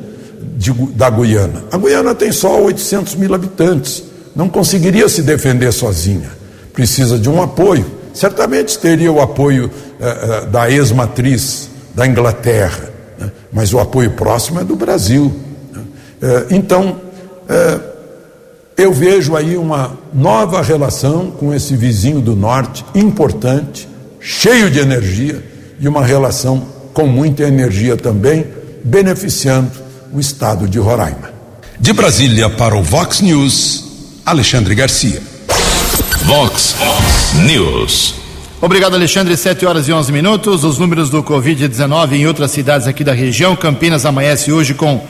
de, 0.58 0.74
da 0.96 1.12
Guiana. 1.12 1.64
A 1.72 1.78
Guiana 1.78 2.16
tem 2.16 2.32
só 2.32 2.60
800 2.60 3.14
mil 3.14 3.36
habitantes, 3.36 4.04
não 4.36 4.50
conseguiria 4.50 5.08
se 5.08 5.22
defender 5.22 5.72
sozinha, 5.72 6.32
precisa 6.74 7.20
de 7.20 7.30
um 7.30 7.40
apoio. 7.40 7.86
Certamente 8.16 8.80
teria 8.80 9.12
o 9.12 9.22
apoio 9.22 9.70
eh, 10.00 10.06
eh 10.08 10.46
da 10.48 10.72
ex-matriz 10.72 11.70
da 11.94 12.08
Inglaterra, 12.08 12.90
né? 13.20 13.32
mas 13.52 13.72
o 13.72 13.80
apoio 13.80 14.10
próximo 14.10 14.60
é 14.60 14.64
do 14.64 14.76
Brasil. 14.76 15.32
Né? 15.72 15.82
Eh, 16.20 16.46
então, 16.50 17.13
eh, 17.50 17.80
eu 18.78 18.92
vejo 18.92 19.36
aí 19.36 19.56
uma 19.56 19.98
nova 20.14 20.62
relação 20.62 21.32
com 21.32 21.54
esse 21.54 21.76
vizinho 21.76 22.20
do 22.20 22.36
norte, 22.36 22.84
importante, 22.96 23.88
cheio 24.20 24.70
de 24.70 24.80
energia 24.80 25.44
e 25.80 25.88
uma 25.88 26.04
relação 26.04 26.66
com 26.94 27.06
muita 27.06 27.44
energia 27.44 27.96
também, 27.98 28.46
beneficiando 28.84 29.72
o 30.12 30.20
estado 30.20 30.68
de 30.68 30.80
Roraima. 30.80 31.32
De 31.80 31.92
Brasília 31.92 32.50
para 32.50 32.76
o 32.76 32.84
Vox 32.84 33.22
News, 33.22 33.84
Alexandre 34.26 34.74
Garcia. 34.76 35.22
Vox 36.26 36.76
News. 37.46 38.16
Obrigado, 38.62 38.96
Alexandre. 38.96 39.36
7 39.36 39.66
horas 39.66 39.90
e 39.90 39.92
11 39.92 40.12
minutos. 40.12 40.64
Os 40.64 40.78
números 40.78 41.10
do 41.10 41.22
Covid-19 41.22 42.14
em 42.14 42.26
outras 42.26 42.52
cidades 42.52 42.88
aqui 42.88 43.04
da 43.04 43.12
região. 43.12 43.58
Campinas 43.58 44.06
amanhece 44.06 44.54
hoje 44.54 44.74
com 44.74 45.02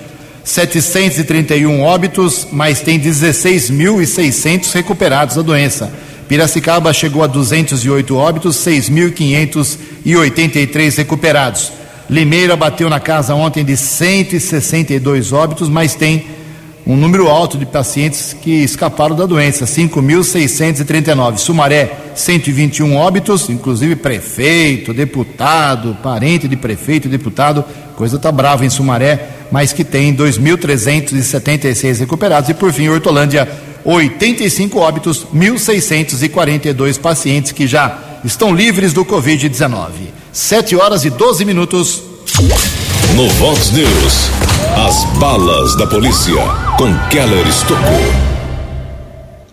731 0.43 1.81
óbitos, 1.81 2.47
mas 2.51 2.81
tem 2.81 2.99
16.600 2.99 4.73
recuperados 4.73 5.35
da 5.35 5.41
doença. 5.41 5.91
Piracicaba 6.27 6.93
chegou 6.93 7.23
a 7.23 7.27
208 7.27 8.15
óbitos, 8.15 8.57
6.583 8.57 10.97
recuperados. 10.97 11.71
Limeira 12.09 12.55
bateu 12.55 12.89
na 12.89 12.99
casa 12.99 13.33
ontem 13.33 13.63
de 13.63 13.77
162 13.77 15.31
óbitos, 15.31 15.69
mas 15.69 15.95
tem 15.95 16.25
um 16.85 16.97
número 16.97 17.29
alto 17.29 17.57
de 17.57 17.65
pacientes 17.65 18.33
que 18.33 18.63
escaparam 18.63 19.15
da 19.15 19.25
doença, 19.25 19.65
5.639. 19.65 21.37
Sumaré, 21.37 21.97
121 22.13 22.95
óbitos, 22.95 23.49
inclusive 23.49 23.95
prefeito, 23.95 24.93
deputado, 24.93 25.97
parente 26.03 26.47
de 26.47 26.57
prefeito, 26.57 27.07
deputado, 27.07 27.63
coisa 27.95 28.19
tá 28.19 28.31
brava 28.31 28.65
em 28.65 28.69
Sumaré, 28.69 29.29
mas 29.53 29.71
que 29.71 29.83
tem 29.83 30.15
2.376 30.15 31.99
recuperados. 31.99 32.49
E 32.49 32.55
por 32.55 32.73
fim, 32.73 32.87
Hortolândia, 32.87 33.47
85 33.85 34.79
óbitos, 34.79 35.27
1.642 35.31 36.99
pacientes 36.99 37.51
que 37.51 37.67
já 37.67 37.99
estão 38.25 38.51
livres 38.51 38.93
do 38.93 39.05
Covid-19. 39.05 39.91
7 40.31 40.75
horas 40.75 41.05
e 41.05 41.11
12 41.11 41.45
minutos. 41.45 42.01
No 43.15 43.29
Vox 43.29 43.69
News, 43.73 44.31
as 44.87 45.03
balas 45.19 45.77
da 45.77 45.85
polícia 45.85 46.33
com 46.75 46.91
Keller 47.09 47.47
Estocou. 47.47 48.33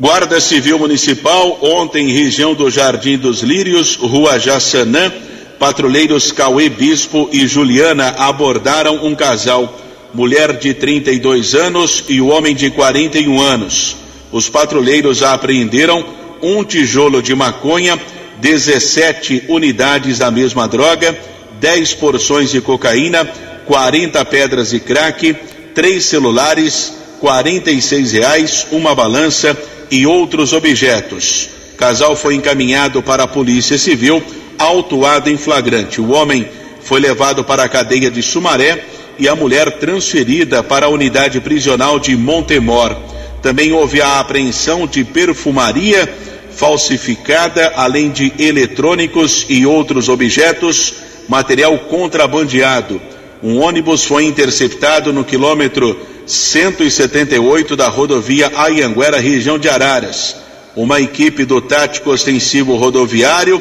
Guarda 0.00 0.40
Civil 0.40 0.78
Municipal, 0.78 1.58
ontem 1.60 2.08
em 2.08 2.14
região 2.14 2.54
do 2.54 2.70
Jardim 2.70 3.18
dos 3.18 3.42
Lírios, 3.42 3.96
Rua 3.96 4.38
Jaçanã, 4.38 5.12
patrulheiros 5.58 6.32
Cauê 6.32 6.70
Bispo 6.70 7.28
e 7.30 7.46
Juliana 7.46 8.14
abordaram 8.16 9.04
um 9.04 9.14
casal, 9.14 9.76
mulher 10.12 10.58
de 10.58 10.74
32 10.74 11.54
anos 11.54 12.04
e 12.08 12.20
o 12.20 12.28
homem 12.28 12.54
de 12.54 12.70
41 12.70 13.40
anos. 13.40 13.96
Os 14.32 14.48
patrulheiros 14.48 15.22
apreenderam 15.22 16.04
um 16.42 16.64
tijolo 16.64 17.22
de 17.22 17.34
maconha, 17.34 17.98
17 18.40 19.44
unidades 19.48 20.18
da 20.18 20.30
mesma 20.30 20.66
droga, 20.66 21.16
10 21.60 21.94
porções 21.94 22.50
de 22.50 22.60
cocaína, 22.60 23.24
40 23.66 24.24
pedras 24.24 24.70
de 24.70 24.80
crack, 24.80 25.36
três 25.74 26.04
celulares, 26.06 26.92
46 27.20 28.12
reais, 28.12 28.66
uma 28.72 28.94
balança 28.94 29.56
e 29.90 30.06
outros 30.06 30.52
objetos. 30.52 31.50
O 31.74 31.76
casal 31.76 32.16
foi 32.16 32.34
encaminhado 32.34 33.02
para 33.02 33.24
a 33.24 33.28
Polícia 33.28 33.78
Civil, 33.78 34.22
autuado 34.58 35.30
em 35.30 35.36
flagrante. 35.36 36.00
O 36.00 36.10
homem 36.10 36.48
foi 36.82 37.00
levado 37.00 37.44
para 37.44 37.64
a 37.64 37.68
cadeia 37.68 38.10
de 38.10 38.22
Sumaré 38.22 38.84
e 39.20 39.28
a 39.28 39.36
mulher 39.36 39.78
transferida 39.78 40.62
para 40.62 40.86
a 40.86 40.88
unidade 40.88 41.40
prisional 41.40 42.00
de 42.00 42.16
Montemor. 42.16 42.96
Também 43.42 43.72
houve 43.72 44.00
a 44.00 44.18
apreensão 44.18 44.86
de 44.86 45.04
perfumaria 45.04 46.12
falsificada, 46.50 47.72
além 47.76 48.10
de 48.10 48.32
eletrônicos 48.38 49.46
e 49.48 49.64
outros 49.64 50.08
objetos, 50.08 50.94
material 51.28 51.78
contrabandeado. 51.78 53.00
Um 53.42 53.58
ônibus 53.60 54.04
foi 54.04 54.24
interceptado 54.24 55.12
no 55.12 55.24
quilômetro 55.24 55.98
178 56.26 57.76
da 57.76 57.88
rodovia 57.88 58.50
Ayanguera, 58.54 59.20
região 59.20 59.58
de 59.58 59.68
Araras. 59.68 60.36
Uma 60.74 61.00
equipe 61.00 61.44
do 61.44 61.60
Tático 61.60 62.10
Ostensivo 62.10 62.76
Rodoviário 62.76 63.60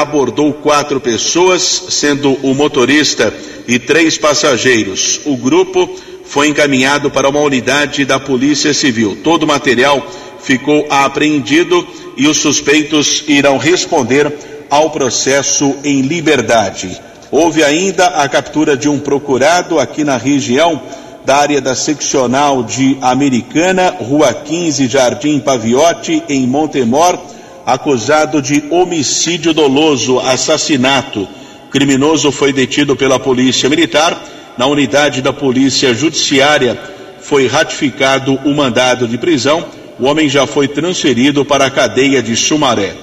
abordou 0.00 0.52
quatro 0.52 1.00
pessoas, 1.00 1.62
sendo 1.90 2.32
o 2.42 2.54
motorista 2.54 3.32
e 3.66 3.78
três 3.78 4.18
passageiros. 4.18 5.20
O 5.24 5.36
grupo 5.36 5.88
foi 6.24 6.48
encaminhado 6.48 7.10
para 7.10 7.28
uma 7.28 7.40
unidade 7.40 8.04
da 8.04 8.18
Polícia 8.18 8.74
Civil. 8.74 9.18
Todo 9.22 9.44
o 9.44 9.46
material 9.46 10.04
ficou 10.40 10.86
apreendido 10.90 11.86
e 12.16 12.26
os 12.26 12.38
suspeitos 12.38 13.24
irão 13.28 13.56
responder 13.56 14.32
ao 14.68 14.90
processo 14.90 15.76
em 15.84 16.02
liberdade. 16.02 17.00
Houve 17.30 17.62
ainda 17.62 18.06
a 18.06 18.28
captura 18.28 18.76
de 18.76 18.88
um 18.88 18.98
procurado 18.98 19.78
aqui 19.78 20.04
na 20.04 20.16
região 20.16 20.80
da 21.24 21.36
área 21.36 21.60
da 21.60 21.74
seccional 21.74 22.62
de 22.62 22.98
Americana, 23.00 23.96
Rua 23.98 24.32
15, 24.34 24.88
Jardim 24.88 25.40
Paviote, 25.40 26.22
em 26.28 26.46
Montemor, 26.46 27.18
acusado 27.66 28.42
de 28.42 28.64
homicídio 28.70 29.52
doloso, 29.52 30.18
assassinato. 30.20 31.28
Criminoso 31.70 32.30
foi 32.30 32.52
detido 32.52 32.94
pela 32.94 33.18
Polícia 33.18 33.68
Militar. 33.68 34.22
Na 34.56 34.66
unidade 34.66 35.20
da 35.20 35.32
Polícia 35.32 35.92
Judiciária 35.94 36.78
foi 37.20 37.46
ratificado 37.46 38.34
o 38.44 38.54
mandado 38.54 39.08
de 39.08 39.18
prisão. 39.18 39.64
O 39.98 40.06
homem 40.06 40.28
já 40.28 40.46
foi 40.46 40.68
transferido 40.68 41.44
para 41.44 41.66
a 41.66 41.70
cadeia 41.70 42.22
de 42.22 42.36
Sumaré. 42.36 42.94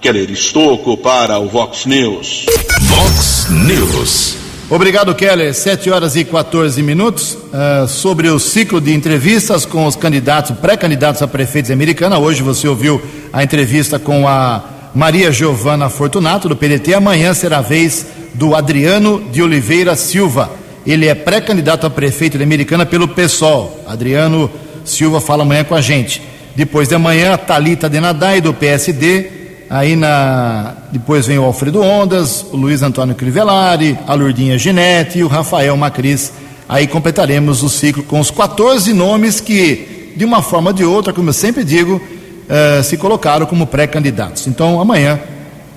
Keller 0.00 0.30
Estocco 0.30 0.96
para 0.96 1.38
o 1.38 1.48
Vox 1.48 1.86
News. 1.86 2.46
Vox 2.80 3.46
News. 3.50 4.39
Obrigado, 4.70 5.12
Keller. 5.16 5.52
7 5.52 5.90
horas 5.90 6.14
e 6.14 6.24
14 6.24 6.80
minutos. 6.80 7.34
Uh, 7.34 7.88
sobre 7.88 8.28
o 8.28 8.38
ciclo 8.38 8.80
de 8.80 8.94
entrevistas 8.94 9.66
com 9.66 9.84
os 9.84 9.96
candidatos, 9.96 10.56
pré-candidatos 10.58 11.20
a 11.22 11.26
prefeitos 11.26 11.72
americana. 11.72 12.20
Hoje 12.20 12.40
você 12.40 12.68
ouviu 12.68 13.02
a 13.32 13.42
entrevista 13.42 13.98
com 13.98 14.28
a 14.28 14.62
Maria 14.94 15.32
Giovana 15.32 15.90
Fortunato, 15.90 16.48
do 16.48 16.54
PDT. 16.54 16.94
Amanhã 16.94 17.34
será 17.34 17.58
a 17.58 17.62
vez 17.62 18.06
do 18.32 18.54
Adriano 18.54 19.20
de 19.32 19.42
Oliveira 19.42 19.96
Silva. 19.96 20.48
Ele 20.86 21.08
é 21.08 21.16
pré-candidato 21.16 21.84
a 21.84 21.90
prefeito 21.90 22.38
de 22.38 22.44
Americana 22.44 22.86
pelo 22.86 23.08
PSOL. 23.08 23.82
Adriano 23.88 24.48
Silva 24.84 25.20
fala 25.20 25.42
amanhã 25.42 25.64
com 25.64 25.74
a 25.74 25.80
gente. 25.80 26.22
Depois 26.54 26.88
de 26.88 26.94
amanhã, 26.94 27.34
a 27.34 27.38
Thalita 27.38 27.88
Denadai, 27.88 28.40
do 28.40 28.54
PSD 28.54 29.39
Aí 29.70 29.94
na 29.94 30.74
depois 30.90 31.28
vem 31.28 31.38
o 31.38 31.44
Alfredo 31.44 31.80
Ondas, 31.80 32.44
o 32.50 32.56
Luiz 32.56 32.82
Antônio 32.82 33.14
Crivellari, 33.14 33.96
a 34.04 34.14
Lurdinha 34.14 34.58
Ginete 34.58 35.20
e 35.20 35.24
o 35.24 35.28
Rafael 35.28 35.76
Macris. 35.76 36.32
Aí 36.68 36.88
completaremos 36.88 37.62
o 37.62 37.68
ciclo 37.68 38.02
com 38.02 38.18
os 38.18 38.32
14 38.32 38.92
nomes 38.92 39.38
que, 39.38 40.12
de 40.16 40.24
uma 40.24 40.42
forma 40.42 40.70
ou 40.70 40.74
de 40.74 40.84
outra, 40.84 41.12
como 41.12 41.28
eu 41.28 41.32
sempre 41.32 41.62
digo, 41.62 42.02
eh, 42.48 42.82
se 42.82 42.96
colocaram 42.96 43.46
como 43.46 43.64
pré-candidatos. 43.64 44.48
Então, 44.48 44.80
amanhã, 44.80 45.20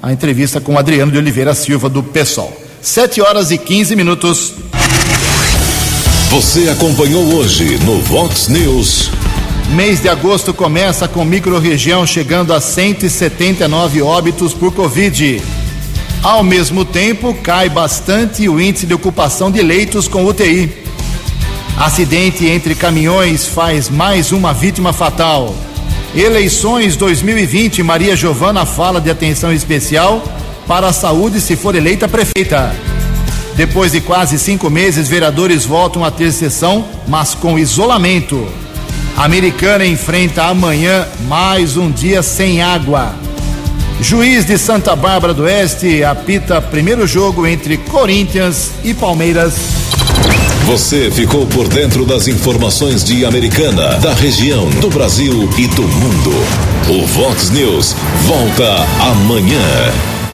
a 0.02 0.12
entrevista 0.12 0.60
com 0.60 0.74
o 0.74 0.78
Adriano 0.80 1.12
de 1.12 1.18
Oliveira 1.20 1.54
Silva, 1.54 1.88
do 1.88 2.02
PSOL. 2.02 2.52
7 2.82 3.22
horas 3.22 3.52
e 3.52 3.60
15 3.60 3.96
minutos. 3.96 4.54
Você 6.32 6.68
acompanhou 6.68 7.24
hoje 7.36 7.78
no 7.86 8.02
Vox 8.02 8.48
News. 8.48 9.12
Mês 9.74 10.00
de 10.00 10.08
agosto 10.08 10.54
começa 10.54 11.08
com 11.08 11.26
microrregião 11.26 12.06
chegando 12.06 12.54
a 12.54 12.62
179 12.62 14.04
óbitos 14.04 14.54
por 14.54 14.72
Covid. 14.72 15.42
Ao 16.22 16.44
mesmo 16.44 16.86
tempo, 16.86 17.34
cai 17.42 17.70
bastante 17.70 18.48
o 18.48 18.62
índice 18.62 18.86
de 18.86 18.94
ocupação 18.94 19.50
de 19.50 19.64
leitos 19.64 20.08
com 20.08 20.26
UTI. 20.26 20.72
Acidente 21.76 22.46
entre 22.46 22.76
caminhões 22.76 23.48
faz 23.48 23.90
mais 23.90 24.32
uma 24.32 24.54
vítima 24.54 24.94
fatal. 24.94 25.56
Eleições 26.16 26.96
2020, 26.96 27.82
Maria 27.82 28.16
Giovana 28.16 28.68
fala 28.68 29.02
de 29.02 29.10
atenção 29.10 29.52
especial 29.52 30.24
para 30.68 30.90
a 30.90 30.94
saúde 30.94 31.42
se 31.42 31.56
for 31.56 31.74
eleita 31.74 32.08
prefeita. 32.08 32.76
Depois 33.56 33.94
de 33.94 34.02
quase 34.02 34.38
cinco 34.38 34.70
meses, 34.70 35.08
vereadores 35.08 35.66
voltam 35.66 36.06
a 36.06 36.12
ter 36.12 36.32
sessão, 36.32 36.86
mas 37.08 37.34
com 37.34 37.58
isolamento. 37.58 38.48
Americana 39.18 39.86
enfrenta 39.86 40.44
amanhã 40.44 41.08
mais 41.28 41.78
um 41.78 41.92
dia 41.92 42.24
sem 42.24 42.62
água. 42.62 43.14
Juiz 44.02 44.46
de 44.46 44.58
Santa 44.58 44.96
Bárbara 44.96 45.34
do 45.34 45.44
Oeste 45.44 46.04
apita 46.04 46.62
primeiro 46.62 47.06
jogo 47.06 47.46
entre 47.46 47.78
Corinthians 47.78 48.72
e 48.84 48.94
Palmeiras. 48.94 49.54
Você 50.66 51.12
ficou 51.12 51.46
por 51.46 51.68
dentro 51.68 52.06
das 52.06 52.28
informações 52.28 53.04
de 53.04 53.26
Americana, 53.26 54.00
da 54.00 54.14
região, 54.14 54.70
do 54.82 54.90
Brasil 54.90 55.48
e 55.58 55.68
do 55.68 55.84
mundo. 55.84 56.32
O 56.90 57.06
Vox 57.06 57.50
News 57.50 57.96
volta 58.26 58.76
amanhã. 59.12 60.13